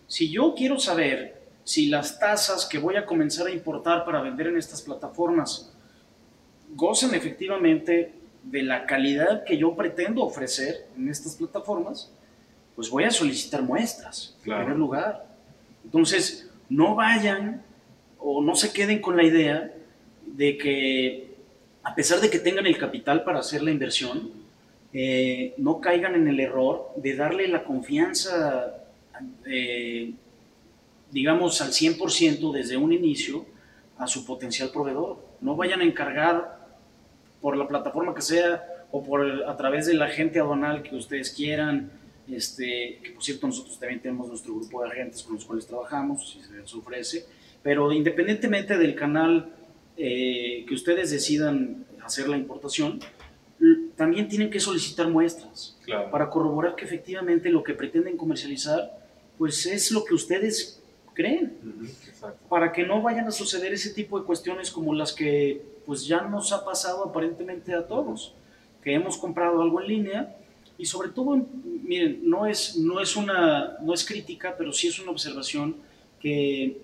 Si 0.07 0.31
yo 0.31 0.55
quiero 0.57 0.79
saber 0.79 1.36
si 1.67 1.89
las 1.89 2.21
tasas 2.21 2.65
que 2.65 2.79
voy 2.79 2.95
a 2.95 3.05
comenzar 3.05 3.49
a 3.49 3.51
importar 3.51 4.05
para 4.05 4.23
vender 4.23 4.47
en 4.47 4.57
estas 4.57 4.81
plataformas 4.83 5.73
gozan 6.77 7.13
efectivamente 7.13 8.13
de 8.45 8.63
la 8.63 8.87
calidad 8.87 9.43
que 9.43 9.59
yo 9.59 9.75
pretendo 9.75 10.23
ofrecer 10.23 10.87
en 10.97 11.09
estas 11.09 11.35
plataformas, 11.35 12.13
pues 12.77 12.89
voy 12.89 13.03
a 13.03 13.11
solicitar 13.11 13.63
muestras, 13.63 14.37
Claro. 14.45 14.61
en 14.61 14.67
primer 14.67 14.79
lugar. 14.79 15.27
Entonces, 15.85 16.49
no 16.69 16.95
vayan 16.95 17.65
o 18.21 18.41
no 18.41 18.55
se 18.55 18.73
queden 18.73 19.01
con 19.01 19.17
la 19.17 19.25
idea 19.25 19.73
de 20.25 20.57
que, 20.59 21.35
a 21.83 21.97
pesar 21.97 22.21
de 22.21 22.31
que 22.31 22.39
tengan 22.39 22.67
el 22.67 22.79
capital 22.79 23.25
para 23.25 23.41
hacer 23.41 23.61
la 23.65 23.73
inversión, 23.73 24.31
eh, 24.93 25.53
no 25.59 25.81
caigan 25.81 26.15
en 26.15 26.29
el 26.29 26.39
error 26.39 26.93
de 26.97 27.17
darle 27.17 27.49
la 27.49 27.65
confianza, 27.65 28.85
eh, 29.47 30.13
digamos, 31.11 31.61
al 31.61 31.73
100% 31.73 32.53
desde 32.53 32.77
un 32.77 32.93
inicio 32.93 33.45
a 33.99 34.07
su 34.07 34.25
potencial 34.27 34.71
proveedor. 34.71 35.19
No 35.41 35.57
vayan 35.57 35.81
a 35.81 35.85
encargar 35.85 36.67
por 37.41 37.57
la 37.57 37.67
plataforma 37.69 38.15
que 38.15 38.23
sea 38.23 38.65
o 38.91 39.03
por 39.03 39.25
el- 39.25 39.45
a 39.45 39.57
través 39.57 39.87
del 39.87 40.03
agente 40.03 40.39
aduanal 40.41 40.83
que 40.83 40.95
ustedes 40.97 41.31
quieran, 41.31 41.91
este, 42.31 42.99
que 43.03 43.11
por 43.13 43.23
cierto 43.23 43.47
nosotros 43.47 43.79
también 43.79 44.01
tenemos 44.01 44.29
nuestro 44.29 44.55
grupo 44.57 44.83
de 44.83 44.91
agentes 44.91 45.23
con 45.23 45.35
los 45.37 45.45
cuales 45.45 45.67
trabajamos, 45.67 46.31
si 46.33 46.43
se 46.43 46.53
les 46.55 46.75
ofrece, 46.75 47.25
pero 47.63 47.93
independientemente 47.93 48.77
del 48.77 48.95
canal 48.95 49.53
eh, 49.99 50.65
que 50.69 50.75
ustedes 50.75 51.11
decidan 51.11 51.87
hacer 52.05 52.29
la 52.29 52.37
importación, 52.37 53.01
también 53.97 54.29
tienen 54.29 54.51
que 54.51 54.61
solicitar 54.61 55.09
muestras 55.09 55.79
Claro. 55.85 56.11
para 56.11 56.29
corroborar 56.29 56.75
que 56.77 56.85
efectivamente 56.85 57.49
lo 57.49 57.63
que 57.63 57.73
pretenden 57.73 58.17
comercializar 58.19 59.07
pues 59.39 59.65
es 59.67 59.91
lo 59.93 60.05
que 60.05 60.13
ustedes 60.15 60.83
creen. 61.17 61.57
Para 62.49 62.73
que 62.73 62.85
no 62.87 63.03
vayan 63.03 63.27
a 63.27 63.33
suceder 63.33 63.73
ese 63.73 63.91
tipo 63.91 64.19
de 64.21 64.25
cuestiones 64.27 64.71
como 64.71 64.95
las 64.95 65.13
que 65.13 65.63
pues 65.85 66.07
ya 66.07 66.23
nos 66.23 66.53
ha 66.53 66.65
pasado 66.65 67.05
aparentemente 67.05 67.75
a 67.75 67.87
todos, 67.87 68.35
que 68.83 68.93
hemos 68.95 69.17
comprado 69.17 69.63
algo 69.63 69.81
en 69.81 69.89
línea 69.89 70.37
y 70.79 70.85
sobre 70.87 71.09
todo, 71.09 71.47
miren, 71.65 72.21
no 72.29 72.47
es, 72.47 72.77
no 72.77 73.01
es 73.01 73.17
una, 73.17 73.79
no 73.81 73.95
es 73.95 74.05
crítica, 74.05 74.55
pero 74.59 74.73
sí 74.73 74.89
es 74.89 74.99
una 75.01 75.11
observación 75.11 75.77
que 76.21 76.79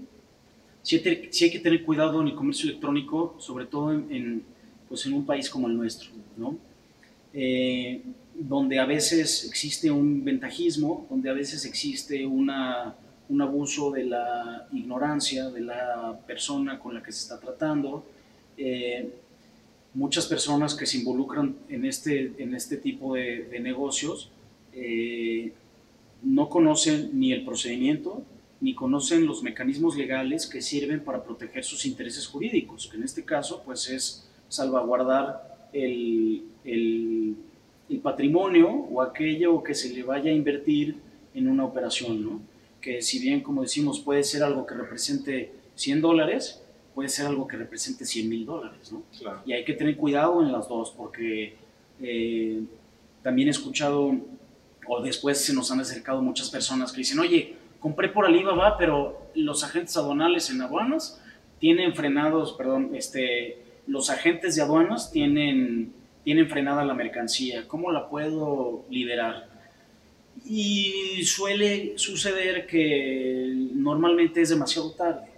sí, 0.83 0.97
hay 0.97 1.03
te- 1.03 1.29
sí 1.33 1.45
hay 1.45 1.51
que 1.51 1.59
tener 1.61 1.85
cuidado 1.85 2.20
en 2.22 2.28
el 2.28 2.35
comercio 2.35 2.68
electrónico, 2.70 3.37
sobre 3.39 3.66
todo 3.66 3.93
en, 3.93 4.07
en, 4.11 4.43
pues 4.89 5.05
en 5.07 5.12
un 5.14 5.26
país 5.26 5.51
como 5.51 5.66
el 5.68 5.76
nuestro, 5.76 6.11
¿no? 6.37 6.57
Eh, 7.35 8.03
donde 8.35 8.78
a 8.78 8.87
veces 8.87 9.45
existe 9.47 9.91
un 9.91 10.24
ventajismo, 10.24 11.07
donde 11.11 11.28
a 11.30 11.33
veces 11.35 11.64
existe 11.64 12.24
una, 12.26 12.95
un 13.29 13.43
abuso 13.43 13.91
de 13.91 14.05
la 14.05 14.68
ignorancia 14.73 15.49
de 15.51 15.61
la 15.61 16.18
persona 16.27 16.79
con 16.79 16.95
la 16.95 17.03
que 17.03 17.12
se 17.12 17.23
está 17.23 17.41
tratando. 17.41 18.05
Eh, 18.57 19.11
muchas 19.95 20.27
personas 20.27 20.75
que 20.75 20.87
se 20.87 20.99
involucran 20.99 21.57
en 21.68 21.85
este, 21.85 22.33
en 22.39 22.55
este 22.55 22.77
tipo 22.77 23.14
de, 23.14 23.59
negocios 23.61 24.31
eh, 24.73 25.53
no 26.23 26.49
conocen 26.49 27.11
ni 27.18 27.33
el 27.33 27.45
procedimiento, 27.45 28.23
ni 28.61 28.75
conocen 28.75 29.27
los 29.27 29.43
mecanismos 29.43 29.97
legales 29.97 30.47
que 30.47 30.62
sirven 30.62 31.01
para 31.01 31.23
proteger 31.25 31.64
sus 31.64 31.85
intereses 31.85 32.27
jurídicos, 32.27 32.87
que 32.87 32.97
en 32.97 33.03
este 33.03 33.25
caso 33.25 33.62
pues 33.64 33.89
es 33.89 34.29
salvaguardar 34.49 35.68
el, 35.73 36.45
el, 36.64 37.37
el 37.89 37.99
patrimonio 37.99 38.68
o 38.68 39.03
aquello 39.03 39.62
que 39.62 39.75
se 39.75 39.93
le 39.93 40.03
vaya 40.03 40.31
a 40.31 40.35
invertir 40.35 40.97
en 41.35 41.49
una 41.49 41.64
operación, 41.64 42.23
¿no? 42.23 42.51
Que 42.83 43.01
si 43.01 43.18
bien 43.20 43.41
como 43.41 43.62
decimos 43.62 44.01
puede 44.01 44.24
ser 44.24 44.43
algo 44.43 44.66
que 44.66 44.74
represente 44.74 45.53
100 45.76 46.03
dólares, 46.03 46.62
puede 46.95 47.09
ser 47.09 47.26
algo 47.26 47.47
que 47.47 47.57
represente 47.57 48.05
100 48.05 48.28
mil 48.28 48.45
dólares, 48.45 48.93
¿no? 48.93 49.03
Y 49.47 49.53
hay 49.53 49.64
que 49.64 49.72
tener 49.72 49.97
cuidado 49.97 50.43
en 50.43 50.53
las 50.53 50.68
dos, 50.68 50.91
porque 50.91 51.55
eh, 52.03 52.62
también 53.22 53.49
he 53.49 53.53
escuchado, 53.53 54.14
o 54.87 55.03
después 55.03 55.43
se 55.43 55.55
nos 55.55 55.70
han 55.70 55.80
acercado 55.80 56.20
muchas 56.20 56.51
personas 56.51 56.93
que 56.93 56.99
dicen, 56.99 57.18
oye, 57.20 57.57
compré 57.80 58.09
por 58.09 58.26
Alibaba, 58.26 58.76
pero 58.76 59.30
los 59.35 59.64
agentes 59.64 59.97
aduanales 59.97 60.51
en 60.51 60.61
aduanas 60.61 61.22
tienen 61.59 61.95
frenados, 61.95 62.53
perdón, 62.55 62.91
este, 62.95 63.59
los 63.87 64.11
agentes 64.11 64.57
de 64.57 64.62
aduanas 64.62 65.11
tienen, 65.11 65.93
tienen 66.24 66.49
frenada 66.49 66.85
la 66.85 66.95
mercancía, 66.95 67.66
¿cómo 67.68 67.91
la 67.91 68.09
puedo 68.09 68.85
liberar? 68.91 69.51
Y 70.45 71.22
suele 71.24 71.95
suceder 71.97 72.66
que 72.66 73.53
normalmente 73.74 74.41
es 74.41 74.49
demasiado 74.49 74.93
tarde, 74.93 75.28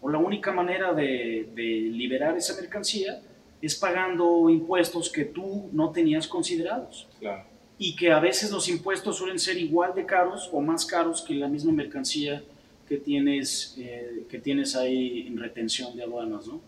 o 0.00 0.08
la 0.08 0.18
única 0.18 0.52
manera 0.52 0.92
de, 0.92 1.48
de 1.54 1.62
liberar 1.62 2.36
esa 2.36 2.54
mercancía 2.60 3.20
es 3.60 3.74
pagando 3.74 4.48
impuestos 4.48 5.10
que 5.10 5.24
tú 5.24 5.68
no 5.72 5.90
tenías 5.90 6.26
considerados. 6.26 7.08
Claro 7.18 7.58
y 7.78 7.94
que 7.94 8.10
a 8.10 8.18
veces 8.18 8.50
los 8.50 8.68
impuestos 8.68 9.16
suelen 9.16 9.38
ser 9.38 9.56
igual 9.56 9.94
de 9.94 10.04
caros 10.04 10.50
o 10.52 10.60
más 10.60 10.84
caros 10.84 11.22
que 11.22 11.34
la 11.34 11.48
misma 11.48 11.72
mercancía 11.72 12.42
que 12.88 12.96
tienes, 12.96 13.74
eh, 13.78 14.24
que 14.28 14.38
tienes 14.38 14.74
ahí 14.74 15.26
en 15.28 15.38
retención 15.38 15.94
de 15.96 16.02
aduanas, 16.02 16.46
¿no? 16.46 16.60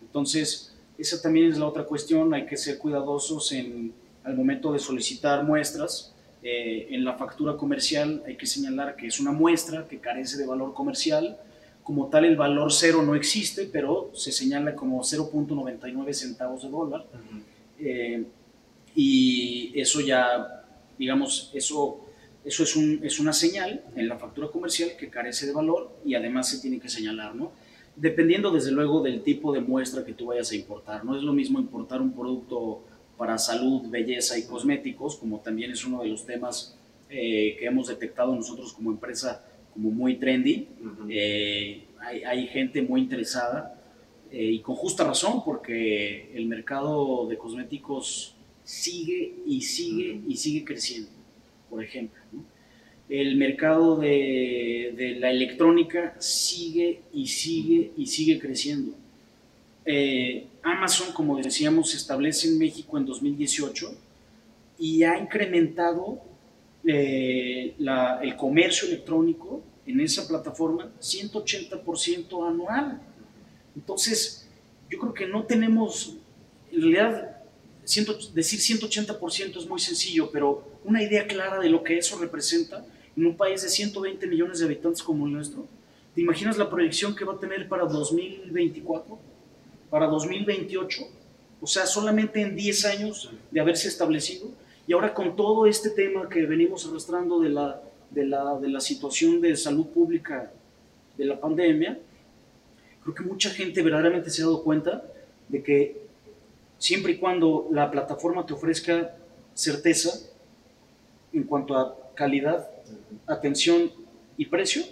Entonces, 0.00 0.74
esa 0.96 1.22
también 1.22 1.52
es 1.52 1.58
la 1.58 1.66
otra 1.66 1.84
cuestión, 1.84 2.34
hay 2.34 2.46
que 2.46 2.56
ser 2.56 2.78
cuidadosos 2.78 3.52
en, 3.52 3.92
al 4.24 4.34
momento 4.34 4.72
de 4.72 4.80
solicitar 4.80 5.44
muestras. 5.44 6.12
Eh, 6.50 6.94
en 6.94 7.04
la 7.04 7.12
factura 7.12 7.58
comercial 7.58 8.22
hay 8.26 8.36
que 8.36 8.46
señalar 8.46 8.96
que 8.96 9.08
es 9.08 9.20
una 9.20 9.32
muestra 9.32 9.86
que 9.86 9.98
carece 9.98 10.38
de 10.38 10.46
valor 10.46 10.72
comercial. 10.72 11.36
Como 11.82 12.08
tal, 12.08 12.24
el 12.24 12.36
valor 12.36 12.72
cero 12.72 13.02
no 13.02 13.14
existe, 13.14 13.68
pero 13.70 14.10
se 14.14 14.32
señala 14.32 14.74
como 14.74 15.02
0.99 15.02 16.12
centavos 16.14 16.62
de 16.62 16.70
dólar 16.70 17.04
y 18.94 19.78
eso 19.78 20.00
ya, 20.00 20.64
digamos, 20.98 21.50
eso, 21.54 22.00
eso 22.44 22.62
es, 22.62 22.76
un, 22.76 23.00
es 23.02 23.20
una 23.20 23.32
señal 23.32 23.84
en 23.94 24.08
la 24.08 24.18
factura 24.18 24.48
comercial 24.48 24.90
que 24.98 25.08
carece 25.08 25.46
de 25.46 25.52
valor 25.52 26.00
y 26.04 26.14
además 26.14 26.48
se 26.48 26.60
tiene 26.60 26.80
que 26.80 26.88
señalar, 26.88 27.34
¿no? 27.34 27.52
Dependiendo 27.94 28.50
desde 28.50 28.72
luego 28.72 29.02
del 29.02 29.22
tipo 29.22 29.52
de 29.52 29.60
muestra 29.60 30.04
que 30.04 30.14
tú 30.14 30.26
vayas 30.26 30.50
a 30.50 30.56
importar, 30.56 31.04
no 31.04 31.16
es 31.16 31.22
lo 31.22 31.32
mismo 31.32 31.60
importar 31.60 32.00
un 32.00 32.12
producto 32.12 32.82
para 33.18 33.36
salud, 33.36 33.82
belleza 33.90 34.38
y 34.38 34.44
cosméticos, 34.44 35.16
como 35.16 35.40
también 35.40 35.72
es 35.72 35.84
uno 35.84 36.02
de 36.02 36.08
los 36.08 36.24
temas 36.24 36.78
eh, 37.10 37.56
que 37.58 37.66
hemos 37.66 37.88
detectado 37.88 38.34
nosotros 38.34 38.72
como 38.72 38.92
empresa 38.92 39.44
como 39.74 39.90
muy 39.90 40.14
trendy. 40.16 40.68
Eh, 41.10 41.82
hay, 42.00 42.22
hay, 42.22 42.46
gente 42.46 42.80
muy 42.80 43.00
interesada 43.00 43.78
eh, 44.30 44.44
y 44.44 44.60
con 44.60 44.76
justa 44.76 45.04
razón 45.04 45.42
porque 45.44 46.30
el 46.34 46.46
mercado 46.46 47.26
de 47.26 47.36
cosméticos 47.36 48.34
sigue 48.62 49.34
y 49.46 49.62
sigue 49.62 50.20
y 50.28 50.36
sigue 50.36 50.64
creciendo, 50.64 51.10
por 51.68 51.82
ejemplo. 51.82 52.20
El 53.08 53.36
mercado 53.36 53.96
de, 53.96 55.16
la 55.18 55.30
electrónica 55.30 56.14
sigue 56.20 57.00
y 57.12 57.26
sigue 57.26 57.90
y 57.96 58.06
sigue 58.06 58.38
creciendo. 58.38 58.92
Amazon, 60.72 61.12
como 61.12 61.36
decíamos, 61.36 61.90
se 61.90 61.96
establece 61.96 62.48
en 62.48 62.58
México 62.58 62.98
en 62.98 63.06
2018 63.06 63.94
y 64.78 65.02
ha 65.02 65.18
incrementado 65.18 66.20
eh, 66.84 67.74
el 68.22 68.36
comercio 68.36 68.88
electrónico 68.88 69.62
en 69.86 70.00
esa 70.00 70.28
plataforma 70.28 70.92
180% 71.00 72.48
anual. 72.48 73.00
Entonces, 73.74 74.48
yo 74.90 74.98
creo 74.98 75.14
que 75.14 75.26
no 75.26 75.44
tenemos, 75.44 76.16
en 76.70 76.80
realidad, 76.82 77.38
decir 78.34 78.60
180% 78.60 79.58
es 79.58 79.66
muy 79.66 79.80
sencillo, 79.80 80.30
pero 80.30 80.78
una 80.84 81.02
idea 81.02 81.26
clara 81.26 81.58
de 81.58 81.70
lo 81.70 81.82
que 81.82 81.98
eso 81.98 82.18
representa 82.18 82.84
en 83.16 83.26
un 83.26 83.36
país 83.36 83.62
de 83.62 83.68
120 83.68 84.26
millones 84.26 84.58
de 84.60 84.66
habitantes 84.66 85.02
como 85.02 85.26
el 85.26 85.32
nuestro. 85.32 85.66
¿Te 86.14 86.20
imaginas 86.20 86.58
la 86.58 86.70
proyección 86.70 87.14
que 87.14 87.24
va 87.24 87.34
a 87.34 87.40
tener 87.40 87.68
para 87.68 87.84
2024? 87.84 89.27
¿Para 89.90 90.06
2028? 90.06 91.02
O 91.60 91.66
sea, 91.66 91.86
solamente 91.86 92.40
en 92.40 92.54
10 92.54 92.84
años 92.84 93.30
de 93.50 93.60
haberse 93.60 93.88
establecido. 93.88 94.48
Y 94.86 94.92
ahora 94.92 95.12
con 95.12 95.36
todo 95.36 95.66
este 95.66 95.90
tema 95.90 96.28
que 96.28 96.46
venimos 96.46 96.86
arrastrando 96.86 97.40
de 97.40 97.50
la, 97.50 97.82
de 98.10 98.26
la, 98.26 98.58
de 98.58 98.68
la 98.68 98.80
situación 98.80 99.40
de 99.40 99.56
salud 99.56 99.86
pública 99.88 100.50
de 101.16 101.24
la 101.24 101.40
pandemia, 101.40 101.98
creo 103.02 103.14
que 103.14 103.22
mucha 103.22 103.50
gente 103.50 103.82
verdaderamente 103.82 104.30
se 104.30 104.42
ha 104.42 104.46
dado 104.46 104.62
cuenta 104.62 105.04
de 105.48 105.62
que 105.62 106.08
siempre 106.78 107.12
y 107.12 107.18
cuando 107.18 107.68
la 107.72 107.90
plataforma 107.90 108.46
te 108.46 108.54
ofrezca 108.54 109.16
certeza 109.54 110.30
en 111.32 111.42
cuanto 111.44 111.76
a 111.76 111.96
calidad, 112.14 112.68
atención 113.26 113.90
y 114.36 114.46
precio, 114.46 114.82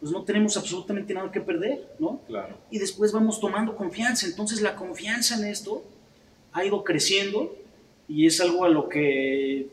pues 0.00 0.12
no 0.12 0.22
tenemos 0.22 0.56
absolutamente 0.56 1.14
nada 1.14 1.30
que 1.30 1.40
perder, 1.40 1.94
¿no? 1.98 2.20
Claro. 2.26 2.56
Y 2.70 2.78
después 2.78 3.12
vamos 3.12 3.40
tomando 3.40 3.76
confianza. 3.76 4.26
Entonces 4.26 4.60
la 4.60 4.76
confianza 4.76 5.36
en 5.38 5.46
esto 5.46 5.84
ha 6.52 6.64
ido 6.64 6.84
creciendo 6.84 7.56
y 8.08 8.26
es 8.26 8.40
algo 8.40 8.64
a 8.64 8.68
lo 8.68 8.88
que 8.88 9.68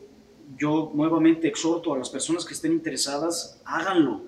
yo 0.58 0.92
nuevamente 0.94 1.48
exhorto 1.48 1.94
a 1.94 1.98
las 1.98 2.10
personas 2.10 2.44
que 2.44 2.54
estén 2.54 2.72
interesadas, 2.72 3.60
háganlo, 3.64 4.22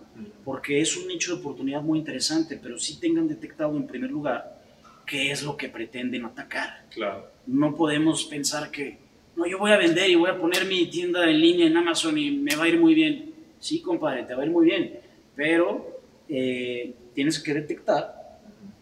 porque 0.44 0.80
es 0.80 0.96
un 0.96 1.08
nicho 1.08 1.34
de 1.34 1.40
oportunidad 1.40 1.82
muy 1.82 1.98
interesante, 1.98 2.58
pero 2.60 2.78
sí 2.78 2.98
tengan 2.98 3.28
detectado 3.28 3.76
en 3.76 3.86
primer 3.86 4.10
lugar 4.10 4.60
qué 5.06 5.30
es 5.30 5.42
lo 5.42 5.56
que 5.56 5.68
pretenden 5.68 6.24
atacar. 6.24 6.84
Claro. 6.90 7.28
No 7.46 7.74
podemos 7.74 8.24
pensar 8.24 8.70
que, 8.70 8.98
no, 9.36 9.46
yo 9.46 9.58
voy 9.58 9.72
a 9.72 9.76
vender 9.76 10.10
y 10.10 10.14
voy 10.14 10.30
a 10.30 10.38
poner 10.38 10.64
mi 10.64 10.86
tienda 10.86 11.28
en 11.28 11.40
línea 11.40 11.66
en 11.66 11.76
Amazon 11.76 12.16
y 12.18 12.30
me 12.30 12.56
va 12.56 12.64
a 12.64 12.68
ir 12.68 12.80
muy 12.80 12.94
bien. 12.94 13.34
Sí, 13.60 13.80
compadre, 13.80 14.24
te 14.24 14.34
va 14.34 14.42
a 14.42 14.46
ir 14.46 14.52
muy 14.52 14.66
bien, 14.66 14.98
pero 15.36 16.00
eh, 16.28 16.94
tienes 17.14 17.38
que 17.38 17.54
detectar 17.54 18.38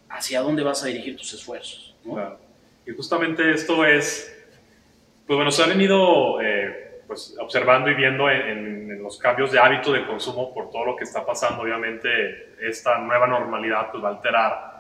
hacia 0.09 0.41
dónde 0.41 0.63
vas 0.63 0.83
a 0.85 0.87
dirigir 0.87 1.17
tus 1.17 1.35
esfuerzos. 1.35 1.95
Claro. 2.05 2.39
Y 2.87 2.93
justamente 2.93 3.51
esto 3.51 3.85
es, 3.85 4.33
pues 5.27 5.37
bueno, 5.37 5.51
se 5.51 5.63
ha 5.63 5.67
venido 5.67 6.41
eh, 6.41 7.03
pues, 7.07 7.37
observando 7.41 7.91
y 7.91 7.95
viendo 7.95 8.31
en, 8.31 8.91
en, 8.91 9.03
los 9.03 9.19
cambios 9.19 9.53
de 9.53 9.59
hábito 9.59 9.93
de 9.93 10.07
consumo 10.07 10.55
por 10.55 10.71
todo 10.71 10.87
lo 10.87 10.97
que 10.97 11.05
está 11.05 11.27
pasando. 11.27 11.63
Obviamente, 11.63 12.55
esta 12.61 12.99
nueva 12.99 13.27
normalidad 13.27 13.91
pues, 13.91 14.03
va 14.03 14.09
a 14.09 14.13
alterar 14.13 14.75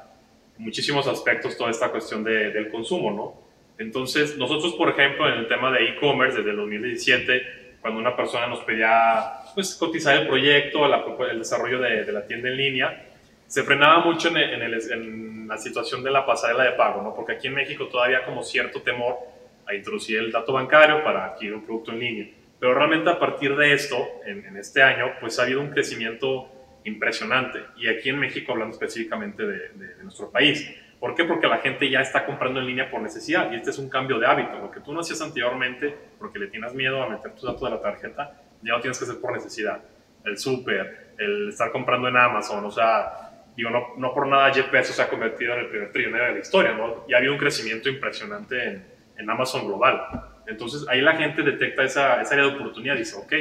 muchísimos 0.57 1.07
aspectos 1.07 1.57
toda 1.57 1.71
esta 1.71 1.91
cuestión 1.91 2.25
de, 2.25 2.51
del 2.51 2.71
consumo, 2.71 3.11
¿no? 3.11 3.45
Entonces, 3.77 4.37
nosotros, 4.39 4.75
por 4.75 4.89
ejemplo, 4.89 5.29
en 5.29 5.41
el 5.41 5.49
tema 5.49 5.71
de 5.73 5.89
e-commerce, 5.89 6.39
desde 6.39 6.51
el 6.51 6.57
2017, 6.57 7.77
cuando 7.81 8.01
una 8.01 8.17
persona 8.17 8.47
nos 8.47 8.61
pedía 8.61 9.44
pues, 9.55 9.75
cotizar 9.75 10.17
el 10.17 10.27
proyecto, 10.27 10.85
el 11.25 11.39
desarrollo 11.39 11.81
de, 11.81 12.05
de, 12.05 12.13
la 12.13 12.27
tienda 12.27 12.49
en 12.49 12.57
línea, 12.57 13.07
se 13.47 13.63
frenaba 13.63 14.05
mucho 14.05 14.29
en, 14.29 14.37
en, 14.37 14.63
el, 14.63 14.93
en, 14.93 15.49
la 15.49 15.59
situación 15.59 16.03
de 16.03 16.11
la 16.11 16.25
pasarela 16.25 16.65
de 16.65 16.73
pago, 16.73 17.03
¿no? 17.03 17.15
Porque 17.15 17.33
aquí 17.33 17.49
en 17.49 17.55
México 17.55 17.87
todavía 17.87 18.25
como 18.25 18.43
cierto 18.43 18.81
temor 18.83 19.19
a 19.67 19.75
introducir 19.75 20.19
el 20.19 20.33
dato 20.33 20.53
bancario 20.53 21.03
para 21.05 21.27
adquirir 21.27 21.55
un 21.55 21.65
producto 21.65 21.93
en 21.93 21.99
línea. 22.01 22.27
Pero 22.59 22.75
realmente 22.75 23.11
a 23.11 23.19
partir 23.19 23.55
de 23.57 23.75
esto, 23.75 23.97
en, 24.25 24.57
este 24.57 24.83
año, 24.83 25.13
pues 25.21 25.39
ha 25.39 25.43
habido 25.43 25.61
un 25.61 25.71
crecimiento 25.71 26.49
impresionante. 26.85 27.61
Y 27.77 27.89
aquí 27.89 28.09
en 28.09 28.19
México, 28.19 28.53
hablando 28.53 28.73
específicamente 28.73 29.47
de, 29.47 30.03
nuestro 30.03 30.31
país. 30.31 30.75
¿Por 30.99 31.15
qué? 31.15 31.25
Porque 31.25 31.47
la 31.47 31.59
gente 31.59 31.91
ya 31.91 32.01
está 32.01 32.25
comprando 32.25 32.61
en 32.61 32.67
línea 32.67 32.91
por 32.91 33.03
necesidad 33.03 33.53
y 33.53 33.57
este 33.57 33.71
es 33.71 33.79
un 33.79 33.91
cambio 33.91 34.19
de 34.19 34.27
hábito. 34.27 34.59
Lo 34.59 34.71
que 34.71 34.81
tú 34.81 34.95
no 34.95 35.01
hacías 35.01 35.21
anteriormente 35.21 35.95
porque 36.19 36.39
le 36.39 36.47
tienes 36.47 36.73
miedo 36.73 37.03
a 37.03 37.09
meter 37.09 37.33
tus 37.33 37.43
datos 37.43 37.61
de 37.61 37.71
la 37.71 37.83
tarjeta, 37.83 38.41
ya 38.65 38.75
lo 38.75 38.81
tienes 38.81 38.99
que 38.99 39.05
hacer 39.05 39.21
por 39.21 39.33
necesidad. 39.33 39.81
El 40.25 40.39
súper, 40.39 41.15
el 41.19 41.51
estar 41.51 41.71
comprando 41.71 42.09
en 42.09 42.17
Amazon, 42.17 42.65
o 42.65 42.71
sea, 42.71 43.45
digo, 43.57 43.71
no, 43.71 43.95
no 43.99 44.15
por 44.15 44.27
nada 44.27 44.51
Bezos 44.73 44.97
se 44.97 45.03
ha 45.03 45.09
convertido 45.09 45.55
en 45.55 45.61
el 45.61 45.69
primer 45.69 45.93
trillonero 45.93 46.27
de 46.27 46.33
la 46.33 46.39
historia, 46.39 46.73
¿no? 46.73 47.05
Y 47.07 47.15
ha 47.15 47.19
habido 47.19 47.33
un 47.33 47.39
crecimiento 47.39 47.89
impresionante 47.89 48.65
en, 48.65 48.85
en 49.19 49.31
Amazon 49.31 49.67
global. 49.67 50.01
Entonces 50.47 50.87
ahí 50.89 51.01
la 51.01 51.17
gente 51.17 51.43
detecta 51.43 51.85
esa, 51.85 52.21
esa 52.21 52.35
área 52.35 52.47
de 52.47 52.55
oportunidad 52.55 52.95
y 52.97 52.99
dice, 52.99 53.17
ok, 53.17 53.33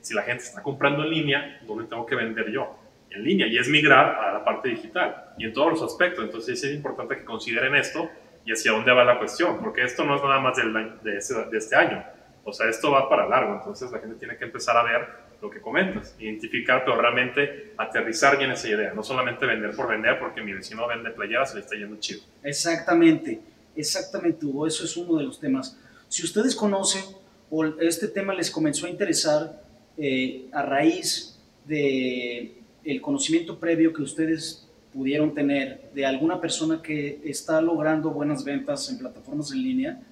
si 0.00 0.14
la 0.14 0.22
gente 0.22 0.44
está 0.44 0.62
comprando 0.62 1.04
en 1.04 1.10
línea, 1.10 1.60
¿dónde 1.66 1.84
tengo 1.84 2.04
que 2.04 2.16
vender 2.16 2.50
yo? 2.50 2.78
en 3.14 3.24
línea 3.24 3.46
y 3.46 3.58
es 3.58 3.68
migrar 3.68 4.16
a 4.16 4.32
la 4.32 4.44
parte 4.44 4.68
digital 4.68 5.32
y 5.38 5.44
en 5.44 5.52
todos 5.52 5.72
los 5.72 5.82
aspectos. 5.82 6.24
Entonces 6.24 6.62
es 6.62 6.74
importante 6.74 7.16
que 7.16 7.24
consideren 7.24 7.74
esto 7.74 8.10
y 8.44 8.52
hacia 8.52 8.72
dónde 8.72 8.92
va 8.92 9.04
la 9.04 9.18
cuestión, 9.18 9.60
porque 9.60 9.84
esto 9.84 10.04
no 10.04 10.16
es 10.16 10.22
nada 10.22 10.40
más 10.40 10.56
del, 10.56 10.72
de, 10.72 11.12
de, 11.12 11.58
este 11.58 11.76
año, 11.76 12.02
o 12.44 12.52
sea, 12.52 12.68
esto 12.68 12.90
va 12.90 13.08
para 13.08 13.28
largo, 13.28 13.54
entonces 13.54 13.90
la 13.90 13.98
gente 13.98 14.16
tiene 14.16 14.36
que 14.36 14.44
empezar 14.44 14.76
a 14.76 14.82
ver 14.82 15.08
lo 15.40 15.50
que 15.50 15.60
comentas, 15.60 16.14
identificar, 16.18 16.84
pero 16.84 17.00
realmente 17.00 17.72
aterrizar 17.76 18.38
bien 18.38 18.52
esa 18.52 18.68
idea, 18.68 18.92
no 18.94 19.02
solamente 19.02 19.44
vender 19.44 19.74
por 19.74 19.88
vender, 19.88 20.18
porque 20.18 20.40
mi 20.40 20.52
vecino 20.52 20.86
vende 20.86 21.10
playeras 21.10 21.52
y 21.52 21.56
le 21.56 21.60
está 21.60 21.76
yendo 21.76 21.96
chido. 21.98 22.22
Exactamente, 22.42 23.40
exactamente, 23.74 24.46
Hugo, 24.46 24.66
eso 24.66 24.84
es 24.84 24.96
uno 24.96 25.18
de 25.18 25.24
los 25.24 25.40
temas. 25.40 25.76
Si 26.08 26.24
ustedes 26.24 26.54
conocen 26.54 27.02
o 27.50 27.64
este 27.64 28.08
tema 28.08 28.34
les 28.34 28.50
comenzó 28.50 28.86
a 28.86 28.90
interesar 28.90 29.62
eh, 29.98 30.46
a 30.52 30.62
raíz 30.62 31.38
de 31.66 32.58
el 32.84 33.00
conocimiento 33.00 33.58
previo 33.58 33.92
que 33.92 34.02
ustedes 34.02 34.66
pudieron 34.92 35.34
tener 35.34 35.90
de 35.94 36.04
alguna 36.04 36.40
persona 36.40 36.82
que 36.82 37.20
está 37.24 37.60
logrando 37.60 38.10
buenas 38.10 38.44
ventas 38.44 38.90
en 38.90 38.98
plataformas 38.98 39.52
en 39.52 39.62
línea, 39.62 40.02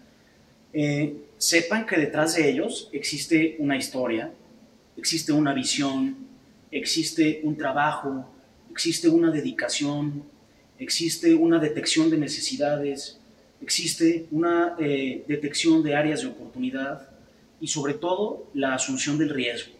eh, 0.72 1.16
sepan 1.38 1.86
que 1.86 1.96
detrás 1.96 2.34
de 2.34 2.48
ellos 2.48 2.88
existe 2.92 3.56
una 3.58 3.76
historia, 3.76 4.32
existe 4.96 5.32
una 5.32 5.54
visión, 5.54 6.16
existe 6.70 7.40
un 7.42 7.56
trabajo, 7.56 8.26
existe 8.70 9.08
una 9.08 9.30
dedicación, 9.30 10.22
existe 10.78 11.34
una 11.34 11.58
detección 11.58 12.10
de 12.10 12.18
necesidades, 12.18 13.18
existe 13.60 14.26
una 14.30 14.76
eh, 14.78 15.24
detección 15.26 15.82
de 15.82 15.94
áreas 15.94 16.22
de 16.22 16.28
oportunidad 16.28 17.08
y 17.60 17.66
sobre 17.68 17.94
todo 17.94 18.48
la 18.54 18.74
asunción 18.74 19.18
del 19.18 19.30
riesgo, 19.30 19.72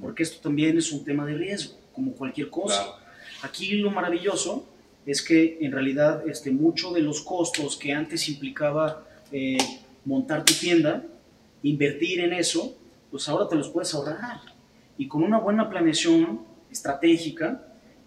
porque 0.00 0.22
esto 0.22 0.40
también 0.40 0.78
es 0.78 0.90
un 0.92 1.04
tema 1.04 1.26
de 1.26 1.34
riesgo, 1.34 1.76
como 1.92 2.12
cualquier 2.12 2.48
cosa. 2.50 2.96
Aquí 3.42 3.72
lo 3.72 3.90
maravilloso 3.90 4.66
es 5.06 5.22
que 5.22 5.58
en 5.60 5.72
realidad 5.72 6.28
este, 6.28 6.50
mucho 6.50 6.92
de 6.92 7.00
los 7.00 7.22
costos 7.22 7.76
que 7.76 7.92
antes 7.92 8.28
implicaba 8.28 9.06
eh, 9.30 9.58
montar 10.08 10.42
tu 10.42 10.54
tienda, 10.54 11.04
invertir 11.62 12.20
en 12.20 12.32
eso, 12.32 12.74
pues 13.10 13.28
ahora 13.28 13.46
te 13.46 13.56
los 13.56 13.68
puedes 13.68 13.94
ahorrar. 13.94 14.40
Y 14.96 15.06
con 15.06 15.22
una 15.22 15.38
buena 15.38 15.68
planeación 15.68 16.40
estratégica, 16.70 17.62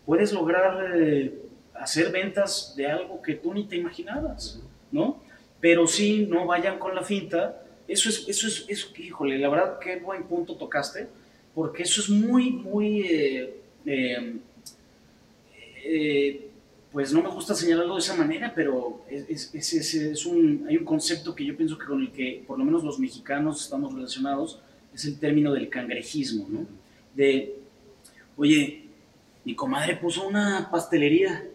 puedes 0.06 0.34
lograr 0.34 0.95
eh, 0.95 1.39
hacer 1.76 2.12
ventas 2.12 2.74
de 2.76 2.88
algo 2.88 3.22
que 3.22 3.36
tú 3.36 3.54
ni 3.54 3.66
te 3.66 3.76
imaginabas, 3.76 4.60
¿no? 4.91 5.22
Pero 5.60 5.86
sí, 5.86 6.26
no 6.28 6.47
vayan 6.47 6.80
con 6.80 6.95
la 6.95 7.04
finta. 7.04 7.62
Eso 7.88 8.10
es, 8.10 8.28
eso 8.28 8.47
es, 8.47 8.66
eso, 8.68 8.88
híjole, 8.97 9.38
la 9.38 9.49
verdad, 9.49 9.78
qué 9.80 9.97
buen 9.97 10.24
punto 10.24 10.56
tocaste, 10.56 11.08
porque 11.54 11.84
eso 11.84 12.02
es 12.02 12.10
muy, 12.10 12.52
muy... 12.52 13.02
Eh, 13.86 14.39
eh, 15.84 16.51
pues 16.92 17.14
no 17.14 17.24
me 17.24 17.30
gusta 17.30 17.56
señalarlo 17.56 17.96
de 17.96 18.02
esa 18.02 18.16
manera, 18.16 18.52
pero 18.54 19.04
es, 19.10 19.54
es, 19.54 19.74
es, 19.74 20.26
un, 20.26 20.66
hay 20.68 20.76
un 20.76 20.84
concepto 20.84 21.34
que 21.34 21.46
yo 21.46 21.56
pienso 21.56 21.78
que 21.78 21.86
con 21.86 22.02
el 22.02 22.12
que 22.12 22.44
por 22.46 22.60
lo 22.60 22.66
menos 22.66 22.84
los 22.84 23.00
mexicanos 23.00 23.64
estamos 23.64 23.94
relacionados, 23.94 24.60
es 24.94 25.06
el 25.06 25.18
término 25.18 25.54
del 25.54 25.70
cangrejismo, 25.70 26.48
¿no? 26.50 26.66
De, 27.16 27.56
oye, 28.36 28.89
mi 29.46 29.56
comadre 29.56 29.96
puso 29.96 30.28
una 30.28 30.70
pastelería, 30.70 31.46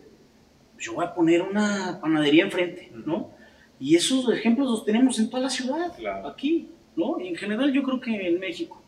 yo 0.79 0.95
voy 0.95 1.05
a 1.05 1.15
poner 1.15 1.43
una 1.43 1.99
panadería 2.01 2.45
enfrente, 2.45 2.91
¿no? 3.05 3.31
Y 3.79 3.95
esos 3.95 4.33
ejemplos 4.33 4.71
los 4.71 4.85
tenemos 4.87 5.19
en 5.19 5.29
toda 5.29 5.43
la 5.43 5.51
ciudad, 5.51 5.93
aquí, 6.27 6.71
¿no? 6.97 7.21
en 7.21 7.37
general 7.37 7.73
yo 7.73 7.83
creo 7.83 8.01
que 8.01 8.29
en 8.29 8.41
México. 8.41 8.83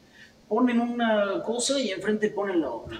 Ponen 0.49 0.81
una 0.81 1.43
cosa 1.45 1.79
y 1.79 1.91
enfrente 1.91 2.31
ponen 2.31 2.63
la 2.63 2.71
otra 2.71 2.99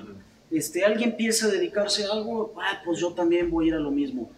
este, 0.51 0.85
alguien 0.85 1.11
empieza 1.11 1.47
a 1.47 1.51
dedicarse 1.51 2.05
a 2.05 2.13
algo, 2.13 2.55
ah, 2.61 2.81
pues 2.85 3.01
yo 3.01 3.13
también 3.13 3.51
voy 3.51 3.67
a 3.67 3.69
ir 3.69 3.75
a 3.75 3.81
lo 3.81 3.91
mismo. 3.91 4.31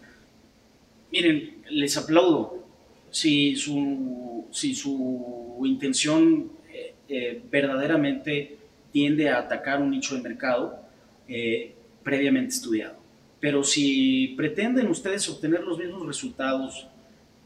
Miren, 1.13 1.63
les 1.71 1.97
aplaudo. 1.97 2.65
Si 3.11 3.57
su, 3.57 4.47
si 4.53 4.75
su 4.75 5.61
intención 5.65 6.51
eh, 6.73 6.95
eh, 7.09 7.43
verdaderamente 7.51 8.57
tiende 8.93 9.29
a 9.29 9.39
atacar 9.39 9.81
un 9.81 9.91
nicho 9.91 10.15
de 10.15 10.23
mercado 10.23 10.81
eh, 11.29 11.75
previamente 12.03 12.55
estudiado. 12.55 12.97
Pero 13.41 13.65
si 13.65 14.35
pretenden 14.37 14.89
ustedes 14.89 15.29
obtener 15.29 15.63
los 15.63 15.79
mismos 15.79 16.07
resultados 16.07 16.87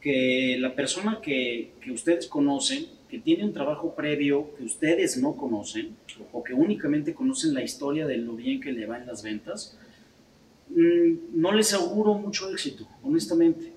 que 0.01 0.57
la 0.59 0.75
persona 0.75 1.21
que, 1.23 1.73
que 1.81 1.93
ustedes 1.93 2.27
conocen, 2.27 2.87
que 3.15 3.21
tiene 3.21 3.45
un 3.45 3.53
trabajo 3.53 3.95
previo 3.95 4.53
que 4.57 4.65
ustedes 4.65 5.17
no 5.19 5.37
conocen 5.37 5.95
o 6.33 6.43
que 6.43 6.53
únicamente 6.53 7.15
conocen 7.15 7.55
la 7.55 7.63
historia 7.63 8.09
de 8.09 8.17
lo 8.17 8.35
bien 8.35 8.61
que 8.61 8.73
le 8.73 8.87
va 8.87 8.99
en 8.99 9.07
las 9.07 9.23
ventas, 9.23 9.79
mm, 10.71 11.41
no 11.41 11.53
les 11.53 11.73
auguro 11.75 12.15
mucho 12.15 12.51
éxito, 12.51 12.89
honestamente, 13.05 13.71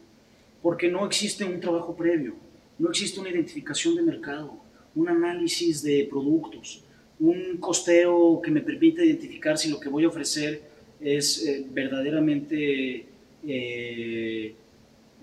porque 0.63 0.89
no 0.89 1.05
existe 1.05 1.45
un 1.45 1.59
trabajo 1.59 1.95
previo, 1.95 2.33
no 2.79 2.89
existe 2.89 3.19
una 3.19 3.29
identificación 3.29 3.95
de 3.95 4.01
mercado, 4.01 4.59
un 4.95 5.07
análisis 5.07 5.83
de 5.83 6.07
productos, 6.09 6.83
un 7.19 7.57
costeo 7.57 8.41
que 8.41 8.49
me 8.49 8.61
permita 8.61 9.05
identificar 9.05 9.55
si 9.59 9.69
lo 9.69 9.79
que 9.79 9.87
voy 9.87 10.05
a 10.05 10.07
ofrecer 10.07 10.63
es 10.99 11.45
eh, 11.45 11.63
verdaderamente 11.71 13.05
eh, 13.47 14.55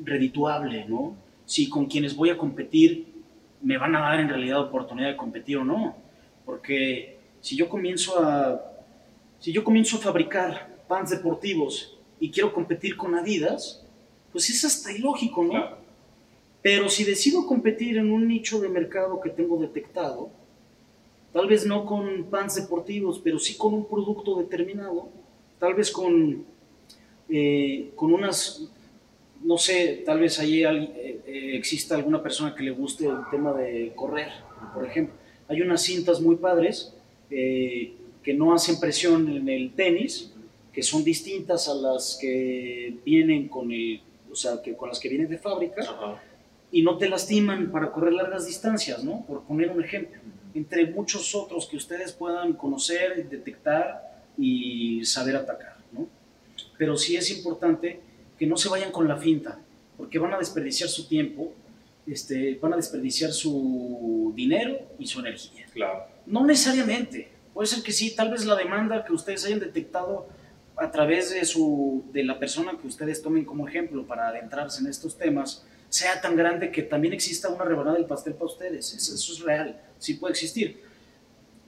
redituable, 0.05 0.85
¿no? 0.89 1.17
Si 1.47 1.69
con 1.69 1.87
quienes 1.87 2.15
voy 2.15 2.31
a 2.31 2.39
competir 2.39 3.14
me 3.65 3.79
van 3.79 3.97
a 3.97 4.01
dar 4.01 4.21
en 4.21 4.29
realidad 4.29 4.61
oportunidad 4.61 5.09
de 5.09 5.17
competir 5.17 5.57
o 5.57 5.65
no. 5.65 5.97
Porque 6.45 7.19
si 7.41 7.57
yo 7.57 7.69
comienzo 7.69 8.23
a, 8.23 8.63
si 9.41 9.53
yo 9.53 9.65
comienzo 9.65 9.97
a 9.97 10.01
fabricar 10.01 10.77
pants 10.87 11.11
deportivos 11.11 11.99
y 12.21 12.31
quiero 12.31 12.53
competir 12.53 12.97
con 12.97 13.15
Adidas, 13.15 13.85
pues 14.31 14.51
es 14.51 14.65
hasta 14.65 14.93
ilógico, 14.93 15.45
¿no? 15.45 15.83
Pero 16.61 16.89
si 16.89 17.05
decido 17.05 17.47
competir 17.47 17.97
en 17.99 18.11
un 18.11 18.29
nicho 18.29 18.61
de 18.61 18.69
mercado 18.69 19.21
que 19.21 19.31
tengo 19.31 19.57
detectado, 19.59 20.31
tal 21.33 21.47
vez 21.47 21.67
no 21.67 21.85
con 21.87 22.25
pants 22.25 22.57
deportivos, 22.57 23.21
pero 23.23 23.39
sí 23.39 23.57
con 23.57 23.75
un 23.75 23.87
producto 23.87 24.37
determinado, 24.37 25.09
tal 25.59 25.75
vez 25.75 25.91
con, 25.91 26.45
eh, 27.29 27.93
con 27.97 28.13
unas 28.13 28.71
no 29.45 29.59
sé, 29.59 30.03
tal 30.07 30.21
vez 30.21 30.39
allí 30.41 30.65
eh, 30.65 31.21
eh, 31.27 31.57
exista 31.57 31.95
alguna 31.95 32.23
persona 32.23 32.55
que 32.55 32.63
le 32.63 32.71
guste 32.71 33.07
el 33.07 33.29
tema 33.31 33.53
de 33.53 33.93
correr, 33.95 34.29
por 34.73 34.87
ejemplo. 34.87 35.15
Hay 35.49 35.61
unas 35.61 35.83
cintas 35.83 36.21
muy 36.21 36.37
padres 36.37 36.95
eh, 37.31 37.93
que 38.23 38.33
no 38.33 38.55
hacen 38.55 38.81
presión 38.81 39.29
en 39.29 39.49
el 39.51 39.73
tenis, 39.75 40.33
que 40.73 40.83
son 40.83 41.05
distintas 41.05 41.69
a 41.69 41.75
las 41.75 42.19
que 42.19 42.97
vienen 43.05 43.49
con 43.49 43.71
el, 43.71 44.01
o 44.33 44.35
sea, 44.35 44.63
que 44.63 44.75
con 44.75 44.89
las 44.89 44.99
que 44.99 45.11
vienen 45.11 45.29
de 45.29 45.37
fábrica 45.37 45.85
y 46.73 46.83
no 46.83 46.97
te 46.97 47.09
lastiman 47.09 47.71
para 47.71 47.93
correr 47.93 48.15
largas 48.15 48.47
distancias, 48.47 49.05
¿no? 49.05 49.25
Por 49.27 49.43
poner 49.43 49.71
un 49.71 49.85
ejemplo, 49.85 50.19
entre 50.55 50.87
muchos 50.87 51.35
otros 51.35 51.67
que 51.67 51.77
ustedes 51.77 52.13
puedan 52.13 52.55
conocer, 52.55 53.29
detectar 53.29 54.25
y 54.39 55.05
saber 55.05 55.37
atacar, 55.37 55.77
¿no? 55.93 56.09
Pero 56.79 56.97
sí 56.97 57.15
es 57.15 57.31
importante 57.31 58.01
que 58.39 58.47
no 58.47 58.57
se 58.57 58.69
vayan 58.69 58.91
con 58.91 59.09
la 59.09 59.17
finta, 59.17 59.59
porque 59.97 60.19
van 60.19 60.35
a 60.35 60.39
desperdiciar 60.39 60.89
su 60.89 61.07
tiempo, 61.07 61.53
este, 62.07 62.59
van 62.61 62.75
a 62.75 62.77
desperdiciar 62.77 63.33
su 63.33 64.33
dinero 64.35 64.79
y 64.99 65.07
su 65.07 65.21
energía. 65.21 65.67
Claro. 65.73 66.05
No 66.27 66.45
necesariamente, 66.45 67.29
puede 67.53 67.67
ser 67.67 67.83
que 67.83 67.93
sí, 67.93 68.15
tal 68.15 68.31
vez 68.31 68.45
la 68.45 68.57
demanda 68.57 69.05
que 69.05 69.13
ustedes 69.13 69.45
hayan 69.45 69.61
detectado 69.61 70.27
a 70.77 70.91
través 70.91 71.31
de, 71.31 71.45
su, 71.45 72.05
de 72.13 72.25
la 72.25 72.39
persona 72.39 72.77
que 72.81 72.87
ustedes 72.87 73.23
tomen 73.23 73.45
como 73.45 73.69
ejemplo 73.69 74.07
para 74.07 74.29
adentrarse 74.29 74.81
en 74.81 74.89
estos 74.89 75.17
temas 75.17 75.65
sea 75.89 76.21
tan 76.21 76.35
grande 76.35 76.73
que 76.73 76.83
también 76.83 77.15
exista 77.15 77.49
una 77.49 77.65
rebanada 77.65 77.97
del 77.97 78.07
pastel 78.07 78.35
para 78.35 78.47
ustedes. 78.47 78.95
Eso, 78.95 79.15
eso 79.15 79.33
es 79.33 79.41
real, 79.41 79.81
sí 79.99 80.15
puede 80.15 80.33
existir. 80.33 80.83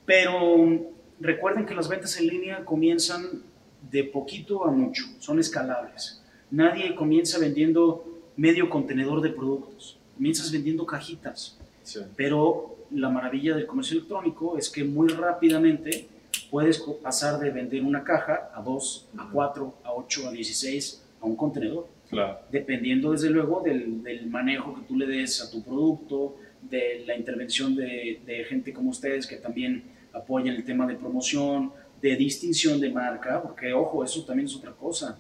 Pero 0.04 0.84
recuerden 1.20 1.64
que 1.64 1.74
las 1.76 1.88
ventas 1.88 2.18
en 2.18 2.26
línea 2.26 2.64
comienzan 2.64 3.44
de 3.88 4.02
poquito 4.02 4.64
a 4.64 4.72
mucho, 4.72 5.04
son 5.20 5.38
escalables. 5.38 6.22
Nadie 6.50 6.94
comienza 6.94 7.38
vendiendo 7.38 8.04
medio 8.36 8.68
contenedor 8.70 9.20
de 9.20 9.30
productos, 9.30 9.98
comienzas 10.14 10.52
vendiendo 10.52 10.86
cajitas. 10.86 11.58
Pero 12.16 12.76
la 12.90 13.08
maravilla 13.08 13.54
del 13.54 13.66
comercio 13.66 13.96
electrónico 13.96 14.58
es 14.58 14.68
que 14.70 14.84
muy 14.84 15.08
rápidamente 15.08 16.08
puedes 16.50 16.78
pasar 17.02 17.38
de 17.38 17.50
vender 17.50 17.82
una 17.82 18.04
caja 18.04 18.50
a 18.54 18.62
dos, 18.62 19.08
a 19.16 19.28
cuatro, 19.30 19.74
a 19.84 19.92
ocho, 19.92 20.28
a 20.28 20.32
dieciséis, 20.32 21.04
a 21.20 21.26
un 21.26 21.36
contenedor. 21.36 21.88
Dependiendo 22.50 23.12
desde 23.12 23.30
luego 23.30 23.62
del, 23.62 24.26
manejo 24.28 24.74
que 24.74 24.82
tú 24.82 24.96
le 24.96 25.06
des 25.06 25.42
a 25.42 25.50
tu 25.50 25.62
producto, 25.62 26.36
de 26.62 27.04
la 27.06 27.16
intervención 27.16 27.76
de, 27.76 28.44
gente 28.48 28.72
como 28.72 28.90
ustedes 28.90 29.26
que 29.26 29.36
también 29.36 29.84
apoyan 30.12 30.56
el 30.56 30.64
tema 30.64 30.86
de 30.86 30.94
promoción, 30.94 31.72
de 32.00 32.16
distinción 32.16 32.80
de 32.80 32.90
marca, 32.90 33.42
porque 33.42 33.72
ojo, 33.72 34.04
eso 34.04 34.24
también 34.24 34.46
es 34.46 34.56
otra 34.56 34.72
cosa. 34.72 35.18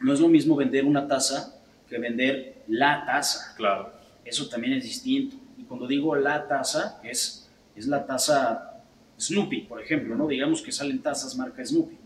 No 0.00 0.12
es 0.12 0.20
lo 0.20 0.28
mismo 0.28 0.56
vender 0.56 0.84
una 0.84 1.06
taza 1.06 1.60
que 1.88 1.98
vender 1.98 2.62
la 2.68 3.04
taza. 3.04 3.54
Claro. 3.56 3.92
Eso 4.24 4.48
también 4.48 4.74
es 4.74 4.84
distinto. 4.84 5.36
Y 5.58 5.64
cuando 5.64 5.86
digo 5.86 6.14
la 6.16 6.46
taza, 6.46 7.00
es, 7.02 7.48
es 7.76 7.86
la 7.86 8.04
taza 8.06 8.74
Snoopy, 9.18 9.62
por 9.62 9.80
ejemplo, 9.80 10.14
¿no? 10.14 10.26
Digamos 10.26 10.62
que 10.62 10.72
salen 10.72 11.00
tazas 11.02 11.36
marca 11.36 11.64
Snoopy. 11.64 11.96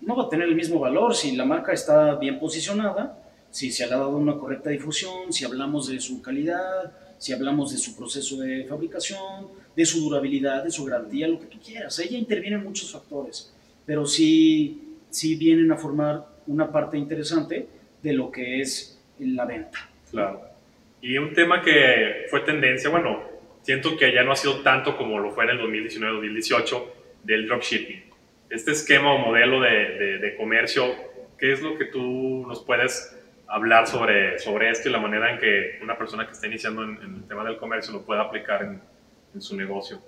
No 0.00 0.16
va 0.16 0.24
a 0.24 0.28
tener 0.28 0.48
el 0.48 0.54
mismo 0.54 0.78
valor 0.78 1.14
si 1.14 1.36
la 1.36 1.44
marca 1.44 1.72
está 1.72 2.14
bien 2.16 2.38
posicionada, 2.38 3.18
si 3.50 3.72
se 3.72 3.84
ha 3.84 3.88
dado 3.88 4.10
una 4.10 4.36
correcta 4.36 4.70
difusión, 4.70 5.32
si 5.32 5.44
hablamos 5.44 5.88
de 5.88 6.00
su 6.00 6.22
calidad, 6.22 6.92
si 7.18 7.32
hablamos 7.32 7.72
de 7.72 7.78
su 7.78 7.96
proceso 7.96 8.38
de 8.38 8.64
fabricación, 8.64 9.48
de 9.74 9.84
su 9.84 10.00
durabilidad, 10.00 10.64
de 10.64 10.70
su 10.70 10.84
garantía, 10.84 11.28
lo 11.28 11.40
que 11.40 11.46
tú 11.46 11.58
quieras. 11.58 11.98
Ella 11.98 12.16
interviene 12.16 12.56
en 12.56 12.64
muchos 12.64 12.92
factores, 12.92 13.52
pero 13.84 14.06
sí, 14.06 14.96
sí 15.10 15.34
vienen 15.34 15.70
a 15.72 15.76
formar 15.76 16.26
una 16.48 16.70
parte 16.70 16.98
interesante 16.98 17.66
de 18.02 18.12
lo 18.12 18.30
que 18.30 18.60
es 18.60 19.00
la 19.20 19.44
venta. 19.44 19.88
Claro. 20.10 20.42
Y 21.00 21.16
un 21.16 21.32
tema 21.32 21.62
que 21.62 22.26
fue 22.28 22.40
tendencia, 22.40 22.90
bueno, 22.90 23.22
siento 23.62 23.96
que 23.96 24.12
ya 24.12 24.24
no 24.24 24.32
ha 24.32 24.36
sido 24.36 24.62
tanto 24.62 24.96
como 24.96 25.18
lo 25.18 25.30
fue 25.30 25.44
en 25.44 25.50
el 25.50 25.60
2019-2018 25.60 26.84
del 27.24 27.46
dropshipping. 27.46 28.02
Este 28.50 28.72
esquema 28.72 29.12
o 29.12 29.18
modelo 29.18 29.60
de, 29.60 30.18
de, 30.18 30.36
comercio 30.36 30.86
¿Qué 31.38 31.52
es 31.52 31.62
lo 31.62 31.78
que 31.78 31.84
tú 31.84 32.44
nos 32.48 32.64
puedes 32.64 33.16
hablar 33.46 33.86
sobre, 33.86 34.38
sobre 34.40 34.70
esto 34.70 34.88
y 34.88 34.92
la 34.92 34.98
manera 34.98 35.32
en 35.32 35.38
que 35.38 35.78
una 35.82 35.96
persona 35.96 36.26
que 36.26 36.32
está 36.32 36.48
iniciando 36.48 36.82
en, 36.82 36.98
el 37.00 37.28
tema 37.28 37.44
del 37.44 37.58
comercio 37.58 37.92
lo 37.92 38.02
pueda 38.02 38.22
aplicar 38.22 38.62
en, 38.64 38.80
en 39.34 39.40
su 39.40 39.56
negocio? 39.56 40.00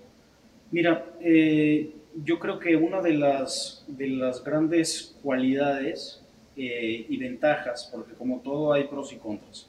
Mira, 0.72 1.04
eh, 1.20 1.90
yo 2.16 2.38
creo 2.40 2.58
que 2.58 2.74
una 2.74 3.00
de 3.00 3.12
las, 3.14 3.84
de 3.86 4.08
las 4.08 4.42
grandes 4.42 5.16
cualidades 5.22 6.19
eh, 6.62 7.06
y 7.08 7.16
ventajas, 7.16 7.88
porque 7.90 8.12
como 8.12 8.40
todo 8.40 8.72
hay 8.74 8.84
pros 8.84 9.12
y 9.12 9.16
contras, 9.16 9.66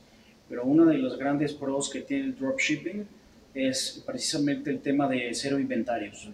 pero 0.50 0.66
una 0.66 0.86
de 0.86 0.98
los 0.98 1.18
grandes 1.18 1.54
pros 1.54 1.90
que 1.90 2.02
tiene 2.02 2.26
el 2.26 2.36
dropshipping 2.36 3.06
es 3.54 4.04
precisamente 4.06 4.70
el 4.70 4.82
tema 4.82 5.08
de 5.08 5.34
cero 5.34 5.58
inventarios. 5.58 6.30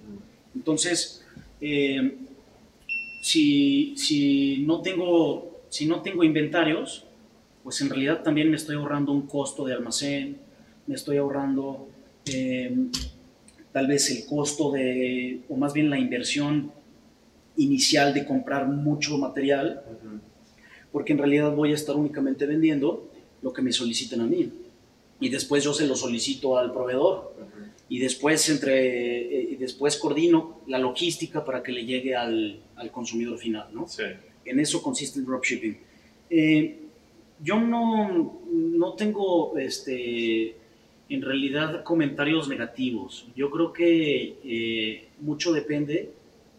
Entonces, 0.55 1.24
eh, 1.62 2.18
si, 3.22 3.93
si, 3.97 4.64
no 4.66 4.82
tengo, 4.82 5.62
si 5.70 5.86
no 5.86 6.01
tengo 6.01 6.24
inventarios, 6.24 7.05
pues 7.64 7.80
en 7.82 7.89
realidad 7.89 8.24
también 8.24 8.49
me 8.49 8.55
estoy 8.55 8.78
ahorrando 8.78 9.12
un 9.12 9.28
costo 9.28 9.64
de 9.64 9.74
almacén, 9.74 10.38
me 10.88 10.95
estoy 10.95 11.18
ahorrando 11.18 11.88
eh, 12.26 12.76
tal 13.72 13.86
vez 13.86 14.10
el 14.10 14.26
costo 14.26 14.72
de, 14.72 15.41
o 15.49 15.55
más 15.55 15.74
bien 15.74 15.91
la 15.91 15.99
inversión 15.99 16.72
inicial 17.58 18.14
de 18.14 18.26
comprar 18.26 18.68
mucho 18.68 19.18
material, 19.18 19.84
porque 20.98 21.14
en 21.14 21.20
realidad 21.20 21.56
voy 21.56 21.74
a 21.74 21.76
estar 21.76 21.95
únicamente 21.95 22.48
vendiendo 22.48 23.08
lo 23.43 23.54
que 23.54 23.62
me 23.62 23.72
soliciten 23.72 24.20
a 24.22 24.26
mí. 24.26 24.52
Y 25.20 25.30
después 25.30 25.64
yo 25.64 25.72
se 25.72 25.86
lo 25.86 25.95
solicito 25.95 26.58
al 26.58 26.74
proveedor. 26.74 27.36
Y 27.88 28.00
después, 28.00 28.50
entre, 28.50 29.52
eh, 29.52 29.58
después 29.60 29.95
coordino 29.98 30.62
la 30.66 30.80
logística 30.80 31.45
para 31.45 31.62
que 31.62 31.72
le 31.72 31.86
llegue 31.86 32.16
al, 32.16 32.62
al 32.76 32.89
consumidor 32.89 33.38
final. 33.38 33.68
¿no? 33.74 33.86
En 34.43 34.60
eso 34.60 34.82
consiste 34.82 35.20
el 35.20 35.26
dropshipping. 35.26 35.78
Eh, 36.32 36.80
yo 37.43 37.60
no, 37.60 38.41
no 38.52 38.93
tengo 38.93 39.56
este, 39.56 40.56
en 41.10 41.22
realidad 41.22 41.84
comentarios 41.84 42.50
negativos. 42.50 43.28
Yo 43.36 43.52
creo 43.52 43.72
que 43.72 44.38
eh, 44.43 45.10
mucho 45.22 45.54
depende 45.54 46.10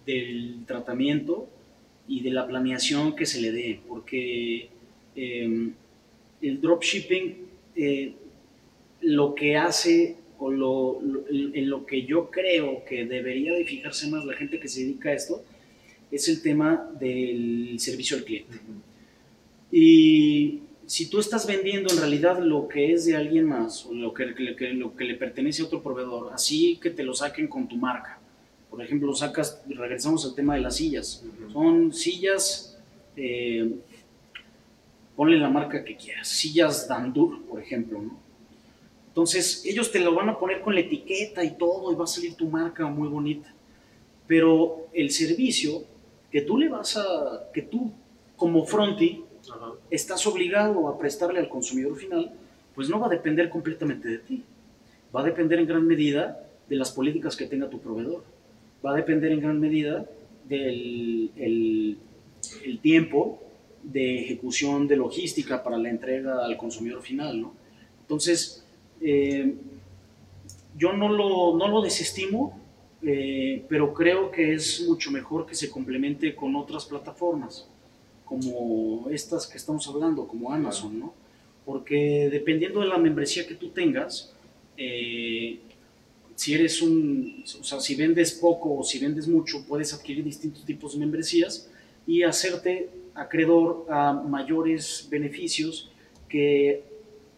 del 0.06 0.62
tratamiento 0.64 1.48
y 2.08 2.22
de 2.22 2.30
la 2.30 2.46
planeación 2.46 3.14
que 3.14 3.26
se 3.26 3.40
le 3.40 3.52
dé, 3.52 3.80
porque 3.86 4.68
em, 5.14 5.72
el 6.40 6.60
dropshipping 6.60 7.36
eh, 7.76 8.12
lo 9.02 9.34
que 9.34 9.56
hace 9.56 10.16
o 10.38 10.50
lo, 10.50 11.00
en 11.30 11.68
lo 11.68 11.84
que 11.84 12.04
yo 12.04 12.30
creo 12.30 12.84
que 12.84 13.04
debería 13.04 13.52
de 13.52 13.64
fijarse 13.64 14.08
más 14.08 14.24
la 14.24 14.34
gente 14.34 14.58
que 14.58 14.68
se 14.68 14.80
dedica 14.80 15.10
a 15.10 15.14
esto 15.14 15.44
es 16.10 16.28
el 16.28 16.42
tema 16.42 16.90
del 16.98 17.78
servicio 17.78 18.16
al 18.16 18.24
cliente. 18.24 18.58
Y 19.70 20.60
si 20.86 21.10
tú 21.10 21.18
estás 21.18 21.46
vendiendo 21.46 21.92
en 21.92 21.98
realidad 21.98 22.38
lo 22.38 22.66
que 22.66 22.92
es 22.92 23.04
de 23.04 23.14
alguien 23.14 23.44
más 23.44 23.84
o 23.84 23.92
lo 23.92 24.14
que, 24.14 24.24
lo 24.26 24.96
que 24.96 25.04
le 25.04 25.14
pertenece 25.14 25.62
a 25.62 25.66
otro 25.66 25.82
proveedor, 25.82 26.32
así 26.32 26.78
que 26.80 26.90
te 26.90 27.02
lo 27.02 27.14
saquen 27.14 27.46
con 27.46 27.68
tu 27.68 27.76
marca. 27.76 28.17
Por 28.70 28.82
ejemplo, 28.82 29.14
sacas, 29.14 29.62
regresamos 29.68 30.24
al 30.24 30.34
tema 30.34 30.54
de 30.54 30.60
las 30.60 30.76
sillas. 30.76 31.24
Son 31.52 31.92
sillas, 31.92 32.78
eh, 33.16 33.74
ponle 35.16 35.38
la 35.38 35.48
marca 35.48 35.84
que 35.84 35.96
quieras, 35.96 36.28
sillas 36.28 36.86
Dandur, 36.86 37.44
por 37.46 37.60
ejemplo, 37.60 38.00
¿no? 38.00 38.28
Entonces, 39.08 39.64
ellos 39.64 39.90
te 39.90 39.98
lo 39.98 40.14
van 40.14 40.28
a 40.28 40.38
poner 40.38 40.60
con 40.60 40.74
la 40.74 40.80
etiqueta 40.80 41.42
y 41.42 41.56
todo, 41.56 41.90
y 41.90 41.96
va 41.96 42.04
a 42.04 42.06
salir 42.06 42.34
tu 42.34 42.46
marca 42.46 42.86
muy 42.86 43.08
bonita. 43.08 43.52
Pero 44.28 44.86
el 44.92 45.10
servicio 45.10 45.82
que 46.30 46.42
tú 46.42 46.56
le 46.56 46.68
vas 46.68 46.96
a, 46.96 47.50
que 47.52 47.62
tú 47.62 47.90
como 48.36 48.64
fronti 48.64 49.24
estás 49.90 50.26
obligado 50.26 50.86
a 50.86 50.98
prestarle 50.98 51.40
al 51.40 51.48
consumidor 51.48 51.96
final, 51.96 52.32
pues 52.74 52.88
no 52.88 53.00
va 53.00 53.06
a 53.06 53.10
depender 53.10 53.50
completamente 53.50 54.08
de 54.08 54.18
ti. 54.18 54.44
Va 55.14 55.22
a 55.22 55.24
depender 55.24 55.58
en 55.58 55.66
gran 55.66 55.86
medida 55.86 56.46
de 56.68 56.76
las 56.76 56.92
políticas 56.92 57.34
que 57.34 57.46
tenga 57.46 57.68
tu 57.68 57.80
proveedor. 57.80 58.22
Va 58.84 58.92
a 58.92 58.96
depender 58.96 59.32
en 59.32 59.40
gran 59.40 59.60
medida 59.60 60.06
del 60.48 61.30
el, 61.36 62.78
tiempo 62.80 63.42
de 63.82 64.20
ejecución 64.20 64.86
de 64.86 64.96
logística 64.96 65.62
para 65.62 65.78
la 65.78 65.90
entrega 65.90 66.44
al 66.44 66.56
consumidor 66.56 67.02
final. 67.02 67.40
¿no? 67.40 67.54
Entonces, 68.02 68.64
eh, 69.00 69.54
yo 70.76 70.92
no 70.92 71.08
lo, 71.08 71.56
no 71.56 71.68
lo 71.68 71.82
desestimo, 71.82 72.58
eh, 73.02 73.64
pero 73.68 73.92
creo 73.92 74.30
que 74.30 74.54
es 74.54 74.84
mucho 74.86 75.10
mejor 75.10 75.46
que 75.46 75.54
se 75.54 75.70
complemente 75.70 76.34
con 76.34 76.54
otras 76.56 76.86
plataformas 76.86 77.68
como 78.28 79.08
estas 79.10 79.46
que 79.46 79.56
estamos 79.56 79.88
hablando, 79.88 80.28
como 80.28 80.52
Amazon, 80.52 81.00
¿no? 81.00 81.14
Porque 81.64 82.28
dependiendo 82.30 82.80
de 82.80 82.86
la 82.86 82.98
membresía 82.98 83.46
que 83.46 83.54
tú 83.54 83.70
tengas, 83.70 84.34
eh, 84.76 85.58
si 86.38 86.54
eres 86.54 86.80
un, 86.82 87.42
o 87.60 87.64
sea, 87.64 87.80
si 87.80 87.96
vendes 87.96 88.30
poco 88.30 88.78
o 88.78 88.84
si 88.84 89.00
vendes 89.00 89.26
mucho, 89.26 89.64
puedes 89.66 89.92
adquirir 89.92 90.22
distintos 90.22 90.64
tipos 90.64 90.92
de 90.92 91.00
membresías 91.00 91.68
y 92.06 92.22
hacerte 92.22 92.90
acreedor 93.12 93.86
a 93.90 94.12
mayores 94.12 95.08
beneficios 95.10 95.90
que 96.28 96.84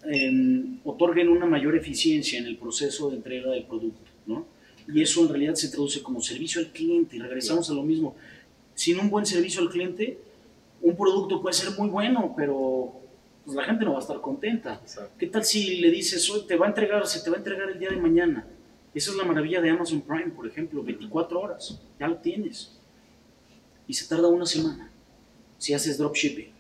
em, 0.03 0.81
otorguen 0.85 1.31
una 1.31 1.47
mayor 1.47 1.75
eficiencia 1.77 2.39
en 2.39 2.45
el 2.45 2.59
proceso 2.59 3.09
de 3.09 3.17
entrega 3.17 3.53
del 3.53 3.65
producto, 3.65 4.03
¿no? 4.27 4.45
Y 4.87 5.01
eso 5.01 5.23
en 5.23 5.31
realidad 5.31 5.55
se 5.55 5.71
traduce 5.71 6.03
como 6.03 6.21
servicio 6.21 6.61
al 6.61 6.71
cliente. 6.71 7.17
Y 7.17 7.21
regresamos 7.21 7.71
a 7.71 7.73
lo 7.73 7.83
mismo. 7.83 8.15
Sin 8.75 9.01
un 9.01 9.09
buen 9.09 9.25
servicio 9.25 9.63
al 9.63 9.71
cliente, 9.71 10.19
un 10.83 10.95
producto 10.95 11.41
puede 11.41 11.55
ser 11.55 11.71
muy 11.79 11.89
bueno, 11.89 12.35
pero 12.37 13.01
pues, 13.47 13.57
la 13.57 13.65
gente 13.65 13.87
no 13.87 13.93
va 13.93 13.99
a 14.01 14.03
estar 14.03 14.21
contenta. 14.21 14.79
¿Qué 15.19 15.27
tal 15.27 15.43
si 15.43 15.77
le 15.77 15.91
dices, 15.91 16.29
hoy 16.29 16.43
te 16.47 16.57
va 16.57 16.67
a 16.67 16.69
entregar, 16.69 17.07
se 17.07 17.23
te 17.23 17.31
va 17.31 17.37
a 17.37 17.39
entregar 17.39 17.71
el 17.71 17.79
día 17.79 17.89
de 17.89 17.97
mañana? 17.97 18.47
Esa 18.95 19.11
es 19.11 19.17
la 19.17 19.25
maravilla 19.25 19.61
de 19.61 19.71
Amazon 19.71 20.01
Prime, 20.01 20.31
por 20.31 20.47
ejemplo, 20.47 20.83
24 20.83 21.41
horas, 21.41 21.81
ya 21.99 22.09
lo 22.09 22.17
tienes. 22.17 22.77
Y 23.87 23.95
se 23.95 24.09
tarda 24.09 24.29
una 24.29 24.47
semana 24.47 24.91
si 25.59 25.75
haces 25.75 25.99
dropshipping. 25.99 26.53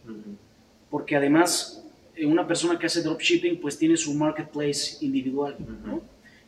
Porque 0.90 1.16
además, 1.16 1.82
eh, 2.14 2.26
una 2.26 2.46
persona 2.46 2.78
que 2.78 2.86
hace 2.86 3.02
dropshipping, 3.02 3.60
pues 3.60 3.78
tiene 3.78 3.96
su 3.96 4.14
marketplace 4.14 5.04
individual, 5.04 5.56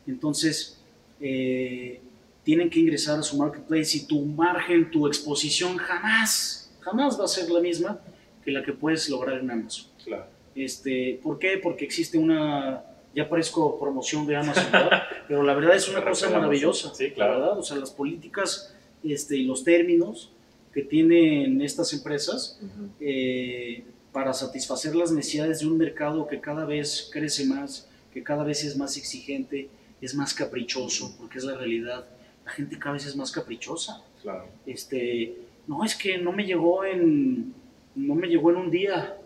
Entonces, 0.07 0.80
eh, 1.20 2.01
tienen 2.43 2.68
que 2.68 2.80
ingresar 2.80 3.18
a 3.18 3.22
su 3.22 3.37
marketplace 3.37 3.97
y 3.97 4.07
tu 4.07 4.24
margen, 4.24 4.91
tu 4.91 5.07
exposición 5.07 5.76
jamás 5.76 6.62
jamás 6.83 7.18
va 7.18 7.24
a 7.24 7.28
ser 7.28 7.51
la 7.51 7.61
misma 7.61 8.01
que 8.45 8.51
la 8.51 8.62
que 8.62 8.72
puedes 8.72 9.09
lograr 9.09 9.39
en 9.39 9.51
Amazon. 9.51 9.87
Claro. 10.05 10.26
Este, 10.55 11.18
¿Por 11.22 11.39
qué? 11.39 11.59
Porque 11.62 11.85
existe 11.85 12.18
una, 12.18 12.85
ya 13.14 13.28
parezco 13.28 13.78
promoción 13.78 14.26
de 14.26 14.36
Amazon, 14.36 14.66
pero 15.28 15.42
la 15.42 15.54
verdad 15.54 15.76
es 15.76 15.88
una 15.88 16.04
cosa 16.04 16.30
maravillosa. 16.30 16.94
Sí, 16.94 17.10
claro. 17.10 17.40
¿verdad? 17.40 17.58
O 17.58 17.62
sea, 17.62 17.76
las 17.76 17.90
políticas 17.90 18.74
este, 19.02 19.36
y 19.36 19.44
los 19.44 19.64
términos 19.64 20.30
que 20.72 20.82
tienen 20.82 21.60
estas 21.60 21.92
empresas 21.92 22.58
eh, 22.98 23.84
para 24.12 24.32
satisfacer 24.32 24.94
las 24.94 25.12
necesidades 25.12 25.60
de 25.60 25.66
un 25.66 25.76
mercado 25.76 26.26
que 26.26 26.40
cada 26.40 26.64
vez 26.64 27.10
crece 27.12 27.44
más, 27.46 27.88
que 28.12 28.22
cada 28.22 28.44
vez 28.44 28.64
es 28.64 28.76
más 28.76 28.96
exigente, 28.96 29.68
es 30.00 30.14
más 30.14 30.32
caprichoso, 30.32 31.14
porque 31.18 31.38
es 31.38 31.44
la 31.44 31.56
realidad. 31.56 32.06
La 32.44 32.52
gente 32.52 32.78
cada 32.78 32.94
vez 32.94 33.06
es 33.06 33.16
más 33.16 33.30
caprichosa. 33.30 34.02
Claro. 34.22 34.46
Este, 34.66 35.36
no, 35.66 35.84
es 35.84 35.94
que 35.94 36.18
no 36.18 36.32
me 36.32 36.44
llegó 36.44 36.84
en, 36.84 37.54
no 37.94 38.14
me 38.14 38.28
llegó 38.28 38.50
en 38.50 38.56
un 38.56 38.70
día, 38.70 39.18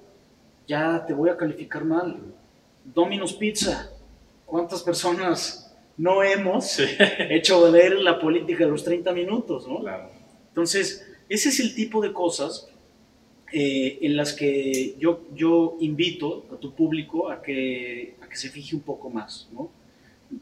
ya 0.66 1.04
te 1.06 1.14
voy 1.14 1.30
a 1.30 1.36
calificar 1.36 1.84
mal. 1.84 2.18
Domino's 2.94 3.32
Pizza, 3.34 3.90
¿cuántas 4.44 4.82
personas 4.82 5.74
no 5.96 6.22
hemos 6.22 6.78
hecho 7.30 7.62
valer 7.62 8.00
la 8.00 8.18
política 8.18 8.64
de 8.64 8.70
los 8.70 8.84
30 8.84 9.12
minutos? 9.12 9.66
¿no? 9.66 9.82
Entonces, 10.48 11.06
ese 11.28 11.48
es 11.48 11.60
el 11.60 11.74
tipo 11.74 12.00
de 12.00 12.12
cosas 12.12 12.68
eh, 13.52 13.98
en 14.02 14.16
las 14.16 14.32
que 14.32 14.96
yo, 14.98 15.22
yo 15.34 15.76
invito 15.80 16.46
a 16.52 16.56
tu 16.56 16.74
público 16.74 17.30
a 17.30 17.42
que, 17.42 18.16
a 18.20 18.28
que 18.28 18.36
se 18.36 18.50
fije 18.50 18.74
un 18.74 18.82
poco 18.82 19.08
más, 19.10 19.48
¿no? 19.52 19.70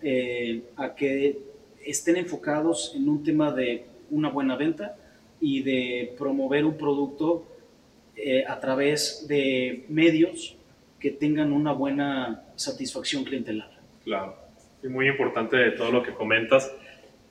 Eh, 0.03 0.63
a 0.77 0.95
que 0.95 1.39
estén 1.85 2.17
enfocados 2.17 2.93
en 2.97 3.09
un 3.09 3.23
tema 3.23 3.53
de 3.53 3.85
una 4.11 4.31
buena 4.31 4.57
venta, 4.57 4.97
y 5.45 5.63
de 5.63 6.15
promover 6.17 6.65
un 6.65 6.79
producto 6.79 7.45
eh, 8.17 8.45
a 8.49 8.59
través 8.61 9.27
de 9.29 9.85
medios 9.91 10.57
que 11.05 11.11
tengan 11.11 11.53
una 11.53 11.73
buena 11.73 12.45
satisfacción 12.57 13.25
clientelar. 13.25 13.69
Claro, 14.05 14.39
y 14.83 14.89
muy 14.89 15.07
importante 15.07 15.55
de 15.55 15.73
todo 15.73 15.93
lo 15.93 16.03
que 16.03 16.15
comentas. 16.15 16.75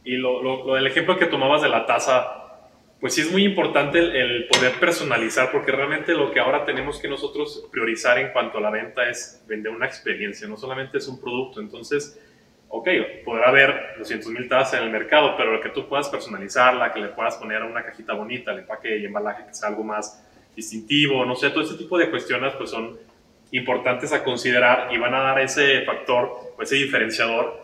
Y 0.03 0.17
lo, 0.17 0.43
lo, 0.43 0.75
del 0.75 0.85
ejemplo 0.85 1.17
que 1.17 1.25
tomabas 1.25 1.63
de 1.63 1.69
la 1.69 1.87
taza, 1.87 2.59
pues 2.99 3.15
sí 3.15 3.21
es 3.21 3.31
muy 3.31 3.43
importante 3.43 3.97
el, 3.97 4.15
el, 4.15 4.47
poder 4.47 4.73
personalizar, 4.73 5.51
porque 5.51 5.71
realmente 5.71 6.13
lo 6.13 6.31
que 6.31 6.39
ahora 6.39 6.65
tenemos 6.65 6.99
que 6.99 7.07
nosotros 7.07 7.67
priorizar 7.71 8.19
en 8.19 8.31
cuanto 8.31 8.59
a 8.59 8.61
la 8.61 8.69
venta 8.69 9.09
es 9.09 9.43
vender 9.47 9.71
una 9.71 9.87
experiencia, 9.87 10.47
no 10.47 10.55
solamente 10.55 10.99
es 10.99 11.07
un 11.07 11.19
producto. 11.19 11.59
Entonces, 11.59 12.21
ok, 12.69 12.87
podrá 13.25 13.49
haber 13.49 13.95
200 13.97 14.29
mil 14.33 14.47
tazas 14.47 14.81
en 14.81 14.85
el 14.85 14.91
mercado, 14.91 15.33
pero 15.35 15.51
lo 15.51 15.61
que 15.61 15.69
tú 15.69 15.89
puedas 15.89 16.09
personalizarla, 16.09 16.93
que 16.93 16.99
le 16.99 17.07
puedas 17.07 17.37
poner 17.37 17.63
una 17.63 17.83
cajita 17.83 18.13
bonita, 18.13 18.51
el 18.51 18.59
empaque 18.59 18.99
y 18.99 19.05
embalaje 19.05 19.47
que 19.47 19.55
sea 19.55 19.69
algo 19.69 19.83
más 19.83 20.23
distintivo, 20.55 21.25
no 21.25 21.35
sé, 21.35 21.49
todo 21.49 21.63
ese 21.63 21.73
tipo 21.73 21.97
de 21.97 22.11
cuestiones 22.11 22.53
pues 22.53 22.69
son 22.69 23.11
importantes 23.53 24.11
a 24.11 24.23
considerar 24.23 24.91
y 24.91 24.97
van 24.97 25.13
a 25.13 25.21
dar 25.21 25.39
ese 25.39 25.83
factor 25.83 26.53
o 26.57 26.61
ese 26.61 26.75
diferenciador 26.75 27.63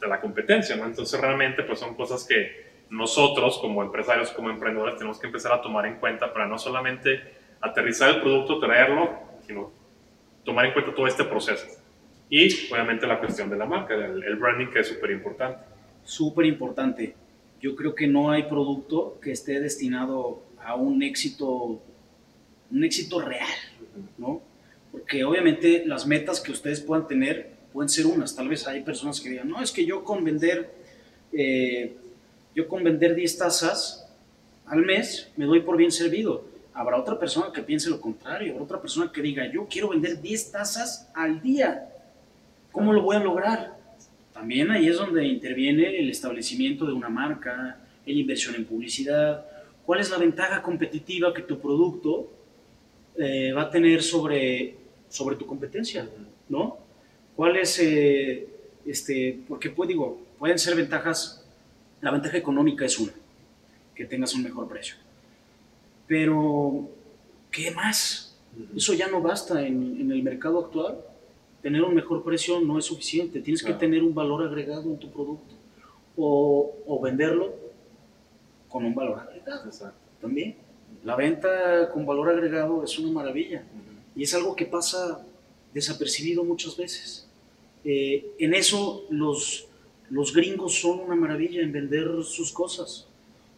de 0.00 0.06
la 0.06 0.20
competencia, 0.20 0.76
¿no? 0.76 0.86
Entonces 0.86 1.20
realmente 1.20 1.62
pues 1.62 1.78
son 1.78 1.94
cosas 1.94 2.24
que 2.24 2.68
nosotros 2.88 3.58
como 3.58 3.82
empresarios, 3.82 4.30
como 4.30 4.48
emprendedores 4.48 4.96
tenemos 4.96 5.18
que 5.18 5.26
empezar 5.26 5.52
a 5.52 5.60
tomar 5.60 5.86
en 5.86 5.96
cuenta 5.96 6.32
para 6.32 6.46
no 6.46 6.56
solamente 6.56 7.20
aterrizar 7.60 8.10
el 8.10 8.20
producto, 8.22 8.58
traerlo, 8.58 9.10
sino 9.46 9.70
tomar 10.44 10.66
en 10.66 10.72
cuenta 10.72 10.94
todo 10.94 11.06
este 11.06 11.24
proceso. 11.24 11.66
Y 12.30 12.72
obviamente 12.72 13.06
la 13.06 13.18
cuestión 13.18 13.50
de 13.50 13.56
la 13.56 13.66
marca, 13.66 13.94
el, 13.94 14.22
el 14.22 14.36
branding 14.36 14.68
que 14.68 14.80
es 14.80 14.88
súper 14.88 15.10
importante. 15.10 15.60
Súper 16.04 16.46
importante. 16.46 17.14
Yo 17.60 17.74
creo 17.74 17.94
que 17.94 18.06
no 18.06 18.30
hay 18.30 18.44
producto 18.44 19.18
que 19.20 19.32
esté 19.32 19.60
destinado 19.60 20.42
a 20.62 20.76
un 20.76 21.02
éxito, 21.02 21.82
un 22.70 22.84
éxito 22.84 23.20
real, 23.20 23.48
¿no? 24.16 24.40
Porque 24.92 25.24
obviamente 25.24 25.84
las 25.86 26.06
metas 26.06 26.40
que 26.40 26.52
ustedes 26.52 26.80
puedan 26.80 27.06
tener 27.06 27.58
pueden 27.72 27.88
ser 27.88 28.06
unas. 28.06 28.34
Tal 28.34 28.48
vez 28.48 28.66
hay 28.66 28.82
personas 28.82 29.20
que 29.20 29.30
digan, 29.30 29.48
no, 29.48 29.62
es 29.62 29.70
que 29.70 29.84
yo 29.84 30.04
con 30.04 30.24
vender, 30.24 30.70
eh, 31.32 31.94
yo 32.54 32.66
con 32.68 32.82
vender 32.82 33.14
10 33.14 33.38
tazas 33.38 34.08
al 34.66 34.84
mes 34.84 35.30
me 35.36 35.44
doy 35.44 35.60
por 35.60 35.76
bien 35.76 35.92
servido. 35.92 36.44
Habrá 36.72 36.96
otra 36.96 37.18
persona 37.18 37.52
que 37.52 37.62
piense 37.62 37.90
lo 37.90 38.00
contrario, 38.00 38.52
habrá 38.52 38.64
otra 38.64 38.80
persona 38.80 39.10
que 39.12 39.20
diga, 39.20 39.50
yo 39.50 39.66
quiero 39.68 39.88
vender 39.88 40.20
10 40.20 40.52
tazas 40.52 41.10
al 41.14 41.42
día. 41.42 41.88
¿Cómo 42.72 42.92
lo 42.92 43.02
voy 43.02 43.16
a 43.16 43.20
lograr? 43.20 43.76
También 44.32 44.70
ahí 44.70 44.88
es 44.88 44.96
donde 44.96 45.24
interviene 45.26 45.98
el 45.98 46.08
establecimiento 46.10 46.86
de 46.86 46.92
una 46.92 47.08
marca, 47.08 47.78
la 48.06 48.12
inversión 48.12 48.54
en 48.54 48.64
publicidad. 48.64 49.44
¿Cuál 49.84 50.00
es 50.00 50.10
la 50.10 50.18
ventaja 50.18 50.62
competitiva 50.62 51.34
que 51.34 51.42
tu 51.42 51.58
producto 51.58 52.30
eh, 53.18 53.52
va 53.52 53.62
a 53.62 53.70
tener 53.70 54.02
sobre, 54.02 54.76
sobre 55.08 55.36
tu 55.36 55.46
competencia? 55.46 56.08
¿No? 56.48 56.78
¿Cuál 57.36 57.56
es, 57.56 57.78
eh, 57.80 58.48
este, 58.86 59.38
porque 59.46 59.70
pues 59.70 59.88
digo, 59.88 60.20
pueden 60.38 60.58
ser 60.58 60.74
ventajas, 60.74 61.44
la 62.00 62.10
ventaja 62.10 62.36
económica 62.36 62.84
es 62.84 62.98
una, 62.98 63.12
que 63.94 64.04
tengas 64.04 64.34
un 64.34 64.42
mejor 64.42 64.68
precio. 64.68 64.96
Pero, 66.06 66.88
¿qué 67.50 67.70
más? 67.70 68.36
Eso 68.74 68.94
ya 68.94 69.08
no 69.08 69.20
basta 69.20 69.66
en, 69.66 70.00
en 70.00 70.10
el 70.10 70.22
mercado 70.22 70.58
actual 70.58 70.98
tener 71.62 71.82
un 71.82 71.94
mejor 71.94 72.22
precio 72.22 72.60
no 72.60 72.78
es 72.78 72.84
suficiente, 72.84 73.40
tienes 73.40 73.62
que 73.62 73.72
tener 73.74 74.02
un 74.02 74.14
valor 74.14 74.46
agregado 74.46 74.90
en 74.90 74.98
tu 74.98 75.10
producto 75.10 75.54
o, 76.16 76.72
o 76.86 77.00
venderlo 77.00 77.54
con 78.68 78.84
un 78.84 78.94
valor 78.94 79.20
agregado 79.20 79.66
Exacto. 79.66 79.98
también. 80.20 80.56
La 81.04 81.16
venta 81.16 81.90
con 81.92 82.06
valor 82.06 82.30
agregado 82.30 82.84
es 82.84 82.98
una 82.98 83.12
maravilla 83.12 83.62
y 84.16 84.24
es 84.24 84.34
algo 84.34 84.56
que 84.56 84.66
pasa 84.66 85.24
desapercibido 85.72 86.44
muchas 86.44 86.76
veces. 86.76 87.26
Eh, 87.84 88.26
en 88.38 88.54
eso 88.54 89.04
los, 89.10 89.66
los 90.10 90.34
gringos 90.34 90.80
son 90.80 91.00
una 91.00 91.14
maravilla 91.14 91.62
en 91.62 91.72
vender 91.72 92.22
sus 92.24 92.52
cosas. 92.52 93.06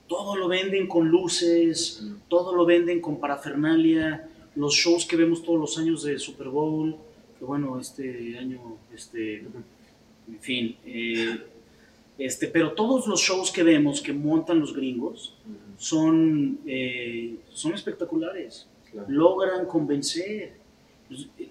Todo 0.06 0.36
lo 0.36 0.48
venden 0.48 0.86
con 0.86 1.08
luces, 1.08 2.02
todo 2.28 2.54
lo 2.54 2.66
venden 2.66 3.00
con 3.00 3.20
parafernalia, 3.20 4.28
los 4.56 4.74
shows 4.74 5.06
que 5.06 5.16
vemos 5.16 5.42
todos 5.42 5.58
los 5.58 5.78
años 5.78 6.02
de 6.02 6.18
Super 6.18 6.48
Bowl, 6.48 6.96
bueno, 7.40 7.80
este 7.80 8.36
año, 8.38 8.76
este, 8.94 9.38
en 9.38 10.40
fin, 10.40 10.76
eh, 10.84 11.38
este, 12.20 12.48
pero 12.48 12.72
todos 12.72 13.06
los 13.06 13.18
shows 13.18 13.50
que 13.50 13.62
vemos 13.62 14.02
que 14.02 14.12
montan 14.12 14.60
los 14.60 14.76
gringos 14.76 15.34
son, 15.78 16.58
eh, 16.66 17.36
son 17.50 17.72
espectaculares, 17.72 18.66
logran 19.08 19.64
convencer. 19.64 20.52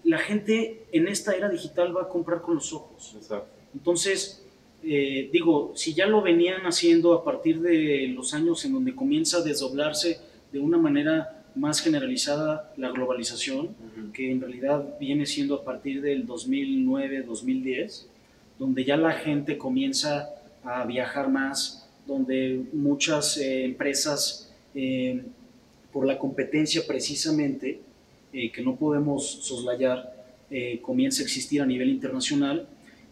La 0.03 0.19
gente 0.19 0.85
en 0.91 1.07
esta 1.07 1.35
era 1.35 1.49
digital 1.49 1.97
va 1.97 2.03
a 2.03 2.07
comprar 2.07 2.43
con 2.43 2.53
los 2.53 2.71
ojos. 2.71 3.17
Entonces, 3.73 4.45
eh, 4.83 5.31
digo, 5.33 5.73
si 5.75 5.95
ya 5.95 6.05
lo 6.05 6.21
venían 6.21 6.61
haciendo 6.61 7.15
a 7.15 7.23
partir 7.23 7.59
de 7.61 8.07
los 8.09 8.35
años 8.35 8.63
en 8.63 8.73
donde 8.73 8.93
comienza 8.93 9.37
a 9.37 9.41
desdoblarse 9.41 10.19
de 10.51 10.59
una 10.59 10.77
manera 10.77 11.45
más 11.55 11.81
generalizada 11.81 12.71
la 12.77 12.91
globalización, 12.91 13.69
que 14.13 14.31
en 14.31 14.39
realidad 14.39 14.99
viene 14.99 15.25
siendo 15.25 15.55
a 15.55 15.63
partir 15.63 16.03
del 16.03 16.27
2009-2010, 16.27 18.05
donde 18.59 18.85
ya 18.85 18.97
la 18.97 19.13
gente 19.13 19.57
comienza 19.57 20.29
a 20.63 20.85
viajar 20.85 21.29
más, 21.29 21.87
donde 22.05 22.63
muchas 22.73 23.37
eh, 23.37 23.65
empresas, 23.65 24.51
eh, 24.73 25.23
por 25.91 26.05
la 26.05 26.17
competencia 26.17 26.85
precisamente, 26.87 27.79
eh, 28.33 28.51
que 28.51 28.61
no 28.61 28.75
podemos 28.75 29.25
soslayar, 29.25 30.17
comienza 30.81 31.21
a 31.21 31.25
existir 31.25 31.61
a 31.61 31.65
nivel 31.65 31.89
internacional, 31.89 32.67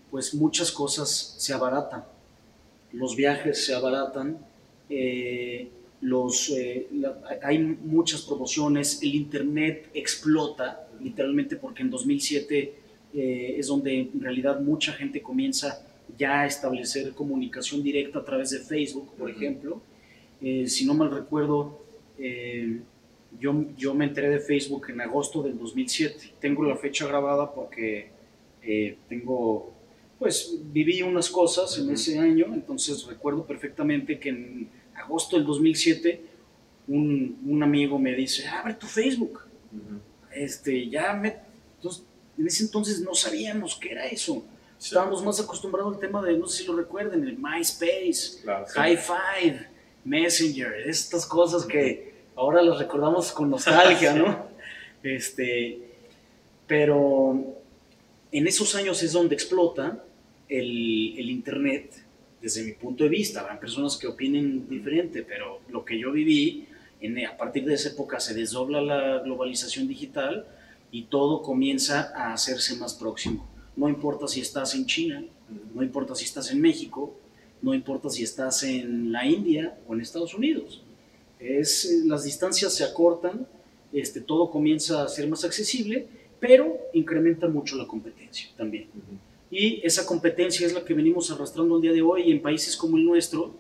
pues 0.10 0.34
muchas 0.34 0.72
cosas 0.72 1.36
se 1.38 1.54
abaratan. 1.54 2.04
Los 2.92 3.16
viajes 3.16 3.64
se 3.64 3.76
abaratan, 3.76 4.40
hay 7.44 7.60
muchas 7.60 8.24
promociones, 8.24 9.04
el 9.04 9.14
Internet 9.14 9.92
explota, 9.94 10.88
literalmente 11.00 11.58
porque 11.58 11.84
en 11.84 11.92
2007 11.92 12.74
eh, 13.14 13.56
es 13.58 13.68
donde 13.68 14.02
en 14.02 14.22
realidad 14.22 14.60
mucha 14.60 14.94
gente 14.94 15.22
comienza 15.22 15.87
ya 16.18 16.46
establecer 16.46 17.14
comunicación 17.14 17.84
directa 17.84 18.20
a 18.20 18.26
través 18.26 18.52
de 18.52 18.60
Facebook, 18.60 19.14
por 19.18 19.30
ejemplo. 19.30 19.82
Eh, 20.42 20.68
si 20.68 20.86
no 20.86 20.94
mal 20.94 21.12
recuerdo, 21.12 21.80
yo, 23.40 23.66
yo 23.78 23.94
me 23.94 24.06
enteré 24.06 24.30
de 24.30 24.40
Facebook 24.40 24.88
en 24.90 25.02
agosto 25.02 25.44
del 25.44 25.58
2007. 25.58 26.34
Tengo 26.40 26.64
la 26.64 26.76
fecha 26.76 27.08
grabada 27.08 27.54
porque 27.54 28.10
tengo, 29.08 29.72
pues 30.20 30.58
viví 30.74 31.02
unas 31.02 31.30
cosas 31.30 31.78
en 31.78 31.92
ese 31.92 32.20
año, 32.20 32.48
entonces 32.54 33.06
recuerdo 33.06 33.46
perfectamente 33.46 34.20
que 34.20 34.30
en 34.30 34.70
agosto 34.96 35.38
del 35.38 35.46
2007, 35.46 36.22
un, 36.88 37.38
un 37.46 37.64
amigo 37.64 38.00
me 38.00 38.14
dice, 38.16 38.48
abre 38.48 38.74
tu 38.74 38.88
Facebook. 38.88 39.42
este, 40.34 40.90
ya 40.90 41.14
me, 41.14 41.36
entonces, 41.76 42.04
en 42.38 42.48
ese 42.48 42.64
entonces 42.64 43.02
no 43.02 43.14
sabíamos 43.14 43.76
qué 43.76 43.92
era 43.92 44.06
eso. 44.08 44.44
Estábamos 44.80 45.24
más 45.24 45.40
acostumbrados 45.40 45.96
al 45.96 46.00
tema 46.00 46.22
de, 46.22 46.38
no 46.38 46.48
sé 46.48 46.60
si 46.60 46.68
lo 46.68 46.76
recuerden, 46.76 47.24
el 47.28 47.38
MySpace, 47.38 48.44
High 48.76 48.98
Five, 48.98 49.70
Messenger, 50.06 50.88
estas 50.88 51.26
cosas 51.26 51.66
que 51.66 52.14
ahora 52.36 52.62
las 52.62 52.78
recordamos 52.78 53.32
con 53.32 53.50
nostalgia, 53.50 54.14
¿no? 54.14 54.48
este, 55.04 55.80
pero 56.68 57.56
en 58.32 58.48
esos 58.48 58.76
años 58.76 59.02
es 59.02 59.14
donde 59.14 59.36
explota 59.36 60.04
el, 60.48 61.18
el 61.18 61.30
Internet 61.30 62.04
desde 62.42 62.64
mi 62.64 62.74
punto 62.74 63.04
de 63.04 63.10
vista. 63.10 63.42
Habrán 63.42 63.60
personas 63.60 63.98
que 63.98 64.08
opinen 64.08 64.70
diferente, 64.70 65.24
pero 65.24 65.62
lo 65.70 65.84
que 65.84 66.00
yo 66.00 66.12
viví, 66.12 66.68
en, 67.02 67.26
a 67.26 67.36
partir 67.36 67.66
de 67.66 67.74
esa 67.74 67.90
época 67.90 68.20
se 68.20 68.34
desdobla 68.34 68.82
la 68.82 69.20
globalización 69.20 69.88
digital 69.88 70.46
y 70.92 71.04
todo 71.04 71.42
comienza 71.42 72.14
a 72.16 72.34
hacerse 72.34 72.76
más 72.78 72.94
próximo. 72.94 73.48
No 73.78 73.88
importa 73.88 74.28
si 74.28 74.42
estás 74.42 74.76
en 74.76 74.86
China, 74.86 75.24
no 75.74 75.82
importa 75.82 76.14
si 76.16 76.26
estás 76.26 76.52
en 76.52 76.60
México, 76.60 77.14
no 77.62 77.74
importa 77.74 78.10
si 78.10 78.24
estás 78.24 78.64
en 78.64 79.12
la 79.12 79.26
India 79.26 79.78
o 79.88 79.94
en 79.94 80.02
Estados 80.02 80.34
Unidos. 80.34 80.82
Es, 81.40 82.04
las 82.06 82.24
distancias 82.24 82.74
se 82.74 82.84
acortan, 82.84 83.48
este, 83.94 84.20
todo 84.20 84.50
comienza 84.50 85.04
a 85.04 85.08
ser 85.08 85.28
más 85.30 85.46
accesible, 85.46 86.08
pero 86.40 86.78
incrementa 86.94 87.48
mucho 87.48 87.78
la 87.78 87.88
competencia 87.88 88.50
también. 88.58 88.88
Y 89.50 89.80
esa 89.86 90.06
competencia 90.06 90.68
es 90.68 90.74
la 90.74 90.84
que 90.84 90.94
venimos 90.94 91.32
arrastrando 91.32 91.78
el 91.78 91.82
día 91.82 91.94
de 91.94 92.02
hoy 92.02 92.24
y 92.24 92.32
en 92.32 92.42
países 92.42 92.76
como 92.76 92.98
el 92.98 93.06
nuestro, 93.06 93.54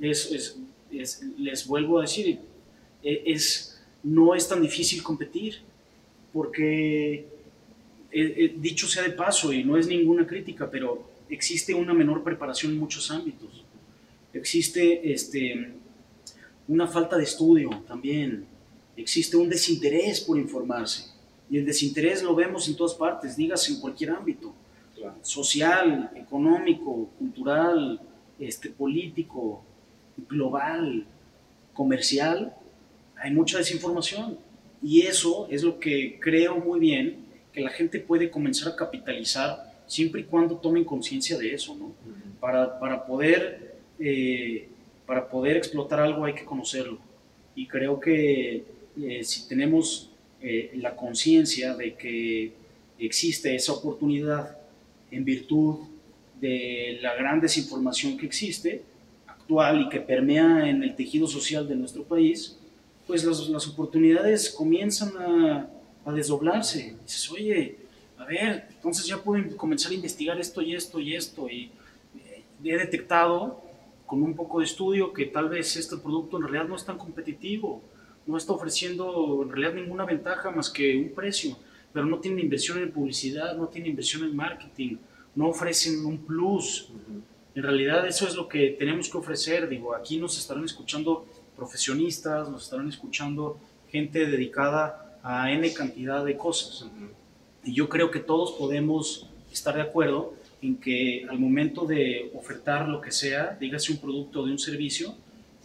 es, 0.00 0.58
es, 0.90 1.22
les 1.38 1.66
vuelvo 1.66 1.98
a 1.98 2.02
decir, 2.02 2.38
e, 3.02 3.36
no 4.02 4.34
es 4.34 4.48
tan 4.48 4.62
difícil 4.62 5.02
competir, 5.02 5.58
porque 6.32 7.26
eh, 8.10 8.34
eh, 8.36 8.54
dicho 8.56 8.86
sea 8.86 9.02
de 9.02 9.10
paso, 9.10 9.52
y 9.52 9.64
no 9.64 9.76
es 9.76 9.86
ninguna 9.86 10.26
crítica, 10.26 10.70
pero 10.70 11.10
existe 11.28 11.74
una 11.74 11.92
menor 11.92 12.22
preparación 12.24 12.72
en 12.72 12.78
muchos 12.78 13.10
ámbitos. 13.10 13.64
Existe 14.32 15.12
este, 15.12 15.72
una 16.66 16.86
falta 16.86 17.16
de 17.16 17.24
estudio 17.24 17.70
también. 17.86 18.46
Existe 18.96 19.36
un 19.36 19.48
desinterés 19.48 20.20
por 20.20 20.38
informarse. 20.38 21.04
Y 21.50 21.58
el 21.58 21.64
desinterés 21.64 22.22
lo 22.22 22.34
vemos 22.34 22.68
en 22.68 22.76
todas 22.76 22.94
partes, 22.94 23.36
digas 23.36 23.68
en 23.68 23.80
cualquier 23.80 24.10
ámbito 24.10 24.54
social, 25.22 26.10
económico, 26.16 27.08
cultural, 27.18 28.00
este, 28.38 28.70
político, 28.70 29.62
global, 30.28 31.06
comercial, 31.72 32.54
hay 33.16 33.32
mucha 33.32 33.58
desinformación. 33.58 34.38
Y 34.82 35.02
eso 35.02 35.48
es 35.50 35.62
lo 35.62 35.78
que 35.78 36.18
creo 36.20 36.58
muy 36.58 36.78
bien 36.78 37.27
que 37.52 37.60
la 37.60 37.70
gente 37.70 37.98
puede 38.00 38.30
comenzar 38.30 38.72
a 38.72 38.76
capitalizar 38.76 39.68
siempre 39.86 40.20
y 40.20 40.24
cuando 40.24 40.56
tomen 40.56 40.84
conciencia 40.84 41.36
de 41.38 41.54
eso, 41.54 41.74
¿no? 41.74 41.92
para, 42.40 42.78
para, 42.78 43.04
poder, 43.06 43.76
eh, 43.98 44.68
para 45.06 45.28
poder 45.28 45.56
explotar 45.56 46.00
algo 46.00 46.24
hay 46.24 46.34
que 46.34 46.44
conocerlo. 46.44 46.98
Y 47.54 47.66
creo 47.66 47.98
que 47.98 48.64
eh, 49.00 49.24
si 49.24 49.48
tenemos 49.48 50.10
eh, 50.40 50.70
la 50.76 50.94
conciencia 50.94 51.74
de 51.74 51.94
que 51.94 52.52
existe 52.98 53.54
esa 53.54 53.72
oportunidad 53.72 54.56
en 55.10 55.24
virtud 55.24 55.78
de 56.40 56.98
la 57.00 57.14
gran 57.14 57.40
desinformación 57.40 58.16
que 58.16 58.26
existe, 58.26 58.82
actual 59.26 59.82
y 59.82 59.88
que 59.88 60.00
permea 60.00 60.68
en 60.68 60.82
el 60.82 60.94
tejido 60.94 61.26
social 61.26 61.66
de 61.66 61.74
nuestro 61.74 62.04
país, 62.04 62.56
pues 63.06 63.24
las, 63.24 63.48
las 63.48 63.66
oportunidades 63.66 64.50
comienzan 64.50 65.16
a, 65.16 65.70
a 66.08 66.12
desdoblarse. 66.12 66.96
Dices, 67.02 67.30
oye, 67.30 67.76
a 68.18 68.24
ver, 68.24 68.66
entonces 68.70 69.06
ya 69.06 69.18
pueden 69.18 69.56
comenzar 69.56 69.92
a 69.92 69.94
investigar 69.94 70.40
esto 70.40 70.62
y 70.62 70.74
esto 70.74 70.98
y 71.00 71.14
esto. 71.14 71.48
Y 71.48 71.70
eh, 72.16 72.42
he 72.64 72.76
detectado 72.76 73.62
con 74.06 74.22
un 74.22 74.34
poco 74.34 74.60
de 74.60 74.64
estudio 74.64 75.12
que 75.12 75.26
tal 75.26 75.48
vez 75.48 75.76
este 75.76 75.96
producto 75.98 76.38
en 76.38 76.44
realidad 76.44 76.66
no 76.66 76.76
es 76.76 76.84
tan 76.84 76.96
competitivo, 76.96 77.82
no 78.26 78.36
está 78.36 78.52
ofreciendo 78.52 79.40
en 79.42 79.50
realidad 79.50 79.74
ninguna 79.74 80.04
ventaja 80.04 80.50
más 80.50 80.70
que 80.70 80.96
un 80.96 81.10
precio, 81.10 81.56
pero 81.92 82.06
no 82.06 82.18
tiene 82.18 82.40
inversión 82.40 82.78
en 82.78 82.90
publicidad, 82.90 83.56
no 83.56 83.68
tiene 83.68 83.88
inversión 83.88 84.24
en 84.24 84.34
marketing, 84.34 84.96
no 85.34 85.48
ofrecen 85.48 86.04
un 86.04 86.18
plus. 86.18 86.90
En 87.54 87.62
realidad 87.62 88.06
eso 88.06 88.26
es 88.26 88.34
lo 88.34 88.48
que 88.48 88.76
tenemos 88.78 89.10
que 89.10 89.18
ofrecer. 89.18 89.68
Digo, 89.68 89.94
aquí 89.94 90.18
nos 90.18 90.38
estarán 90.38 90.64
escuchando 90.64 91.26
profesionistas, 91.56 92.48
nos 92.48 92.64
estarán 92.64 92.88
escuchando 92.88 93.58
gente 93.90 94.26
dedicada 94.26 95.07
a 95.22 95.50
N 95.50 95.72
cantidad 95.74 96.24
de 96.24 96.36
cosas. 96.36 96.88
Y 97.64 97.74
yo 97.74 97.88
creo 97.88 98.10
que 98.10 98.20
todos 98.20 98.52
podemos 98.52 99.28
estar 99.52 99.74
de 99.74 99.82
acuerdo 99.82 100.34
en 100.62 100.76
que 100.76 101.26
al 101.28 101.38
momento 101.38 101.84
de 101.86 102.30
ofertar 102.34 102.88
lo 102.88 103.00
que 103.00 103.12
sea, 103.12 103.56
dígase 103.58 103.92
un 103.92 104.00
producto 104.00 104.40
o 104.40 104.46
de 104.46 104.52
un 104.52 104.58
servicio, 104.58 105.14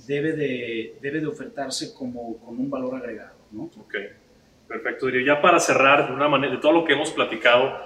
debe 0.06 0.34
de, 0.34 0.96
debe 1.02 1.20
de 1.20 1.28
ofertarse 1.28 1.94
como 1.94 2.38
con 2.40 2.60
un 2.60 2.70
valor 2.70 2.96
agregado. 2.96 3.36
¿no? 3.52 3.64
Ok, 3.64 3.96
perfecto. 4.68 5.10
Ya 5.10 5.42
para 5.42 5.60
cerrar, 5.60 6.08
de, 6.08 6.14
una 6.14 6.28
manera, 6.28 6.54
de 6.54 6.60
todo 6.60 6.74
lo 6.74 6.86
que 6.86 6.94
hemos 6.94 7.12
platicado, 7.12 7.78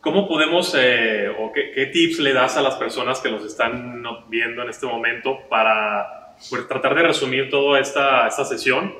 ¿cómo 0.00 0.28
podemos 0.28 0.74
eh, 0.78 1.28
o 1.38 1.52
qué, 1.52 1.72
qué, 1.74 1.86
tips 1.86 2.20
le 2.20 2.32
das 2.32 2.56
a 2.56 2.62
las 2.62 2.76
personas 2.76 3.20
que 3.20 3.30
nos 3.30 3.44
están 3.44 4.02
viendo 4.28 4.62
en 4.62 4.70
este 4.70 4.86
momento 4.86 5.38
para 5.48 6.36
pues, 6.48 6.66
tratar 6.68 6.94
de 6.94 7.02
resumir 7.02 7.50
toda 7.50 7.80
esta, 7.80 8.28
esta 8.28 8.44
sesión 8.44 8.94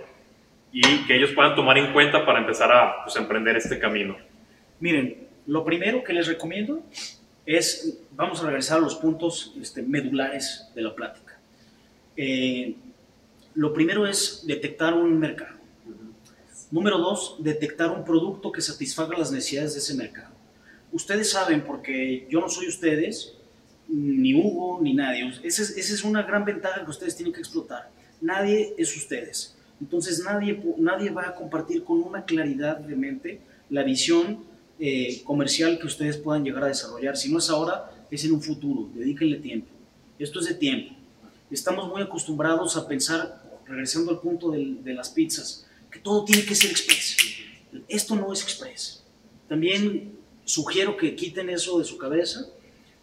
y 0.73 1.07
que 1.07 1.16
ellos 1.16 1.31
puedan 1.35 1.55
tomar 1.55 1.79
en 1.79 1.93
cuenta 1.93 2.25
para 2.25 2.41
empezar 2.41 2.71
a 2.73 3.05
pues, 3.05 3.16
emprender 3.16 3.57
este 3.57 3.79
camino? 3.79 4.16
Miren, 4.79 5.29
lo 5.47 5.64
primero 5.64 6.05
que 6.05 6.12
les 6.12 6.27
recomiendo 6.27 6.83
es, 7.47 7.99
vamos 8.12 8.43
a 8.43 8.47
regresar 8.47 8.79
a 8.79 8.81
los 8.81 8.95
puntos 8.95 9.55
este, 9.61 9.83
medulares 9.83 10.71
de 10.75 10.83
la 10.83 10.95
plática. 10.95 11.39
Eh, 12.16 12.75
lo 13.55 13.73
primero 13.73 14.07
es 14.07 14.45
detectar 14.47 14.95
un 14.95 15.18
mercado. 15.18 15.59
Número 16.71 16.99
dos, 16.99 17.37
detectar 17.41 17.91
un 17.91 18.05
producto 18.05 18.53
que 18.53 18.61
satisfaga 18.61 19.18
las 19.18 19.33
necesidades 19.33 19.73
de 19.73 19.81
ese 19.81 19.95
mercado. 19.95 20.33
Ustedes 20.93 21.31
saben, 21.31 21.62
porque 21.62 22.27
yo 22.31 22.41
no 22.41 22.49
soy 22.49 22.68
ustedes, 22.68 23.35
ni 23.89 24.35
Hugo, 24.35 24.79
ni 24.81 24.95
nadie. 24.95 25.29
Esa 25.43 25.62
es, 25.62 25.77
esa 25.77 25.95
es 25.95 26.05
una 26.05 26.23
gran 26.23 26.45
ventaja 26.45 26.85
que 26.85 26.91
ustedes 26.91 27.16
tienen 27.16 27.33
que 27.33 27.41
explotar. 27.41 27.91
Nadie 28.21 28.75
es 28.79 28.97
ustedes. 28.97 29.57
Entonces 29.81 30.22
nadie, 30.24 30.62
nadie 30.76 31.11
va 31.11 31.28
a 31.28 31.35
compartir 31.35 31.85
con 31.85 32.03
una 32.03 32.24
claridad 32.24 32.78
de 32.78 32.97
mente 32.97 33.41
la 33.70 33.83
visión 33.83 34.45
eh, 34.78 35.22
comercial 35.24 35.78
que 35.78 35.87
ustedes 35.87 36.16
puedan 36.16 36.45
llegar 36.45 36.64
a 36.64 36.68
desarrollar. 36.68 37.16
Si 37.16 37.33
no 37.33 37.39
es 37.39 37.49
ahora, 37.51 37.91
es 38.11 38.24
en 38.24 38.33
un 38.33 38.43
futuro. 38.43 38.89
Dedíquenle 38.95 39.37
tiempo. 39.37 39.68
Esto 40.18 40.41
es 40.41 40.47
de 40.47 40.55
tiempo. 40.55 40.95
Estamos 41.51 41.89
muy 41.89 42.03
acostumbrados 42.03 42.76
a 42.76 42.87
pensar, 42.87 43.43
regresando 43.66 44.11
al 44.11 44.20
punto 44.20 44.51
de, 44.51 44.95
las 44.95 45.11
pizzas, 45.11 45.66
que 45.91 45.99
todo 45.99 46.24
tiene 46.24 46.45
que 46.45 46.55
ser 46.55 46.70
express. 46.70 47.16
Esto 47.89 48.16
no 48.16 48.33
es 48.33 48.43
express. 48.43 49.03
También 49.49 50.12
sugiero 50.45 50.97
que 50.97 51.14
quiten 51.14 51.51
eso 51.51 51.78
de 51.78 51.85
su 51.85 51.97
cabeza, 51.97 52.47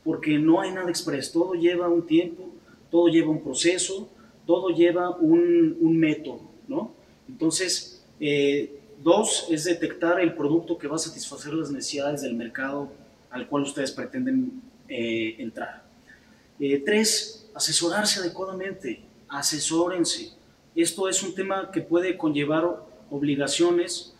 porque 0.03 0.37
no 0.37 0.61
hay 0.61 0.71
nada 0.71 0.89
express. 0.89 1.31
Todo 1.31 1.53
lleva 1.53 1.89
un 1.89 2.05
tiempo, 2.05 2.49
todo 2.89 3.07
lleva 3.07 3.29
un 3.29 3.43
proceso, 3.43 4.09
todo 4.45 4.69
lleva 4.69 5.09
un 5.17 5.97
método, 5.97 6.41
¿no? 6.67 6.93
Entonces, 7.27 8.03
eh, 8.19 8.73
Dos 9.03 9.45
es 9.51 9.65
detectar 9.65 10.19
el 10.19 10.33
producto 10.33 10.75
que 10.75 10.87
va 10.87 10.95
a 10.95 10.99
satisfacer 10.99 11.53
las 11.53 11.69
necesidades 11.69 12.23
del 12.23 12.33
mercado 12.33 12.91
al 13.29 13.47
cual 13.47 13.61
ustedes 13.61 13.91
pretenden 13.91 14.59
eh, 14.89 15.35
entrar. 15.37 15.83
Eh, 16.59 16.81
tres, 16.83 17.47
asesorarse 17.53 18.21
adecuadamente, 18.21 19.01
asesórense. 19.27 20.31
Esto 20.75 21.07
es 21.07 21.21
un 21.21 21.35
tema 21.35 21.69
que 21.71 21.81
puede 21.81 22.17
conllevar 22.17 22.65
obligaciones 23.11 24.15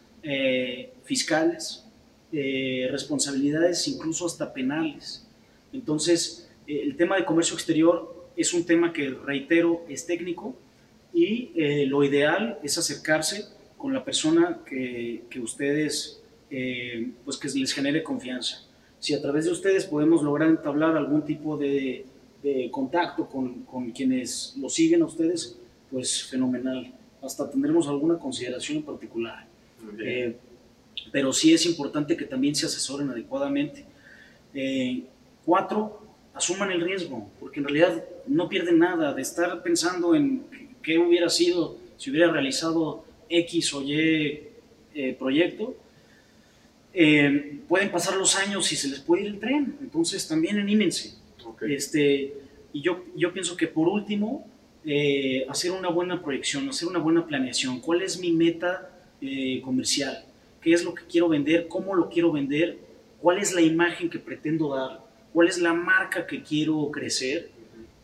fiscales, 1.06 1.86
responsabilidades 2.32 3.88
incluso 3.88 4.26
hasta 4.26 4.54
penales. 4.54 5.26
Entonces, 5.72 6.50
el 6.68 6.98
tema 6.98 7.16
de 7.16 7.26
comercio 7.26 7.56
exterior 7.56 8.30
es 8.36 8.54
un 8.54 8.66
tema 8.66 8.92
que, 8.92 9.10
reitero, 9.10 9.86
es 9.88 10.06
técnico 10.06 10.56
y 11.18 11.86
lo 11.88 12.04
ideal 12.04 12.60
es 12.62 12.78
acercarse 12.78 13.58
con 13.78 13.94
la 13.94 14.04
persona 14.04 14.60
que, 14.66 15.24
que 15.30 15.40
ustedes, 15.40 16.22
eh, 16.50 17.12
pues 17.24 17.38
que 17.38 17.48
les 17.50 17.74
genere 17.74 18.04
confianza. 18.04 18.64
Si 19.00 19.14
a 19.14 19.22
través 19.22 19.46
de 19.46 19.52
ustedes 19.52 19.86
podemos 19.86 20.24
lograr 20.24 20.50
entablar 20.50 20.98
algún 20.98 21.24
tipo 21.24 21.58
de, 21.58 22.06
de 22.42 22.70
contacto 22.72 23.28
con, 23.28 23.64
con, 23.64 23.92
quienes 23.92 24.56
lo 24.60 24.70
siguen 24.70 25.04
a 25.04 25.06
ustedes, 25.06 25.58
pues 25.92 26.24
fenomenal. 26.24 26.92
Hasta 27.22 27.50
tendremos 27.50 27.88
alguna 27.88 28.18
consideración 28.18 28.80
en 28.80 28.84
particular. 28.84 29.46
Eh, 30.00 30.36
pero 31.12 31.32
sí 31.32 31.54
es 31.54 31.66
importante 31.68 32.18
que 32.18 32.26
también 32.26 32.56
se 32.56 32.66
asesoren 32.66 33.10
adecuadamente. 33.10 33.86
Eh, 34.54 35.04
cuatro, 35.46 36.02
asuman 36.34 36.72
el 36.72 36.82
riesgo, 36.82 37.30
porque 37.40 37.60
en 37.60 37.66
realidad 37.66 38.04
no 38.26 38.50
pierden 38.50 38.80
nada 38.80 39.14
de 39.14 39.22
estar 39.22 39.62
pensando 39.62 40.16
en 40.16 40.46
qué 40.88 40.98
hubiera 40.98 41.30
sido 41.30 41.76
si 41.98 42.12
hubiera 42.12 42.32
realizado 42.32 43.04
X 43.28 43.74
o 43.74 43.82
Y 43.82 43.94
eh, 44.96 45.16
proyecto, 45.20 45.76
eh, 46.94 47.60
pueden 47.68 47.92
pasar 47.92 48.16
los 48.16 48.38
años 48.38 48.72
y 48.72 48.78
se 48.78 48.88
les 48.88 49.02
puede 49.02 49.24
ir 49.24 49.28
el 49.28 49.40
tren. 49.40 49.76
Entonces 49.82 50.26
también 50.26 50.58
anímense. 50.58 51.16
Okay. 51.44 51.74
Este, 51.74 52.34
y 52.72 52.82
yo, 52.82 53.04
yo 53.18 53.34
pienso 53.34 53.58
que 53.58 53.68
por 53.68 53.90
último, 53.90 54.48
eh, 54.86 55.46
hacer 55.50 55.72
una 55.72 55.90
buena 55.90 56.22
proyección, 56.24 56.70
hacer 56.70 56.88
una 56.88 57.00
buena 57.00 57.28
planeación. 57.28 57.82
¿Cuál 57.82 58.02
es 58.02 58.18
mi 58.18 58.32
meta 58.32 58.90
eh, 59.20 59.60
comercial? 59.66 60.24
¿Qué 60.62 60.72
es 60.72 60.86
lo 60.86 60.94
que 60.94 61.04
quiero 61.04 61.28
vender? 61.28 61.68
¿Cómo 61.68 61.96
lo 61.96 62.08
quiero 62.10 62.32
vender? 62.32 62.78
¿Cuál 63.22 63.40
es 63.40 63.54
la 63.54 63.60
imagen 63.62 64.10
que 64.10 64.20
pretendo 64.20 64.74
dar? 64.74 65.02
¿Cuál 65.34 65.50
es 65.50 65.58
la 65.58 65.74
marca 65.74 66.26
que 66.26 66.42
quiero 66.42 66.90
crecer? 66.92 67.50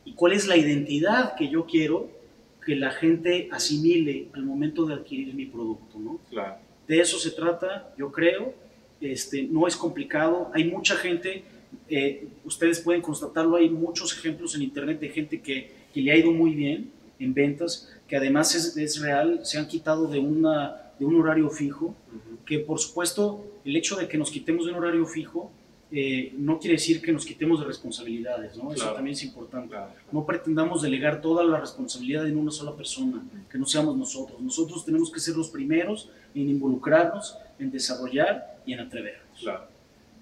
¿Y 0.04 0.12
cuál 0.16 0.34
es 0.34 0.48
la 0.48 0.58
identidad 0.58 1.36
que 1.38 1.48
yo 1.48 1.66
quiero 1.66 2.23
que 2.66 2.76
la 2.76 2.92
gente 2.92 3.50
asimile 3.52 4.28
al 4.34 4.44
momento 4.44 4.86
de 4.86 4.94
adquirir 4.94 5.34
mi 5.34 5.46
producto, 5.46 6.00
¿no? 6.00 6.20
Claro. 6.30 6.56
De 6.88 7.00
eso 7.00 7.18
se 7.20 7.32
trata, 7.32 7.94
yo 7.98 8.12
creo. 8.12 8.54
Este, 9.02 9.44
no 9.44 9.68
es 9.68 9.76
complicado. 9.76 10.50
Hay 10.54 10.66
mucha 10.66 10.96
gente, 10.96 11.44
eh, 11.90 12.28
ustedes 12.46 12.80
pueden 12.80 13.02
constatarlo, 13.02 13.58
hay 13.58 13.70
muchos 13.70 14.18
ejemplos 14.18 14.56
en 14.56 14.62
internet 14.62 15.00
de 15.00 15.10
gente 15.10 15.42
que, 15.42 15.72
que 15.94 16.02
le 16.02 16.12
ha 16.12 16.18
ido 16.18 16.32
muy 16.32 16.54
bien 16.54 16.92
en 17.20 17.34
ventas, 17.34 17.92
que 18.08 18.16
además 18.16 18.56
es, 18.56 18.78
es 18.78 19.02
real, 19.02 19.42
se 19.44 19.58
han 19.58 19.68
quitado 19.68 20.08
de, 20.08 20.20
una, 20.20 20.94
de 21.00 21.06
un 21.06 21.16
horario 21.20 21.50
fijo, 21.50 21.86
uh 21.88 21.92
-huh. 21.92 22.46
que 22.46 22.60
por 22.60 22.80
supuesto 22.80 23.46
el 23.66 23.76
hecho 23.76 23.96
de 23.96 24.08
que 24.08 24.18
nos 24.18 24.32
quitemos 24.32 24.66
de 24.66 24.72
un 24.72 24.78
horario 24.78 25.06
fijo 25.06 25.52
eh, 25.96 26.34
no 26.38 26.58
quiere 26.58 26.78
decir 26.78 27.00
que 27.04 27.12
nos 27.12 27.24
quitemos 27.24 27.60
de 27.60 27.68
responsabilidades, 27.68 28.58
¿no? 28.58 28.64
Claro. 28.70 28.74
Eso 28.74 28.94
también 28.94 29.14
es 29.14 29.24
importante. 29.24 29.70
Claro. 29.70 29.92
No 30.12 30.26
pretendamos 30.26 30.82
delegar 30.82 31.22
toda 31.22 31.44
la 31.44 31.60
responsabilidad 31.60 32.28
en 32.28 32.36
una 32.36 32.50
sola 32.50 32.76
persona, 32.76 33.22
que 33.52 33.60
no 33.60 33.68
seamos 33.68 33.96
nosotros. 33.96 34.42
Nosotros 34.42 34.84
tenemos 34.84 35.12
que 35.12 35.20
ser 35.20 35.36
los 35.36 35.50
primeros 35.50 36.10
en 36.34 36.50
involucrarnos, 36.50 37.38
en 37.60 37.70
desarrollar 37.70 38.58
y 38.66 38.74
en 38.74 38.80
atrevernos. 38.80 39.40
Claro. 39.40 39.68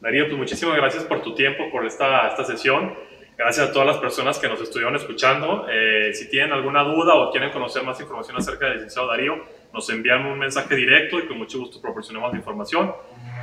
Darío, 0.02 0.26
pues 0.26 0.38
muchísimas 0.38 0.76
gracias 0.76 1.06
por 1.06 1.22
tu 1.22 1.34
tiempo, 1.36 1.64
por 1.72 1.86
esta, 1.86 2.28
esta 2.28 2.44
sesión. 2.44 2.94
Gracias 3.38 3.70
a 3.70 3.72
todas 3.72 3.88
las 3.88 3.98
personas 3.98 4.40
que 4.40 4.50
nos 4.50 4.60
estuvieron 4.62 4.96
escuchando. 4.96 5.68
Eh, 5.72 6.14
si 6.14 6.30
tienen 6.30 6.52
alguna 6.52 6.84
duda 6.84 7.16
o 7.16 7.32
quieren 7.32 7.50
conocer 7.52 7.84
más 7.84 8.00
información 8.02 8.36
acerca 8.36 8.66
del 8.66 8.76
licenciado 8.76 9.08
Darío, 9.08 9.36
nos 9.74 9.90
envían 9.90 10.26
un 10.26 10.40
mensaje 10.40 10.76
directo 10.76 11.20
y 11.20 11.28
con 11.28 11.38
mucho 11.38 11.60
gusto 11.60 11.82
proporcionamos 11.82 12.32
la 12.32 12.38
información. 12.38 12.94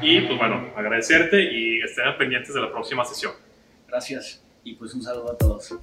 Y 0.01 0.20
pues 0.20 0.39
bueno, 0.39 0.72
agradecerte 0.76 1.43
y 1.43 1.81
estén 1.81 2.16
pendientes 2.16 2.55
de 2.55 2.61
la 2.61 2.70
próxima 2.70 3.05
sesión. 3.05 3.33
Gracias 3.87 4.45
y 4.64 4.74
pues 4.74 4.95
un 4.95 5.03
saludo 5.03 5.33
a 5.33 5.39
todos. 5.39 5.74